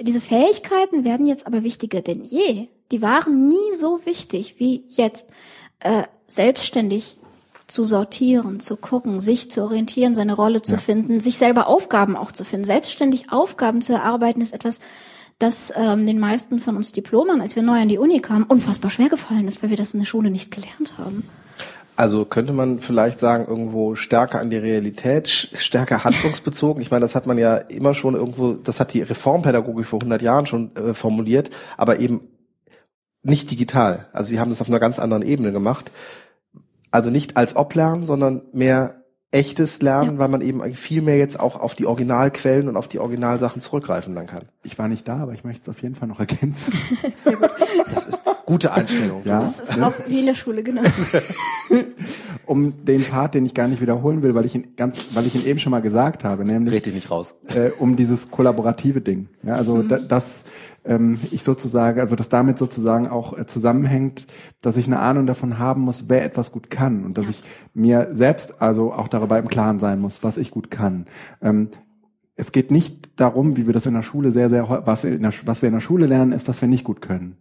[0.00, 2.68] Diese Fähigkeiten werden jetzt aber wichtiger denn je.
[2.90, 5.30] Die waren nie so wichtig wie jetzt.
[5.80, 7.16] Äh, selbstständig
[7.66, 10.78] zu sortieren, zu gucken, sich zu orientieren, seine Rolle zu ja.
[10.78, 12.64] finden, sich selber Aufgaben auch zu finden.
[12.64, 14.80] Selbstständig Aufgaben zu erarbeiten ist etwas,
[15.38, 18.90] das ähm, den meisten von uns Diplomern, als wir neu an die Uni kamen, unfassbar
[18.90, 21.28] schwer gefallen ist, weil wir das in der Schule nicht gelernt haben.
[22.00, 26.82] Also könnte man vielleicht sagen, irgendwo stärker an die Realität, stärker handlungsbezogen.
[26.82, 30.22] Ich meine, das hat man ja immer schon irgendwo, das hat die Reformpädagogik vor 100
[30.22, 32.22] Jahren schon äh, formuliert, aber eben
[33.22, 34.06] nicht digital.
[34.14, 35.92] Also sie haben das auf einer ganz anderen Ebene gemacht.
[36.90, 38.99] Also nicht als Ob lernen, sondern mehr
[39.32, 40.18] echtes Lernen, ja.
[40.18, 44.14] weil man eben viel mehr jetzt auch auf die Originalquellen und auf die Originalsachen zurückgreifen
[44.14, 44.44] dann kann.
[44.64, 46.72] Ich war nicht da, aber ich möchte es auf jeden Fall noch ergänzen.
[47.22, 47.50] Sehr gut.
[47.94, 49.22] Das ist gute Einstellung.
[49.24, 49.38] Ja.
[49.38, 50.82] Das ist auch wie in der Schule, genau.
[52.46, 55.36] um den Part, den ich gar nicht wiederholen will, weil ich ihn ganz, weil ich
[55.36, 57.38] ihn eben schon mal gesagt habe, nämlich Red dich nicht raus.
[57.46, 59.28] Äh, um dieses kollaborative Ding.
[59.44, 59.88] Ja, also mhm.
[59.88, 60.42] da, das
[60.84, 64.26] ähm, ich sozusagen, also dass damit sozusagen auch äh, zusammenhängt,
[64.62, 67.42] dass ich eine Ahnung davon haben muss, wer etwas gut kann und dass ich
[67.74, 71.06] mir selbst also auch darüber im Klaren sein muss, was ich gut kann.
[71.42, 71.68] Ähm,
[72.36, 75.32] es geht nicht darum, wie wir das in der Schule sehr, sehr, was, in der,
[75.44, 77.36] was wir in der Schule lernen, ist, was wir nicht gut können.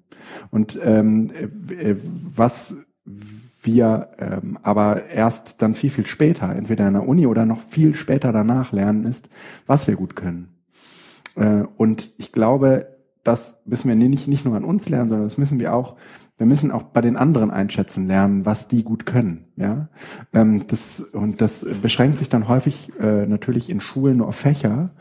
[0.52, 1.32] Und ähm,
[1.70, 1.95] äh,
[2.36, 2.76] was
[3.61, 7.95] wir ähm, aber erst dann viel, viel später, entweder in der Uni oder noch viel
[7.95, 9.30] später danach lernen, ist,
[9.68, 10.49] was wir gut können.
[11.36, 12.88] Äh, und ich glaube,
[13.24, 15.96] das müssen wir nicht, nicht nur an uns lernen, sondern das müssen wir auch,
[16.38, 19.46] wir müssen auch bei den anderen einschätzen lernen, was die gut können.
[19.56, 19.90] Ja,
[20.34, 24.91] ähm, das und das beschränkt sich dann häufig äh, natürlich in Schulen nur auf Fächer.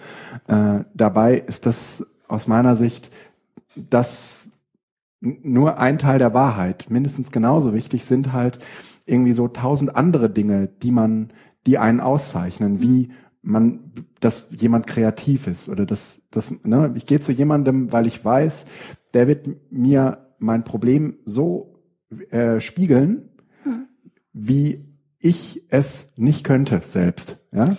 [0.47, 3.11] Äh, dabei ist das aus meiner Sicht
[3.77, 4.49] das
[5.21, 6.87] nur ein Teil der Wahrheit.
[6.91, 8.59] Mindestens genauso wichtig sind halt
[9.07, 11.33] irgendwie so tausend andere Dinge, die man,
[11.67, 13.11] die einen auszeichnen, wie
[13.43, 18.25] man, dass jemand kreativ ist oder dass, dass ne, ich gehe zu jemandem, weil ich
[18.25, 18.67] weiß,
[19.15, 21.81] der wird mir mein Problem so
[22.31, 23.31] äh, spiegeln,
[23.63, 23.89] hm.
[24.33, 24.85] wie
[25.19, 27.39] ich es nicht könnte selbst.
[27.53, 27.77] Ja?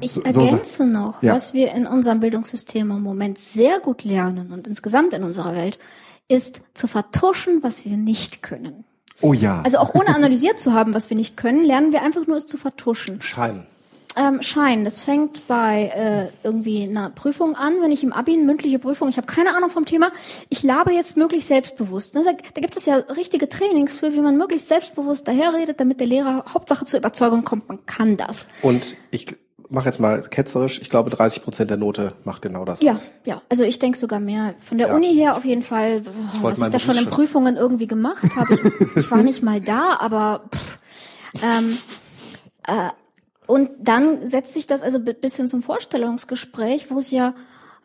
[0.00, 1.34] Ich so, ergänze noch, ja.
[1.34, 5.78] was wir in unserem Bildungssystem im Moment sehr gut lernen und insgesamt in unserer Welt,
[6.26, 8.84] ist zu vertuschen, was wir nicht können.
[9.20, 9.62] Oh ja.
[9.62, 12.46] Also auch ohne analysiert zu haben, was wir nicht können, lernen wir einfach nur es
[12.46, 13.20] zu vertuschen.
[13.20, 13.66] Schein.
[14.16, 18.42] Ähm, Schein, das fängt bei äh, irgendwie einer Prüfung an, wenn ich im Abi eine
[18.42, 20.10] mündliche Prüfung, ich habe keine Ahnung vom Thema,
[20.48, 22.16] ich labe jetzt möglichst selbstbewusst.
[22.16, 22.24] Ne?
[22.24, 26.08] Da, da gibt es ja richtige Trainings für, wie man möglichst selbstbewusst daherredet, damit der
[26.08, 28.46] Lehrer Hauptsache zur Überzeugung kommt, man kann das.
[28.62, 29.36] Und ich
[29.68, 32.82] mache jetzt mal ketzerisch, ich glaube 30 Prozent der Note macht genau das.
[32.82, 33.10] Ja, aus.
[33.24, 33.40] ja.
[33.48, 34.54] Also ich denke sogar mehr.
[34.58, 34.96] Von der ja.
[34.96, 38.54] Uni her auf jeden Fall, oh, was ich da schon in Prüfungen irgendwie gemacht habe.
[38.54, 40.78] Ich, ich war nicht mal da, aber pff,
[41.42, 41.78] ähm,
[42.66, 42.90] äh,
[43.50, 47.34] und dann setzt sich das also bis hin zum Vorstellungsgespräch, wo es ja,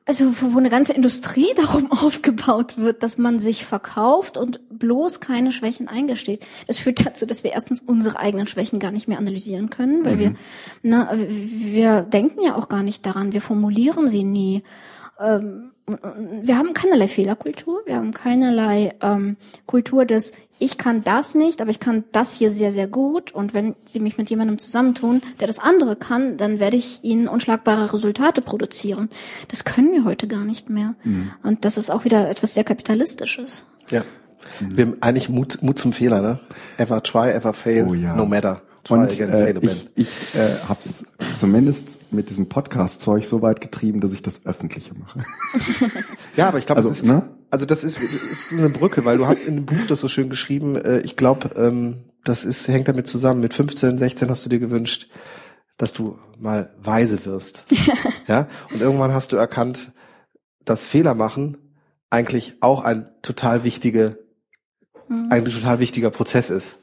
[0.05, 5.51] also wo eine ganze Industrie darum aufgebaut wird, dass man sich verkauft und bloß keine
[5.51, 6.45] Schwächen eingesteht.
[6.67, 10.17] Das führt dazu, dass wir erstens unsere eigenen Schwächen gar nicht mehr analysieren können, weil
[10.17, 10.19] mhm.
[10.19, 10.35] wir,
[10.83, 14.61] na, wir denken ja auch gar nicht daran, wir formulieren sie nie.
[15.19, 21.61] Ähm, wir haben keinerlei Fehlerkultur, wir haben keinerlei ähm, Kultur des ich kann das nicht,
[21.61, 23.33] aber ich kann das hier sehr, sehr gut.
[23.33, 27.27] Und wenn Sie mich mit jemandem zusammentun, der das andere kann, dann werde ich Ihnen
[27.27, 29.09] unschlagbare Resultate produzieren.
[29.49, 30.95] Das können wir heute gar nicht mehr.
[31.03, 31.31] Mhm.
[31.43, 33.65] Und das ist auch wieder etwas sehr Kapitalistisches.
[33.91, 34.03] Ja.
[34.61, 34.77] Mhm.
[34.77, 36.39] Wir haben eigentlich Mut, Mut zum Fehler, ne?
[36.77, 38.15] Ever try, ever fail, oh, ja.
[38.15, 38.61] no matter.
[38.87, 41.03] Und äh, ich, ich äh, habe es
[41.39, 45.23] zumindest mit diesem Podcast-Zeug so weit getrieben, dass ich das Öffentliche mache.
[46.37, 47.23] ja, aber ich glaube, also, das ist, ne?
[47.49, 50.29] Also das ist, ist eine Brücke, weil du hast in dem Buch das so schön
[50.29, 50.75] geschrieben.
[50.75, 53.41] Äh, ich glaube, ähm, das ist hängt damit zusammen.
[53.41, 55.09] Mit 15, 16 hast du dir gewünscht,
[55.77, 57.65] dass du mal weise wirst.
[58.27, 58.47] ja.
[58.71, 59.91] Und irgendwann hast du erkannt,
[60.63, 61.57] dass Fehler machen
[62.09, 64.17] eigentlich auch ein total wichtige,
[65.07, 65.29] mhm.
[65.31, 66.79] ein total wichtiger Prozess ist.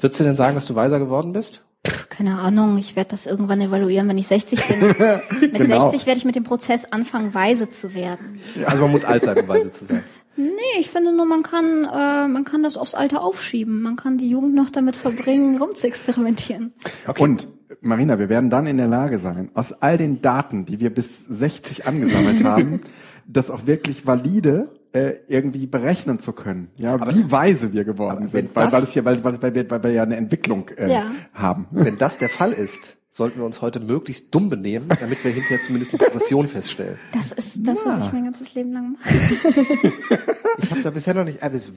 [0.00, 1.64] Würdest du denn sagen, dass du weiser geworden bist?
[2.10, 4.80] Keine Ahnung, ich werde das irgendwann evaluieren, wenn ich 60 bin.
[5.40, 5.90] mit genau.
[5.90, 8.40] 60 werde ich mit dem Prozess anfangen, weise zu werden.
[8.66, 10.04] Also man muss alt sein, um weise zu sein.
[10.36, 13.82] Nee, ich finde nur, man kann, äh, man kann das aufs Alter aufschieben.
[13.82, 16.72] Man kann die Jugend noch damit verbringen, rumzuexperimentieren.
[17.06, 17.22] Okay.
[17.22, 17.48] Und
[17.80, 21.26] Marina, wir werden dann in der Lage sein, aus all den Daten, die wir bis
[21.26, 22.80] 60 angesammelt haben,
[23.26, 28.28] das auch wirklich valide äh, irgendwie berechnen zu können, ja, aber, wie weise wir geworden
[28.28, 30.92] sind, weil, weil es hier, weil, weil, weil, wir, weil wir ja eine Entwicklung äh,
[30.92, 31.10] ja.
[31.32, 31.66] haben.
[31.70, 35.62] Wenn das der Fall ist, sollten wir uns heute möglichst dumm benehmen, damit wir hinterher
[35.62, 36.98] zumindest eine Progression feststellen.
[37.12, 37.90] Das ist das, ja.
[37.90, 39.14] was ich mein ganzes Leben lang mache.
[40.62, 41.72] ich habe da bisher noch nicht, also,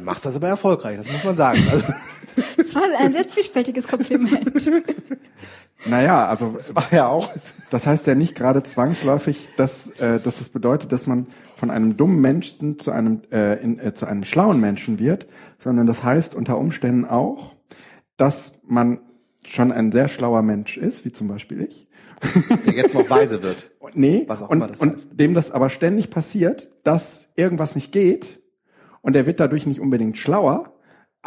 [0.00, 1.62] machst das aber erfolgreich, das muss man sagen.
[1.70, 1.84] Also.
[2.56, 4.52] Das war ein sehr zwiespältiges Kompliment.
[5.84, 7.30] Naja, also das war ja auch.
[7.70, 11.26] Das heißt ja nicht gerade zwangsläufig, dass, äh, dass es bedeutet, dass man
[11.56, 15.26] von einem dummen Menschen zu einem äh, in, äh, zu einem schlauen Menschen wird,
[15.58, 17.52] sondern das heißt unter Umständen auch,
[18.16, 19.00] dass man
[19.46, 21.88] schon ein sehr schlauer Mensch ist, wie zum Beispiel ich.
[22.66, 23.70] Der jetzt noch weise wird.
[23.94, 25.06] nee, was auch und, immer das heißt.
[25.10, 28.40] und dem das aber ständig passiert, dass irgendwas nicht geht
[29.00, 30.72] und er wird dadurch nicht unbedingt schlauer,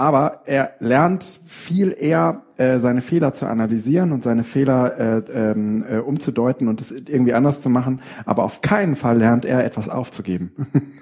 [0.01, 5.85] aber er lernt viel eher äh, seine Fehler zu analysieren und seine Fehler äh, ähm,
[5.87, 8.01] äh, umzudeuten und es irgendwie anders zu machen.
[8.25, 10.67] Aber auf keinen Fall lernt er etwas aufzugeben.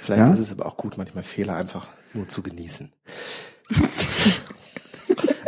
[0.00, 0.32] Vielleicht ja?
[0.32, 2.90] ist es aber auch gut, manchmal Fehler einfach nur zu genießen.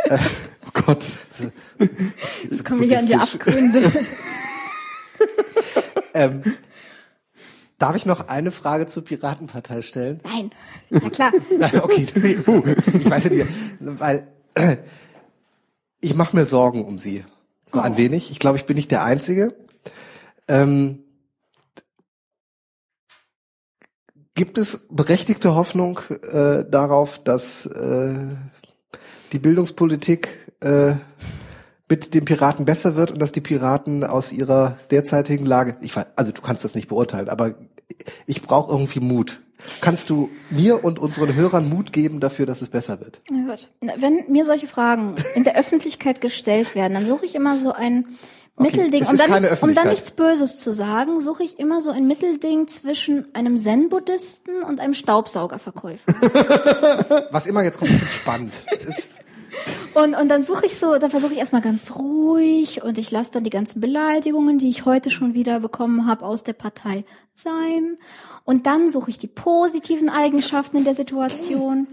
[0.01, 0.17] oh
[0.75, 0.91] Gott.
[0.91, 1.05] Gott.
[2.43, 3.93] Jetzt kommen wir hier an die Abgründe.
[6.15, 6.43] ähm,
[7.81, 10.21] darf ich noch eine Frage zur Piratenpartei stellen?
[10.23, 10.53] Nein.
[10.91, 11.33] Na klar.
[11.59, 12.07] Nein, okay.
[12.07, 13.47] Ich weiß nicht,
[13.81, 14.77] weil äh,
[16.01, 17.25] ich mache mir Sorgen um Sie.
[17.73, 17.79] Oh.
[17.79, 18.31] Ein wenig.
[18.31, 19.57] Ich glaube, ich bin nicht der Einzige.
[20.47, 21.01] Ähm,
[24.35, 26.01] gibt es berechtigte Hoffnung
[26.33, 28.37] äh, darauf, dass äh,
[29.33, 30.29] die Bildungspolitik
[30.61, 30.95] äh,
[31.91, 36.07] mit den Piraten besser wird und dass die Piraten aus ihrer derzeitigen Lage, ich weiß,
[36.17, 37.55] also du kannst das nicht beurteilen, aber
[38.27, 39.41] ich brauche irgendwie Mut.
[39.81, 43.21] Kannst du mir und unseren Hörern Mut geben dafür, dass es besser wird?
[43.31, 43.69] Na gut.
[43.81, 48.07] Wenn mir solche Fragen in der Öffentlichkeit gestellt werden, dann suche ich immer so ein
[48.57, 48.69] okay.
[48.69, 52.07] Mittelding, um dann, nichts, um dann nichts Böses zu sagen, suche ich immer so ein
[52.07, 57.27] Mittelding zwischen einem Zen-Buddhisten und einem Staubsaugerverkäufer.
[57.31, 58.53] Was immer jetzt kommt, ist spannend.
[58.87, 59.19] Ist
[60.03, 63.33] und, und dann suche ich so, dann versuche ich erstmal ganz ruhig und ich lasse
[63.33, 67.05] dann die ganzen Beleidigungen, die ich heute schon wieder bekommen habe, aus der Partei
[67.35, 67.99] sein.
[68.45, 71.87] Und dann suche ich die positiven Eigenschaften in der Situation.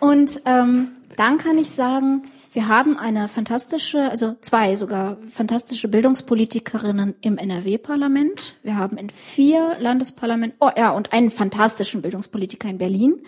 [0.00, 7.14] Und ähm, dann kann ich sagen, wir haben eine fantastische, also zwei sogar fantastische Bildungspolitikerinnen
[7.20, 8.56] im NRW-Parlament.
[8.62, 13.22] Wir haben in vier Landesparlamenten, oh ja, und einen fantastischen Bildungspolitiker in Berlin.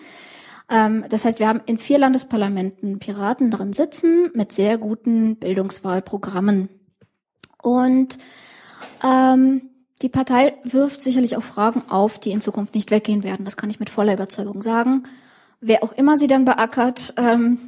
[0.69, 6.69] Ähm, das heißt, wir haben in vier Landesparlamenten Piraten drin sitzen mit sehr guten Bildungswahlprogrammen.
[7.61, 8.17] Und
[9.03, 9.61] ähm,
[10.01, 13.45] die Partei wirft sicherlich auch Fragen auf, die in Zukunft nicht weggehen werden.
[13.45, 15.03] Das kann ich mit voller Überzeugung sagen.
[15.59, 17.59] Wer auch immer sie dann beackert, ähm,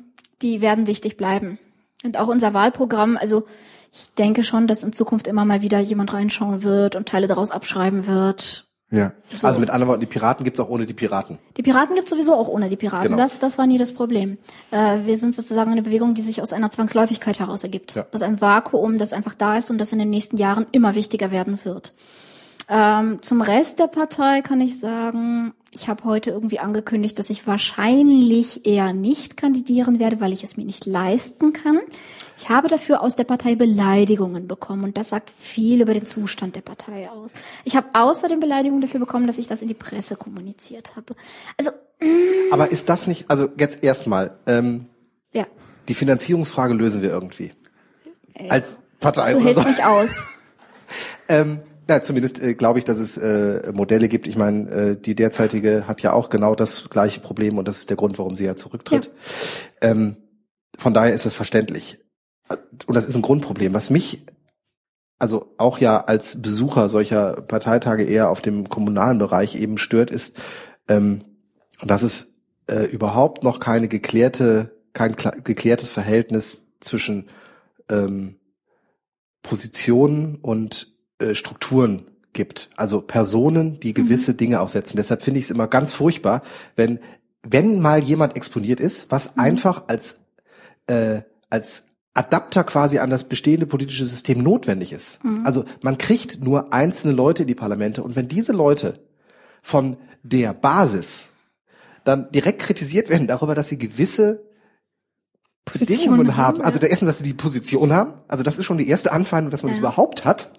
[0.42, 1.58] die werden wichtig bleiben.
[2.04, 3.46] Und auch unser Wahlprogramm, also
[3.92, 7.50] ich denke schon, dass in Zukunft immer mal wieder jemand reinschauen wird und Teile daraus
[7.50, 9.12] abschreiben wird ja.
[9.36, 9.46] So.
[9.46, 11.38] Also mit anderen Worten, die Piraten gibt's auch ohne die Piraten.
[11.58, 13.10] Die Piraten gibt's sowieso auch ohne die Piraten.
[13.10, 13.18] Genau.
[13.18, 14.38] Das, das war nie das Problem.
[14.72, 17.96] Äh, wir sind sozusagen eine Bewegung, die sich aus einer Zwangsläufigkeit heraus ergibt.
[17.96, 18.08] Ja.
[18.12, 21.32] Aus einem Vakuum, das einfach da ist und das in den nächsten Jahren immer wichtiger
[21.32, 21.94] werden wird.
[22.68, 27.48] Ähm, zum Rest der Partei kann ich sagen, ich habe heute irgendwie angekündigt, dass ich
[27.48, 31.80] wahrscheinlich eher nicht kandidieren werde, weil ich es mir nicht leisten kann.
[32.40, 36.56] Ich habe dafür aus der Partei Beleidigungen bekommen und das sagt viel über den Zustand
[36.56, 37.34] der Partei aus.
[37.66, 41.14] Ich habe außerdem Beleidigungen dafür bekommen, dass ich das in die Presse kommuniziert habe.
[41.58, 41.72] Also.
[42.00, 42.54] Mm.
[42.54, 44.86] Aber ist das nicht, also jetzt erstmal, ähm,
[45.34, 45.48] ja.
[45.90, 47.52] die Finanzierungsfrage lösen wir irgendwie.
[48.36, 49.34] Äh, Als Partei.
[49.34, 49.68] Du hältst so.
[49.68, 50.24] mich aus.
[51.28, 51.60] ähm,
[51.90, 54.28] ja, zumindest äh, glaube ich, dass es äh, Modelle gibt.
[54.28, 57.90] Ich meine, äh, die derzeitige hat ja auch genau das gleiche Problem und das ist
[57.90, 59.12] der Grund, warum sie ja zurücktritt.
[59.84, 59.90] Ja.
[59.90, 60.16] Ähm,
[60.78, 62.00] von daher ist es verständlich
[62.86, 64.26] und das ist ein Grundproblem, was mich
[65.20, 70.38] also auch ja als Besucher solcher Parteitage eher auf dem kommunalen Bereich eben stört, ist,
[70.88, 71.26] ähm,
[71.84, 72.36] dass es
[72.68, 77.28] äh, überhaupt noch keine geklärte, kein geklärtes Verhältnis zwischen
[77.90, 78.40] ähm,
[79.44, 82.70] Positionen und äh, Strukturen gibt.
[82.78, 84.38] Also Personen, die gewisse mhm.
[84.38, 84.98] Dinge aufsetzen.
[84.98, 86.42] Deshalb finde ich es immer ganz furchtbar,
[86.76, 87.00] wenn
[87.42, 89.42] wenn mal jemand exponiert ist, was mhm.
[89.42, 90.20] einfach als
[90.88, 95.24] äh, als Adapter quasi an das bestehende politische System notwendig ist.
[95.24, 95.46] Mhm.
[95.46, 99.00] Also man kriegt nur einzelne Leute in die Parlamente und wenn diese Leute
[99.62, 101.30] von der Basis
[102.04, 104.44] dann direkt kritisiert werden darüber, dass sie gewisse
[105.66, 106.66] Position Bedingungen haben, haben.
[106.66, 109.52] also der ersten, dass sie die Position haben, also das ist schon die erste Anfeindung,
[109.52, 109.76] dass man ja.
[109.76, 110.52] das überhaupt hat.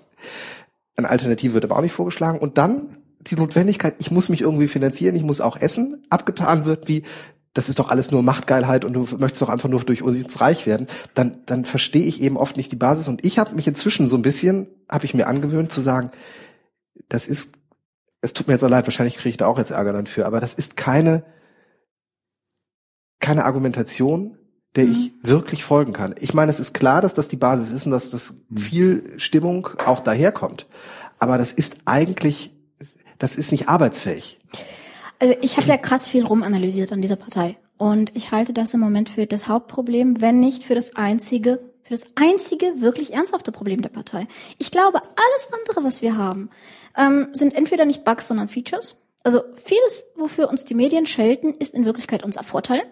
[0.97, 4.68] Eine Alternative wird aber auch nicht vorgeschlagen und dann die Notwendigkeit, ich muss mich irgendwie
[4.68, 7.02] finanzieren, ich muss auch essen, abgetan wird, wie
[7.52, 10.66] das ist doch alles nur Machtgeilheit und du möchtest doch einfach nur durch uns reich
[10.66, 13.09] werden, dann, dann verstehe ich eben oft nicht die Basis.
[13.09, 16.12] Und ich habe mich inzwischen so ein bisschen, habe ich mir angewöhnt zu sagen,
[17.09, 17.55] das ist,
[18.20, 20.27] es tut mir jetzt so leid, wahrscheinlich kriege ich da auch jetzt Ärger dann für,
[20.27, 21.24] aber das ist keine,
[23.18, 24.39] keine Argumentation,
[24.77, 24.93] der mhm.
[24.93, 26.14] ich wirklich folgen kann.
[26.20, 28.59] Ich meine, es ist klar, dass das die Basis ist und dass das mhm.
[28.59, 30.66] viel Stimmung auch daherkommt.
[31.18, 32.55] Aber das ist eigentlich,
[33.18, 34.39] das ist nicht arbeitsfähig.
[35.20, 37.56] Also ich habe ja krass viel rumanalysiert an dieser Partei.
[37.76, 41.94] Und ich halte das im Moment für das Hauptproblem, wenn nicht für das einzige, für
[41.94, 44.26] das einzige wirklich ernsthafte Problem der Partei.
[44.59, 46.51] Ich glaube, alles andere, was wir haben,
[46.97, 48.97] ähm, sind entweder nicht Bugs, sondern Features.
[49.22, 52.82] Also vieles, wofür uns die Medien schelten, ist in Wirklichkeit unser Vorteil.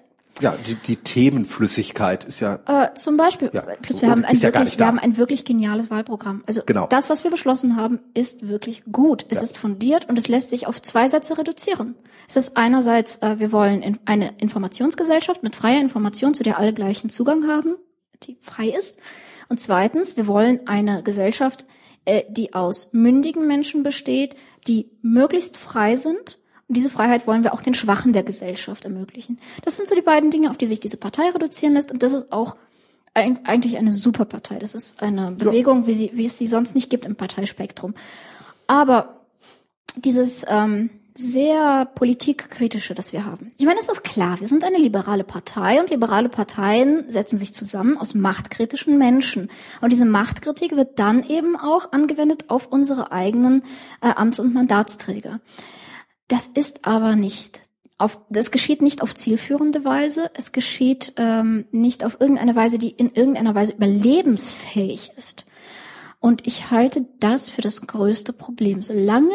[0.40, 2.60] Ja, die, die Themenflüssigkeit ist ja.
[2.66, 5.90] Äh, zum Beispiel, ja, plus wir haben ein ja wirklich, wir haben ein wirklich geniales
[5.90, 6.42] Wahlprogramm.
[6.46, 6.86] Also genau.
[6.86, 9.26] das, was wir beschlossen haben, ist wirklich gut.
[9.28, 9.44] Es ja.
[9.44, 11.94] ist fundiert und es lässt sich auf zwei Sätze reduzieren.
[12.28, 16.72] Es ist einerseits, äh, wir wollen in eine Informationsgesellschaft mit freier Information, zu der alle
[16.72, 17.76] gleichen Zugang haben,
[18.22, 18.98] die frei ist.
[19.48, 21.66] Und zweitens, wir wollen eine Gesellschaft,
[22.04, 24.36] äh, die aus mündigen Menschen besteht,
[24.66, 26.38] die möglichst frei sind
[26.68, 29.38] und diese Freiheit wollen wir auch den Schwachen der Gesellschaft ermöglichen.
[29.64, 31.90] Das sind so die beiden Dinge, auf die sich diese Partei reduzieren lässt.
[31.90, 32.56] Und das ist auch
[33.14, 34.58] eigentlich eine super Partei.
[34.58, 37.94] Das ist eine Bewegung, wie, sie, wie es sie sonst nicht gibt im Parteispektrum.
[38.66, 39.24] Aber
[39.96, 43.50] dieses ähm, sehr politikkritische, das wir haben.
[43.56, 47.54] Ich meine, es ist klar, wir sind eine liberale Partei und liberale Parteien setzen sich
[47.54, 49.50] zusammen aus machtkritischen Menschen.
[49.80, 53.64] Und diese Machtkritik wird dann eben auch angewendet auf unsere eigenen
[54.00, 55.40] äh, Amts- und Mandatsträger.
[56.28, 57.60] Das ist aber nicht
[57.98, 62.90] auf, das geschieht nicht auf zielführende Weise, es geschieht ähm, nicht auf irgendeine Weise, die
[62.90, 65.46] in irgendeiner Weise überlebensfähig ist.
[66.20, 68.82] Und ich halte das für das größte Problem.
[68.82, 69.34] Solange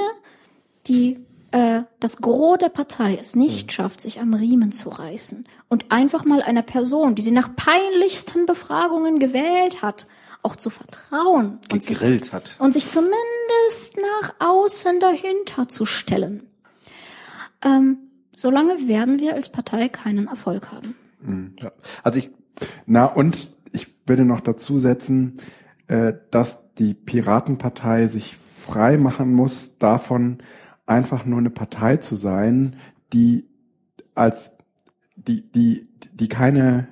[0.88, 3.72] die äh, das Gros der Partei es nicht mhm.
[3.72, 8.46] schafft, sich am Riemen zu reißen und einfach mal einer Person, die sie nach peinlichsten
[8.46, 10.08] Befragungen gewählt hat,
[10.42, 12.02] auch zu vertrauen und sich,
[12.34, 12.58] hat.
[12.60, 16.50] und sich zumindest nach außen dahinter zu stellen.
[17.64, 17.98] Ähm,
[18.36, 20.96] solange werden wir als Partei keinen Erfolg haben.
[21.22, 21.56] Mhm.
[21.62, 21.72] Ja.
[22.04, 22.32] Also ich,
[22.86, 25.36] na und ich würde noch dazu setzen,
[25.88, 30.40] äh, dass die Piratenpartei sich frei machen muss davon,
[30.86, 32.76] einfach nur eine Partei zu sein,
[33.12, 33.46] die
[34.16, 34.52] als
[35.16, 36.88] die die die keine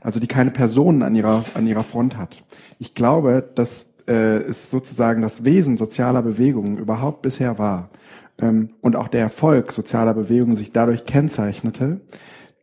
[0.00, 2.42] also die keine Personen an ihrer an ihrer Front hat.
[2.78, 7.90] Ich glaube, dass äh, es sozusagen das Wesen sozialer Bewegungen überhaupt bisher war
[8.38, 12.00] ähm, und auch der Erfolg sozialer Bewegungen sich dadurch kennzeichnete,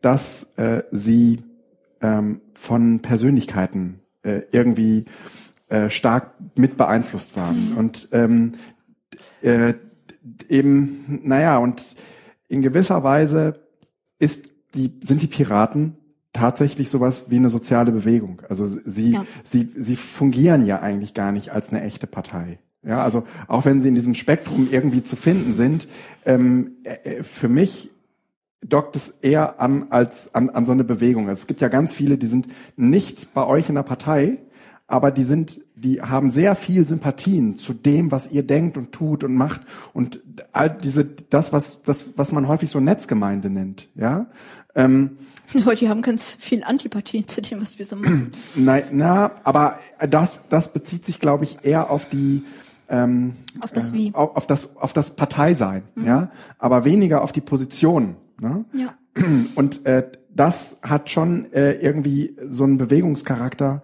[0.00, 1.42] dass äh, sie
[2.00, 5.06] ähm, von Persönlichkeiten äh, irgendwie
[5.68, 7.70] äh, stark mit beeinflusst waren.
[7.70, 7.78] Mhm.
[7.78, 8.52] Und ähm,
[9.40, 9.74] äh,
[10.48, 11.82] eben, naja, und
[12.48, 13.60] in gewisser Weise
[14.18, 15.96] ist die, sind die Piraten
[16.32, 18.42] tatsächlich sowas wie eine soziale Bewegung.
[18.48, 19.24] Also sie, ja.
[19.44, 22.58] sie, sie fungieren ja eigentlich gar nicht als eine echte Partei.
[22.84, 25.86] Ja, also auch wenn sie in diesem Spektrum irgendwie zu finden sind,
[26.24, 27.90] ähm, äh, für mich
[28.64, 31.28] dockt es eher an als an, an so eine Bewegung.
[31.28, 34.38] Also es gibt ja ganz viele, die sind nicht bei euch in der Partei,
[34.86, 39.24] aber die sind, die haben sehr viel Sympathien zu dem, was ihr denkt und tut
[39.24, 40.20] und macht und
[40.52, 44.26] all diese, das, was, das, was man häufig so Netzgemeinde nennt, ja.
[44.74, 45.18] Ähm,
[45.54, 48.32] no, die haben ganz viel Antipathien zu dem, was wir so machen.
[48.54, 49.78] Nein, na, aber
[50.08, 52.44] das, das bezieht sich, glaube ich, eher auf die,
[52.92, 54.08] ähm, auf das Wie.
[54.08, 56.06] Äh, auf, auf, das, auf das Parteisein, mhm.
[56.06, 58.16] ja, aber weniger auf die Position.
[58.40, 58.64] Ne?
[58.72, 58.94] Ja.
[59.56, 63.82] Und äh, das hat schon äh, irgendwie so einen Bewegungscharakter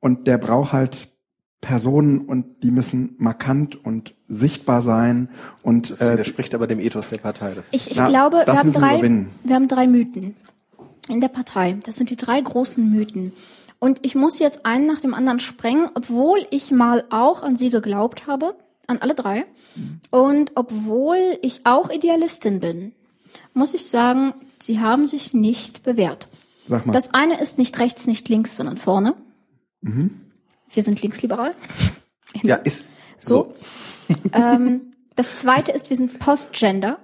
[0.00, 1.08] und der braucht halt
[1.60, 5.28] Personen und die müssen markant und sichtbar sein
[5.62, 7.52] und das äh, widerspricht aber dem Ethos der Partei.
[7.54, 10.34] Das ich, ich na, glaube, wir haben drei, wir, wir haben drei Mythen
[11.08, 11.76] in der Partei.
[11.84, 13.32] Das sind die drei großen Mythen.
[13.82, 17.68] Und ich muss jetzt einen nach dem anderen sprengen, obwohl ich mal auch an sie
[17.68, 18.54] geglaubt habe,
[18.86, 19.44] an alle drei.
[20.08, 22.94] Und obwohl ich auch Idealistin bin,
[23.54, 26.28] muss ich sagen, sie haben sich nicht bewährt.
[26.68, 26.92] Sag mal.
[26.92, 29.16] Das eine ist nicht rechts, nicht links, sondern vorne.
[29.80, 30.30] Mhm.
[30.70, 31.56] Wir sind linksliberal.
[32.44, 32.84] Ja, ist
[33.18, 33.52] so.
[34.08, 34.16] so.
[34.32, 37.00] ähm, das zweite ist, wir sind Postgender.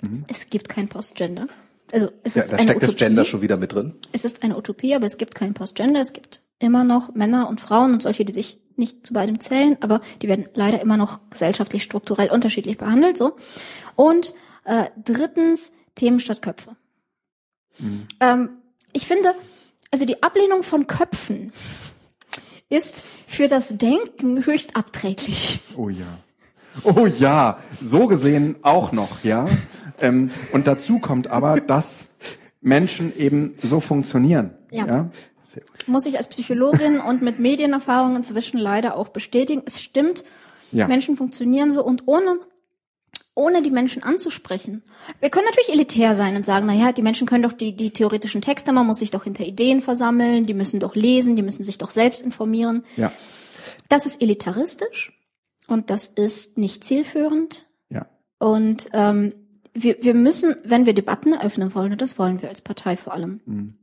[0.00, 0.24] Mhm.
[0.28, 1.46] Es gibt kein Postgender.
[1.92, 2.92] Also es ja, ist da eine steckt Utopie.
[2.92, 3.94] das Gender schon wieder mit drin.
[4.12, 6.00] Es ist eine Utopie, aber es gibt kein Postgender.
[6.00, 9.76] Es gibt immer noch Männer und Frauen und solche, die sich nicht zu beidem zählen,
[9.80, 13.16] aber die werden leider immer noch gesellschaftlich strukturell unterschiedlich behandelt.
[13.16, 13.36] So
[13.96, 14.32] und
[14.64, 16.76] äh, drittens Themen statt Köpfe.
[17.78, 18.06] Mhm.
[18.20, 18.48] Ähm,
[18.92, 19.34] ich finde,
[19.90, 21.52] also die Ablehnung von Köpfen
[22.68, 25.60] ist für das Denken höchst abträglich.
[25.76, 26.06] Oh ja.
[26.84, 29.44] Oh ja, so gesehen auch noch, ja.
[30.00, 32.10] Ähm, und dazu kommt aber, dass
[32.60, 34.56] Menschen eben so funktionieren.
[34.70, 34.86] Ja.
[34.86, 35.10] ja?
[35.86, 39.62] Muss ich als Psychologin und mit Medienerfahrung inzwischen leider auch bestätigen.
[39.66, 40.24] Es stimmt,
[40.70, 40.86] ja.
[40.86, 42.38] Menschen funktionieren so und ohne
[43.34, 44.82] ohne die Menschen anzusprechen.
[45.20, 47.90] Wir können natürlich elitär sein und sagen, na ja, die Menschen können doch die, die
[47.90, 51.64] theoretischen Texte, man muss sich doch hinter Ideen versammeln, die müssen doch lesen, die müssen
[51.64, 52.84] sich doch selbst informieren.
[52.96, 53.12] Ja.
[53.88, 55.18] Das ist elitaristisch
[55.68, 57.66] und das ist nicht zielführend.
[57.88, 58.06] Ja.
[58.38, 59.32] Und ähm,
[59.74, 63.12] wir, wir müssen, wenn wir Debatten eröffnen wollen, und das wollen wir als Partei vor
[63.12, 63.74] allem, mhm.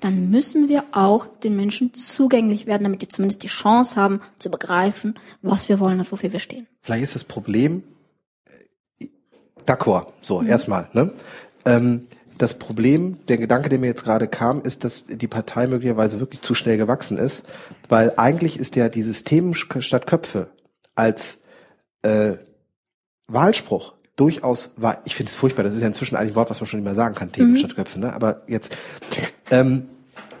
[0.00, 4.50] dann müssen wir auch den Menschen zugänglich werden, damit die zumindest die Chance haben zu
[4.50, 6.66] begreifen, was wir wollen und wofür wir stehen.
[6.82, 7.82] Vielleicht ist das Problem,
[9.00, 9.06] äh,
[9.66, 10.48] d'accord, so mhm.
[10.48, 11.12] erstmal, ne?
[11.64, 12.06] Ähm,
[12.38, 16.40] das Problem, der Gedanke, der mir jetzt gerade kam, ist, dass die Partei möglicherweise wirklich
[16.40, 17.44] zu schnell gewachsen ist,
[17.90, 20.50] weil eigentlich ist ja dieses Themen statt Köpfe
[20.94, 21.42] als
[22.00, 22.38] äh,
[23.26, 26.60] Wahlspruch durchaus war, ich finde es furchtbar, das ist ja inzwischen eigentlich ein Wort, was
[26.60, 27.56] man schon nicht mehr sagen kann, Themen mhm.
[27.56, 28.12] statt Köpfe, ne?
[28.12, 28.76] aber jetzt
[29.50, 29.88] ähm,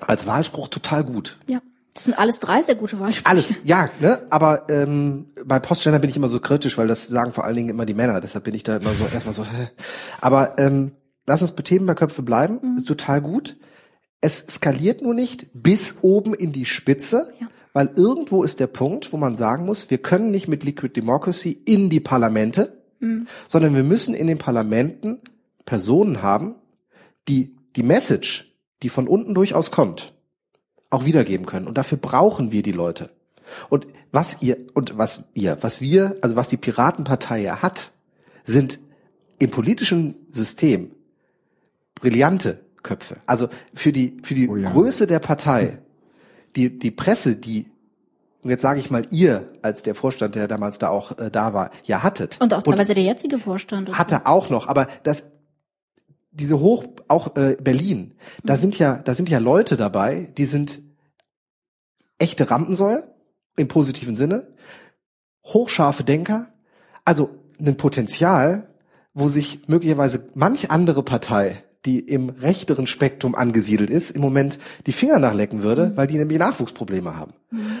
[0.06, 1.38] als Wahlspruch total gut.
[1.46, 1.60] Ja.
[1.92, 3.26] Das sind alles drei sehr gute Wahlsprüche.
[3.26, 4.22] Alles, ja, ne?
[4.30, 7.68] Aber ähm, bei Postgender bin ich immer so kritisch, weil das sagen vor allen Dingen
[7.68, 8.20] immer die Männer.
[8.20, 9.44] Deshalb bin ich da immer so erstmal so.
[9.44, 9.70] Hä.
[10.20, 10.92] Aber ähm,
[11.26, 12.60] lass uns bei Themen bei Köpfe bleiben.
[12.62, 12.76] Mhm.
[12.78, 13.56] Ist total gut.
[14.20, 17.48] es skaliert nur nicht bis oben in die Spitze, ja.
[17.72, 21.50] weil irgendwo ist der Punkt, wo man sagen muss, wir können nicht mit Liquid Democracy
[21.50, 23.26] in die Parlamente, mhm.
[23.48, 25.18] sondern wir müssen in den Parlamenten
[25.64, 26.54] Personen haben,
[27.28, 28.52] die die Message,
[28.82, 30.14] die von unten durchaus kommt,
[30.88, 31.66] auch wiedergeben können.
[31.66, 33.10] Und dafür brauchen wir die Leute.
[33.68, 37.90] Und was ihr, und was ihr, was wir, also was die Piratenpartei ja hat,
[38.44, 38.78] sind
[39.38, 40.90] im politischen System
[41.94, 43.16] brillante Köpfe.
[43.26, 44.70] Also für die, für die oh ja.
[44.70, 45.78] Größe der Partei,
[46.56, 47.66] die, die Presse, die,
[48.42, 51.52] und jetzt sage ich mal, ihr als der Vorstand, der damals da auch äh, da
[51.52, 52.38] war, ja hattet.
[52.40, 53.96] Und auch teilweise und der jetzige Vorstand.
[53.96, 55.30] Hatte auch noch, aber das,
[56.30, 58.58] diese Hoch, auch äh, Berlin, da mhm.
[58.58, 60.80] sind ja, da sind ja Leute dabei, die sind
[62.18, 63.14] echte Rampensäule,
[63.56, 64.46] im positiven Sinne,
[65.44, 66.48] hochscharfe Denker,
[67.04, 68.68] also ein Potenzial,
[69.12, 74.92] wo sich möglicherweise manch andere Partei, die im rechteren Spektrum angesiedelt ist, im Moment die
[74.92, 75.96] Finger nachlecken würde, mhm.
[75.96, 77.32] weil die nämlich Nachwuchsprobleme haben.
[77.50, 77.80] Mhm.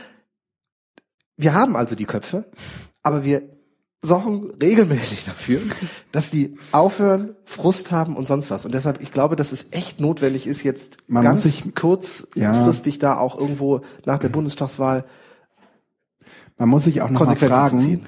[1.40, 2.44] Wir haben also die Köpfe,
[3.02, 3.42] aber wir
[4.02, 5.60] sorgen regelmäßig dafür,
[6.12, 8.64] dass die aufhören, Frust haben und sonst was.
[8.64, 13.00] Und deshalb, ich glaube, dass es echt notwendig ist, jetzt Man ganz sich, kurzfristig ja.
[13.00, 15.04] da auch irgendwo nach der Bundestagswahl
[16.60, 18.06] man muss sich auch noch mal fragen,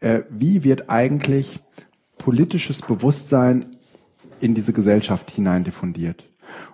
[0.00, 1.60] äh, wie wird eigentlich
[2.18, 3.66] politisches Bewusstsein
[4.40, 6.28] in diese Gesellschaft hinein diffundiert?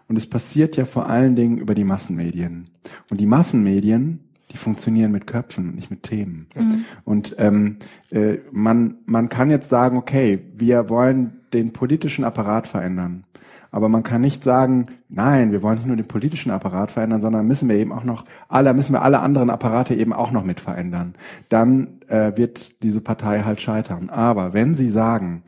[0.09, 2.70] Und es passiert ja vor allen Dingen über die Massenmedien.
[3.10, 6.47] Und die Massenmedien, die funktionieren mit Köpfen, nicht mit Themen.
[6.57, 6.85] Mhm.
[7.05, 7.77] Und ähm,
[8.11, 13.25] äh, man, man kann jetzt sagen, okay, wir wollen den politischen Apparat verändern.
[13.70, 17.47] Aber man kann nicht sagen, nein, wir wollen nicht nur den politischen Apparat verändern, sondern
[17.47, 20.61] müssen wir eben auch noch alle, müssen wir alle anderen Apparate eben auch noch mit
[20.61, 21.15] verändern.
[21.51, 24.09] Dann äh, wird diese Partei halt scheitern.
[24.09, 25.43] Aber wenn Sie sagen,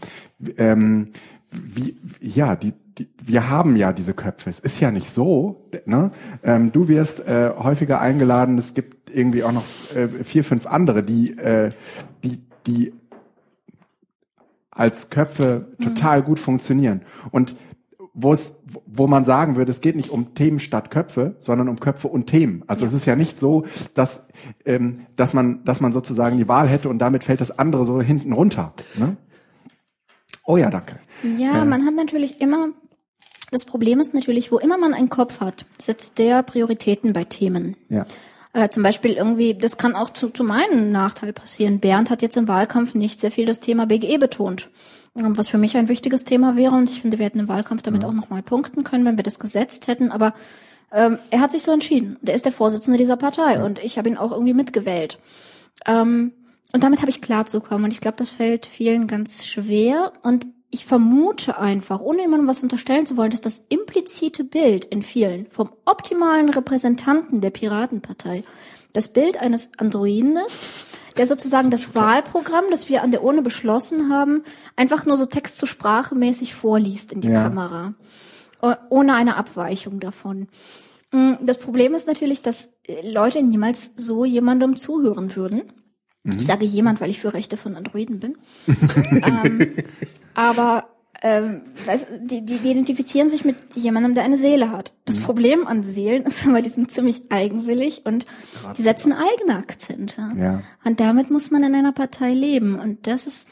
[0.59, 1.09] ähm,
[1.51, 4.51] wie, ja, die, die, wir haben ja diese Köpfe.
[4.51, 5.69] Es ist ja nicht so.
[5.87, 6.11] Ne?
[6.43, 8.59] Ähm, du wirst äh, häufiger eingeladen.
[8.59, 9.65] Es gibt irgendwie auch noch
[9.95, 11.71] äh, vier, fünf andere, die, äh,
[12.25, 12.93] die, die
[14.71, 15.85] als Köpfe mhm.
[15.85, 17.03] total gut funktionieren.
[17.31, 17.57] Und
[18.13, 21.79] wo es, wo man sagen würde, es geht nicht um Themen statt Köpfe, sondern um
[21.79, 22.65] Köpfe und Themen.
[22.67, 22.89] Also ja.
[22.89, 23.65] es ist ja nicht so,
[23.95, 24.27] dass,
[24.65, 28.03] ähm, dass man, dass man sozusagen die Wahl hätte und damit fällt das andere so
[28.03, 28.75] hinten runter.
[28.97, 29.17] Ne?
[30.45, 30.97] Oh ja, danke.
[31.39, 32.71] Ja, äh, man hat natürlich immer,
[33.51, 37.77] das Problem ist natürlich, wo immer man einen Kopf hat, setzt der Prioritäten bei Themen.
[37.89, 38.07] Ja.
[38.53, 41.79] Äh, zum Beispiel irgendwie, das kann auch zu, zu meinem Nachteil passieren.
[41.79, 44.69] Bernd hat jetzt im Wahlkampf nicht sehr viel das Thema BGE betont.
[45.17, 47.83] Ähm, was für mich ein wichtiges Thema wäre und ich finde, wir hätten im Wahlkampf
[47.83, 48.09] damit ja.
[48.09, 50.35] auch nochmal punkten können, wenn wir das gesetzt hätten, aber
[50.93, 52.17] ähm, er hat sich so entschieden.
[52.23, 53.65] Der ist der Vorsitzende dieser Partei ja.
[53.65, 55.19] und ich habe ihn auch irgendwie mitgewählt.
[55.87, 56.33] Ähm,
[56.73, 60.87] und damit habe ich klarzukommen und ich glaube, das fällt vielen ganz schwer und ich
[60.87, 65.71] vermute einfach, ohne jemandem was unterstellen zu wollen, dass das implizite Bild in vielen vom
[65.85, 68.45] optimalen Repräsentanten der Piratenpartei
[68.93, 70.63] das Bild eines Androiden ist,
[71.17, 74.43] der sozusagen das Wahlprogramm, das wir an der Urne beschlossen haben,
[74.77, 77.43] einfach nur so Text zu Sprache mäßig vorliest in die ja.
[77.43, 77.95] Kamera.
[78.91, 80.49] Ohne eine Abweichung davon.
[81.13, 85.73] Mm, das Problem ist natürlich, dass Leute niemals so jemandem zuhören würden.
[86.25, 86.33] Mhm.
[86.39, 88.37] Ich sage jemand, weil ich für Rechte von Androiden bin.
[89.11, 89.75] ähm,
[90.35, 90.89] aber
[91.23, 94.95] ähm, weißt, die, die, die identifizieren sich mit jemandem, der eine Seele hat.
[95.05, 95.23] Das mhm.
[95.23, 98.27] Problem an Seelen ist aber, die sind ziemlich eigenwillig und
[98.77, 100.23] die setzen eigene Akzente.
[100.39, 100.63] Ja.
[100.85, 102.79] Und damit muss man in einer Partei leben.
[102.79, 103.49] Und das ist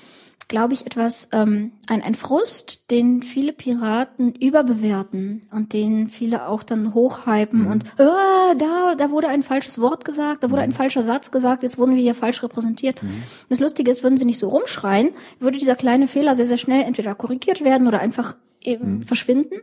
[0.49, 6.63] glaube ich, etwas, ähm, ein, ein Frust, den viele Piraten überbewerten und den viele auch
[6.63, 7.67] dann hochhypen mhm.
[7.67, 10.71] und äh, da, da wurde ein falsches Wort gesagt, da wurde mhm.
[10.71, 13.03] ein falscher Satz gesagt, jetzt wurden wir hier falsch repräsentiert.
[13.03, 13.23] Mhm.
[13.51, 16.85] Das Lustige ist, würden sie nicht so rumschreien, würde dieser kleine Fehler sehr, sehr schnell
[16.85, 19.03] entweder korrigiert werden oder einfach eben mhm.
[19.03, 19.61] verschwinden.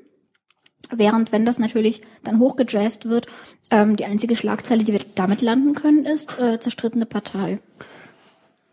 [0.92, 3.26] Während wenn das natürlich dann hochgejazzt wird,
[3.72, 7.60] ähm, die einzige Schlagzeile, die wir damit landen können, ist äh, zerstrittene Partei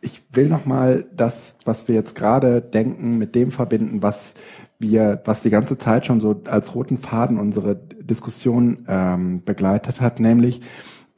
[0.03, 4.35] ich will noch mal das, was wir jetzt gerade denken, mit dem verbinden, was
[4.79, 10.19] wir, was die ganze Zeit schon so als roten Faden unsere Diskussion ähm, begleitet hat,
[10.19, 10.61] nämlich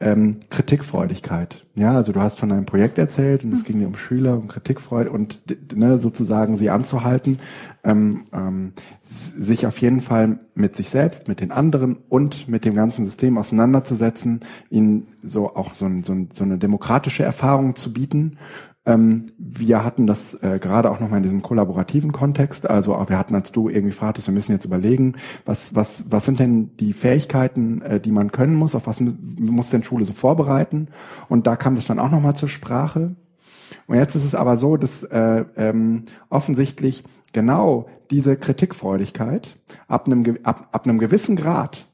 [0.00, 1.64] ähm, Kritikfreudigkeit.
[1.74, 3.64] Ja, also du hast von einem Projekt erzählt und es mhm.
[3.64, 5.40] ging dir um Schüler und Kritikfreude und
[5.74, 7.38] ne, sozusagen sie anzuhalten,
[7.84, 12.74] ähm, ähm, sich auf jeden Fall mit sich selbst, mit den anderen und mit dem
[12.74, 14.40] ganzen System auseinanderzusetzen,
[14.70, 18.38] ihnen so auch so, ein, so, ein, so eine demokratische Erfahrung zu bieten
[18.86, 22.68] ähm, wir hatten das äh, gerade auch nochmal in diesem kollaborativen Kontext.
[22.68, 25.14] Also auch wir hatten, als du irgendwie fragtest, wir müssen jetzt überlegen,
[25.46, 29.70] was, was, was sind denn die Fähigkeiten, äh, die man können muss, auf was muss
[29.70, 30.88] denn Schule so vorbereiten?
[31.28, 33.16] Und da kam das dann auch nochmal zur Sprache.
[33.86, 39.58] Und jetzt ist es aber so, dass äh, ähm, offensichtlich genau diese Kritikfreudigkeit
[39.88, 41.86] ab einem, ab, ab einem gewissen Grad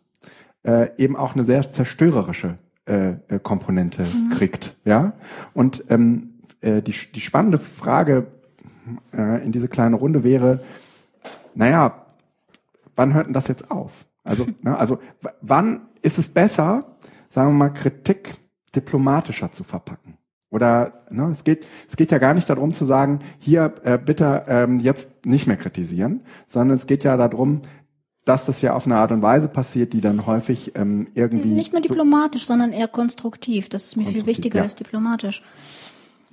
[0.64, 4.30] äh, eben auch eine sehr zerstörerische äh, äh, Komponente mhm.
[4.30, 4.76] kriegt.
[4.84, 5.14] Ja.
[5.54, 8.26] Und ähm, äh, die, die spannende Frage
[9.12, 10.60] äh, in diese kleine Runde wäre,
[11.54, 12.06] naja,
[12.96, 14.06] wann hört denn das jetzt auf?
[14.24, 14.98] Also, ne, also
[15.40, 16.96] wann ist es besser,
[17.28, 18.36] sagen wir mal, Kritik
[18.74, 20.16] diplomatischer zu verpacken?
[20.50, 24.44] Oder ne, es geht es geht ja gar nicht darum zu sagen, hier äh, bitte
[24.48, 27.62] ähm, jetzt nicht mehr kritisieren, sondern es geht ja darum,
[28.24, 31.72] dass das ja auf eine Art und Weise passiert, die dann häufig ähm, irgendwie nicht
[31.72, 33.68] nur diplomatisch, so sondern eher konstruktiv.
[33.68, 34.62] Das ist mir viel wichtiger ja.
[34.64, 35.42] als diplomatisch.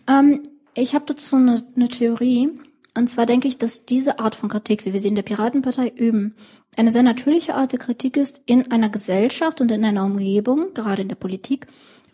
[0.07, 0.41] Ähm,
[0.73, 2.49] ich habe dazu eine, eine Theorie.
[2.95, 5.89] Und zwar denke ich, dass diese Art von Kritik, wie wir sie in der Piratenpartei
[5.95, 6.35] üben,
[6.77, 11.03] eine sehr natürliche Art der Kritik ist in einer Gesellschaft und in einer Umgebung, gerade
[11.03, 11.67] in der Politik,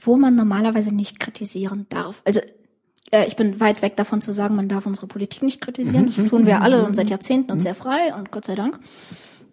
[0.05, 2.21] wo man normalerweise nicht kritisieren darf.
[2.25, 2.41] Also
[3.11, 6.11] äh, ich bin weit weg davon zu sagen, man darf unsere Politik nicht kritisieren.
[6.15, 8.79] Das tun wir alle und seit Jahrzehnten und sehr frei und Gott sei Dank.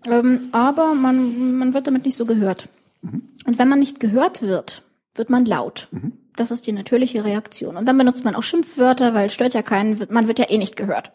[0.06, 2.68] Ähm, aber man, man wird damit nicht so gehört.
[3.02, 4.82] Und wenn man nicht gehört wird,
[5.14, 5.88] wird man laut.
[6.36, 7.76] Das ist die natürliche Reaktion.
[7.76, 10.76] Und dann benutzt man auch Schimpfwörter, weil stört ja keinen, man wird ja eh nicht
[10.76, 11.12] gehört.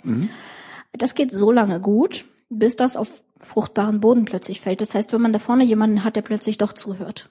[0.94, 4.82] Das geht so lange gut, bis das auf fruchtbaren Boden plötzlich fällt.
[4.82, 7.30] Das heißt, wenn man da vorne jemanden hat, der plötzlich doch zuhört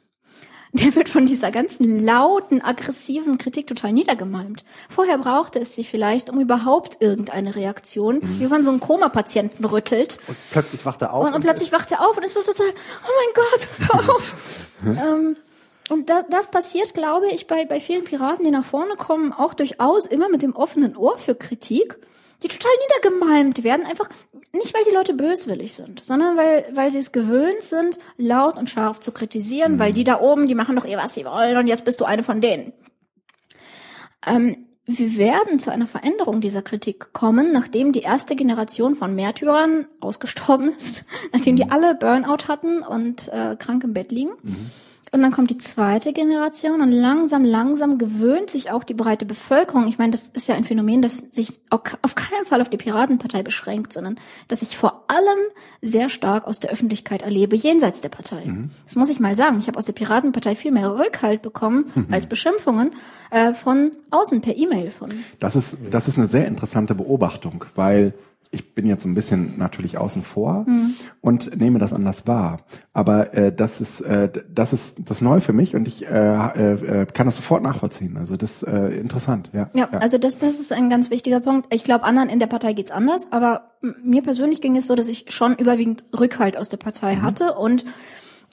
[0.75, 4.65] der wird von dieser ganzen lauten, aggressiven Kritik total niedergemalmt.
[4.91, 8.41] Vorher brauchte es sie vielleicht um überhaupt irgendeine Reaktion, mhm.
[8.41, 10.19] wie man so einen Koma-Patienten rüttelt.
[10.27, 11.29] Und plötzlich wacht er auf.
[11.29, 14.35] Und, und plötzlich wacht er auf und ist so total, oh mein Gott, hör auf.
[14.85, 15.37] ähm,
[15.91, 19.55] und das, das passiert, glaube ich, bei, bei vielen Piraten, die nach vorne kommen, auch
[19.55, 21.99] durchaus immer mit dem offenen Ohr für Kritik
[22.43, 24.09] die total niedergemalmt werden, einfach
[24.53, 28.71] nicht, weil die Leute böswillig sind, sondern weil, weil sie es gewöhnt sind, laut und
[28.71, 29.79] scharf zu kritisieren, mhm.
[29.79, 32.05] weil die da oben, die machen doch eh, was sie wollen und jetzt bist du
[32.05, 32.73] eine von denen.
[34.27, 39.87] Ähm, wir werden zu einer Veränderung dieser Kritik kommen, nachdem die erste Generation von Märtyrern
[40.01, 41.73] ausgestorben ist, nachdem die mhm.
[41.73, 44.33] alle Burnout hatten und äh, krank im Bett liegen.
[44.43, 44.71] Mhm.
[45.15, 49.87] Und dann kommt die zweite Generation und langsam, langsam gewöhnt sich auch die breite Bevölkerung.
[49.87, 53.45] Ich meine, das ist ja ein Phänomen, das sich auf keinen Fall auf die Piratenpartei
[53.45, 54.19] beschränkt, sondern
[54.49, 55.39] das ich vor allem
[55.81, 58.45] sehr stark aus der Öffentlichkeit erlebe, jenseits der Partei.
[58.45, 58.71] Mhm.
[58.87, 59.61] Das muss ich mal sagen.
[59.61, 62.09] Ich habe aus der Piratenpartei viel mehr Rückhalt bekommen mhm.
[62.11, 62.91] als Beschimpfungen
[63.31, 64.91] äh, von außen per E-Mail.
[64.91, 68.15] Von das ist das ist eine sehr interessante Beobachtung, weil
[68.55, 70.95] ich bin jetzt so ein bisschen natürlich außen vor mhm.
[71.21, 72.61] und nehme das anders wahr.
[72.93, 77.07] Aber äh, das ist äh, das ist das neu für mich und ich äh, äh,
[77.07, 78.17] kann das sofort nachvollziehen.
[78.17, 79.51] Also das ist äh, interessant.
[79.53, 81.73] Ja, ja, ja, also das das ist ein ganz wichtiger Punkt.
[81.75, 83.73] Ich glaube, anderen in der Partei geht's anders, aber
[84.03, 87.23] mir persönlich ging es so, dass ich schon überwiegend Rückhalt aus der Partei mhm.
[87.23, 87.85] hatte und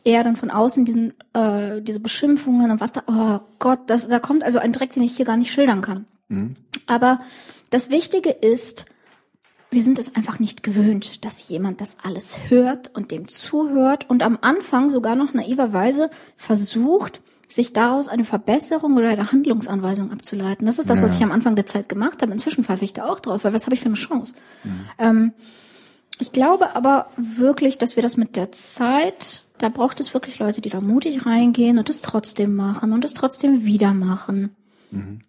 [0.03, 3.03] eher dann von außen diesen äh, diese Beschimpfungen und was da.
[3.07, 6.06] Oh Gott, das da kommt also ein Dreck, den ich hier gar nicht schildern kann.
[6.28, 6.56] Mhm.
[6.88, 7.22] Aber
[7.69, 8.86] das Wichtige ist
[9.72, 14.22] wir sind es einfach nicht gewöhnt, dass jemand das alles hört und dem zuhört und
[14.22, 20.65] am Anfang sogar noch naiverweise versucht, sich daraus eine Verbesserung oder eine Handlungsanweisung abzuleiten.
[20.65, 21.06] Das ist das, ja.
[21.06, 22.34] was ich am Anfang der Zeit gemacht habe.
[22.34, 24.34] Inzwischen pfeife ich da auch drauf, weil was habe ich für eine Chance?
[24.64, 24.85] Mhm.
[24.99, 25.34] Ähm,
[26.19, 30.61] ich glaube aber wirklich, dass wir das mit der Zeit, da braucht es wirklich Leute,
[30.61, 34.56] die da mutig reingehen und es trotzdem machen und es trotzdem wieder machen.
[34.91, 35.22] Mhm.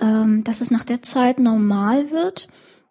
[0.00, 2.48] Ähm, dass es nach der Zeit normal wird,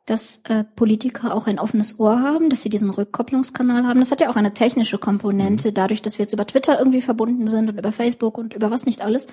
[0.07, 3.99] dass äh, Politiker auch ein offenes Ohr haben, dass sie diesen Rückkopplungskanal haben.
[3.99, 5.73] Das hat ja auch eine technische Komponente, mhm.
[5.73, 8.85] dadurch, dass wir jetzt über Twitter irgendwie verbunden sind und über Facebook und über was
[8.85, 9.27] nicht alles,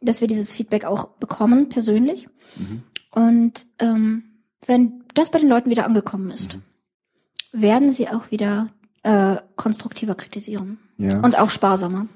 [0.00, 2.28] dass wir dieses Feedback auch bekommen, persönlich.
[2.56, 2.82] Mhm.
[3.12, 4.24] Und ähm,
[4.66, 6.62] wenn das bei den Leuten wieder angekommen ist, mhm.
[7.52, 8.70] werden sie auch wieder
[9.04, 10.78] äh, konstruktiver kritisieren.
[10.98, 11.20] Ja.
[11.20, 12.06] Und auch sparsamer.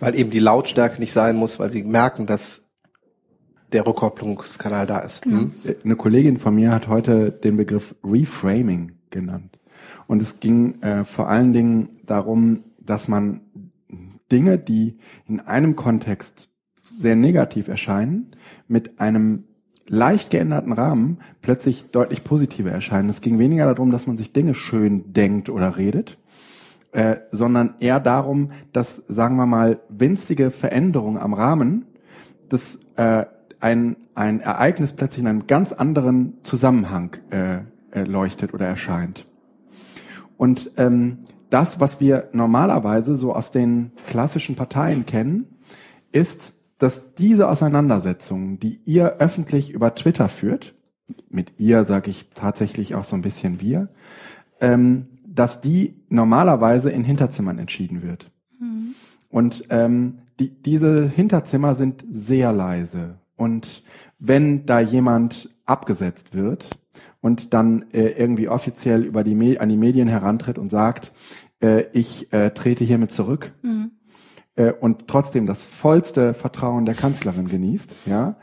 [0.00, 2.63] Weil eben die Lautstärke nicht sein muss, weil sie merken, dass
[3.74, 5.22] der Rückkopplungskanal da ist.
[5.22, 5.40] Genau.
[5.40, 5.52] Hm?
[5.84, 9.58] Eine Kollegin von mir hat heute den Begriff Reframing genannt.
[10.06, 13.40] Und es ging äh, vor allen Dingen darum, dass man
[14.30, 16.48] Dinge, die in einem Kontext
[16.82, 18.32] sehr negativ erscheinen,
[18.68, 19.44] mit einem
[19.86, 23.08] leicht geänderten Rahmen plötzlich deutlich positiver erscheinen.
[23.08, 26.18] Es ging weniger darum, dass man sich Dinge schön denkt oder redet,
[26.92, 31.86] äh, sondern eher darum, dass, sagen wir mal, winzige Veränderungen am Rahmen
[32.48, 33.26] das äh,
[33.64, 37.60] ein, ein Ereignis plötzlich in einem ganz anderen Zusammenhang äh,
[37.92, 39.26] äh, leuchtet oder erscheint.
[40.36, 45.46] Und ähm, das, was wir normalerweise so aus den klassischen Parteien kennen,
[46.12, 50.74] ist, dass diese Auseinandersetzungen, die ihr öffentlich über Twitter führt,
[51.30, 53.88] mit ihr sage ich tatsächlich auch so ein bisschen wir,
[54.60, 58.30] ähm, dass die normalerweise in Hinterzimmern entschieden wird.
[58.60, 58.94] Mhm.
[59.30, 63.82] Und ähm, die, diese Hinterzimmer sind sehr leise und
[64.18, 66.68] wenn da jemand abgesetzt wird
[67.20, 71.12] und dann äh, irgendwie offiziell über die Me an die Medien herantritt und sagt,
[71.60, 73.92] äh, ich äh, trete hiermit zurück, mhm.
[74.56, 78.36] äh, und trotzdem das vollste Vertrauen der Kanzlerin genießt, ja,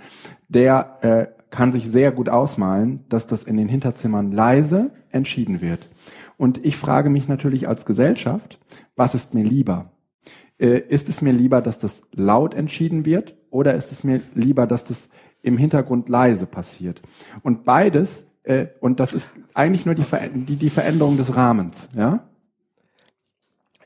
[0.50, 5.90] der äh, kann sich sehr gut ausmalen, dass das in den Hinterzimmern leise entschieden wird.
[6.38, 8.58] Und ich frage mich natürlich als Gesellschaft,
[8.96, 9.92] was ist mir lieber?
[10.62, 14.68] Äh, ist es mir lieber, dass das laut entschieden wird oder ist es mir lieber,
[14.68, 15.10] dass das
[15.42, 17.02] im Hintergrund leise passiert?
[17.42, 21.90] Und beides, äh, und das ist eigentlich nur die, Ver die, die Veränderung des Rahmens,
[21.96, 22.24] ja?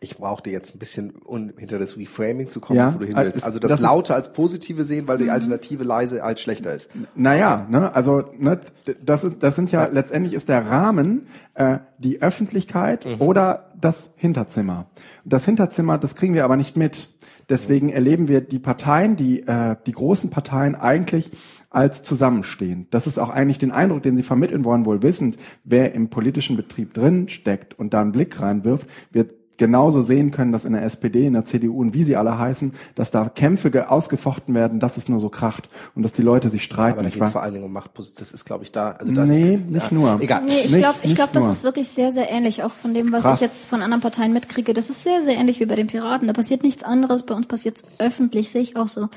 [0.06, 3.16] Ich brauchte jetzt ein bisschen, um hinter das Reframing zu kommen, ja, wo du hin
[3.18, 3.44] willst.
[3.44, 6.92] Also das, das Laute als positive sehen, weil die Alternative leise als schlechter ist.
[7.16, 8.60] Naja, ne, also ne,
[9.04, 9.90] das, das sind ja, ja.
[9.92, 13.16] letztendlich ist der Rahmen äh, die Öffentlichkeit mhm.
[13.20, 14.86] oder das Hinterzimmer.
[15.26, 17.10] Das Hinterzimmer, das kriegen wir aber nicht mit.
[17.50, 21.32] Deswegen erleben wir die Parteien, die, äh, die großen Parteien eigentlich
[21.70, 22.88] als zusammenstehen.
[22.90, 26.56] Das ist auch eigentlich den Eindruck, den sie vermitteln wollen, wohl wissend, wer im politischen
[26.56, 30.84] Betrieb drin steckt und da einen Blick reinwirft, wird genauso sehen können, dass in der
[30.84, 34.98] SPD, in der CDU und wie sie alle heißen, dass da Kämpfe ausgefochten werden, dass
[34.98, 37.00] es nur so kracht und dass die Leute sich streiten.
[37.00, 38.18] Aber da geht vor allen Dingen um Machtposition.
[38.20, 38.92] Das ist, glaube ich, da.
[38.92, 40.22] Also da nee, ist, nicht ja, nur.
[40.22, 40.44] Egal.
[40.46, 43.24] Nee, ich glaube, ich glaube, das ist wirklich sehr, sehr ähnlich, auch von dem, was
[43.24, 43.38] Krass.
[43.38, 44.74] ich jetzt von anderen Parteien mitkriege.
[44.74, 46.28] Das ist sehr, sehr ähnlich wie bei den Piraten.
[46.28, 47.24] Da passiert nichts anderes.
[47.24, 49.10] Bei uns passiert es öffentlich, sehe ich auch so.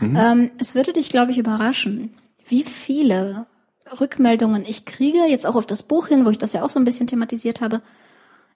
[0.00, 0.16] Mhm.
[0.16, 2.14] Ähm, es würde dich, glaube ich, überraschen,
[2.46, 3.46] wie viele
[4.00, 6.78] Rückmeldungen ich kriege, jetzt auch auf das Buch hin, wo ich das ja auch so
[6.78, 7.80] ein bisschen thematisiert habe,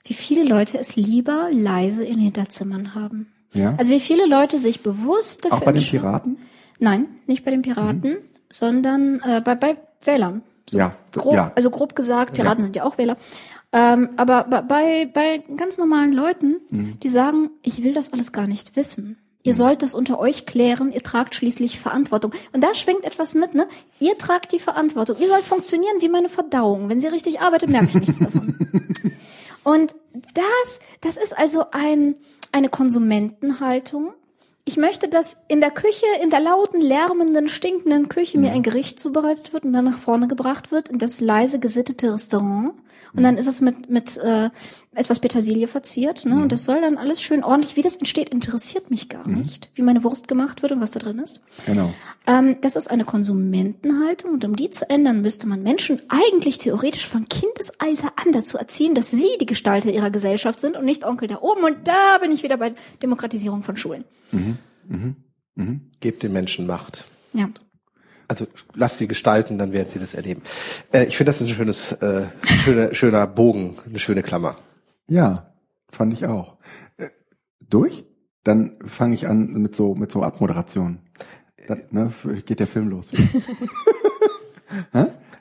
[0.05, 3.33] wie viele Leute es lieber leise in Hinterzimmern haben.
[3.53, 3.75] Ja.
[3.77, 6.39] Also wie viele Leute sich bewusst dafür Auch bei den Piraten?
[6.79, 8.17] Nein, nicht bei den Piraten, mhm.
[8.51, 10.43] sondern äh, bei, bei Wählern.
[10.69, 11.53] So ja, grob, ja.
[11.55, 12.65] Also grob gesagt, Piraten ja.
[12.65, 13.17] sind ja auch Wähler.
[13.73, 17.01] Ähm, aber bei, bei ganz normalen Leuten, mhm.
[17.01, 19.19] die sagen, ich will das alles gar nicht wissen.
[19.43, 19.57] Ihr mhm.
[19.57, 22.33] sollt das unter euch klären, ihr tragt schließlich Verantwortung.
[22.53, 23.67] Und da schwingt etwas mit, ne?
[24.01, 25.17] Ihr tragt die Verantwortung.
[25.21, 26.89] Ihr sollt funktionieren wie meine Verdauung.
[26.89, 28.57] Wenn sie richtig arbeitet, merke ich nichts davon.
[29.65, 29.95] Und
[30.35, 32.17] das, das ist also ein,
[32.53, 34.13] eine Konsumentenhaltung.
[34.67, 38.99] Ich möchte, dass in der Küche, in der lauten, lärmenden, stinkenden Küche mir ein Gericht
[38.99, 42.73] zubereitet wird und dann nach vorne gebracht wird in das leise gesittete Restaurant.
[43.15, 44.51] Und dann ist es mit, mit äh,
[44.95, 46.25] etwas Petersilie verziert.
[46.25, 46.35] Ne?
[46.35, 46.43] Mhm.
[46.43, 49.41] Und das soll dann alles schön ordentlich, wie das entsteht, interessiert mich gar mhm.
[49.41, 51.41] nicht, wie meine Wurst gemacht wird und was da drin ist.
[51.67, 51.93] Genau.
[52.27, 57.07] Ähm, das ist eine Konsumentenhaltung und um die zu ändern, müsste man Menschen eigentlich theoretisch
[57.07, 61.29] von Kindesalter an dazu erziehen, dass sie die Gestalter ihrer Gesellschaft sind und nicht Onkel
[61.29, 61.65] da oben.
[61.65, 64.05] Und da bin ich wieder bei Demokratisierung von Schulen.
[64.33, 64.59] Mhm.
[64.89, 65.17] Mhm.
[65.55, 65.81] Mhm.
[66.01, 67.05] Gebt den Menschen Macht.
[67.33, 67.49] Ja.
[68.29, 70.43] Also lasst sie gestalten, dann werden sie das erleben.
[70.93, 72.27] Äh, ich finde, das ist ein schönes, äh,
[72.65, 74.57] schöner, schöner Bogen, eine schöne Klammer.
[75.07, 75.55] Ja,
[75.91, 76.57] fand ich auch.
[76.97, 77.11] Äh,
[77.61, 78.05] durch?
[78.43, 80.99] Dann fange ich an mit so mit so Abmoderation.
[81.67, 82.13] Dann, ne,
[82.45, 83.11] geht der Film los.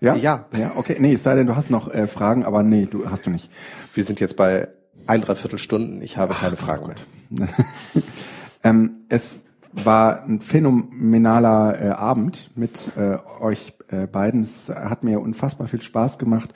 [0.03, 0.15] Ja?
[0.15, 0.45] ja.
[0.55, 0.97] Ja, okay.
[0.99, 3.49] Nee, es sei denn, du hast noch äh, Fragen, aber nee, du hast du nicht.
[3.93, 4.67] Wir sind jetzt bei
[5.07, 6.01] ein, dreiviertel Stunden.
[6.01, 7.47] Ich habe keine Ach, Fragen mehr.
[8.63, 9.39] ähm, es
[9.71, 14.43] war ein phänomenaler äh, Abend mit äh, euch äh, beiden.
[14.43, 16.53] Es hat mir unfassbar viel Spaß gemacht.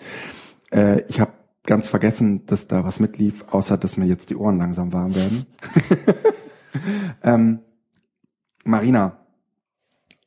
[0.71, 1.31] Äh, ich habe
[1.68, 5.45] ganz vergessen, dass da was mitlief, außer dass mir jetzt die Ohren langsam warm werden.
[7.23, 7.60] ähm,
[8.64, 9.19] Marina,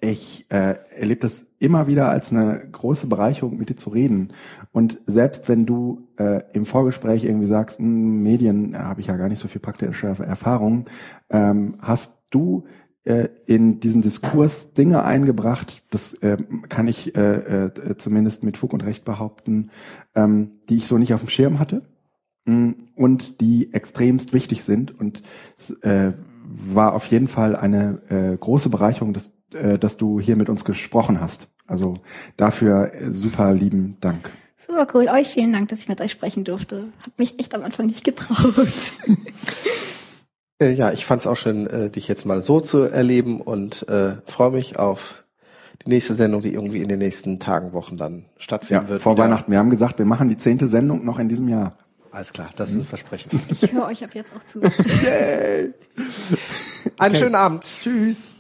[0.01, 4.33] ich äh, erlebe das immer wieder als eine große Bereicherung, mit dir zu reden.
[4.73, 9.17] Und selbst wenn du äh, im Vorgespräch irgendwie sagst, hm, Medien äh, habe ich ja
[9.17, 10.87] gar nicht so viel praktische Erfahrung,
[11.29, 12.65] ähm, hast du
[13.03, 16.37] in diesen Diskurs Dinge eingebracht, das äh,
[16.69, 19.71] kann ich äh, äh, zumindest mit Fug und Recht behaupten,
[20.15, 21.83] ähm, die ich so nicht auf dem Schirm hatte
[22.45, 24.99] mh, und die extremst wichtig sind.
[24.99, 25.23] Und
[25.59, 26.13] es äh,
[26.45, 30.65] war auf jeden Fall eine äh, große Bereicherung, dass, äh, dass du hier mit uns
[30.65, 31.49] gesprochen hast.
[31.67, 31.95] Also
[32.37, 34.31] dafür äh, super lieben Dank.
[34.57, 35.09] Super cool.
[35.09, 36.89] Euch vielen Dank, dass ich mit euch sprechen durfte.
[37.05, 38.93] Hab mich echt am Anfang nicht getraut.
[40.61, 43.89] Äh, ja, ich fand es auch schön, äh, dich jetzt mal so zu erleben und
[43.89, 45.25] äh, freue mich auf
[45.85, 49.03] die nächste Sendung, die irgendwie in den nächsten Tagen, Wochen dann stattfinden ja, wird.
[49.03, 49.25] Vor wieder.
[49.25, 49.51] Weihnachten.
[49.51, 51.77] Wir haben gesagt, wir machen die zehnte Sendung noch in diesem Jahr.
[52.13, 52.87] Alles klar, das ist ein mhm.
[52.87, 53.41] Versprechen.
[53.49, 54.61] Ich höre euch ab jetzt auch zu.
[54.61, 55.73] Yay.
[56.99, 57.17] Einen okay.
[57.17, 57.65] schönen Abend.
[57.83, 58.35] Tschüss.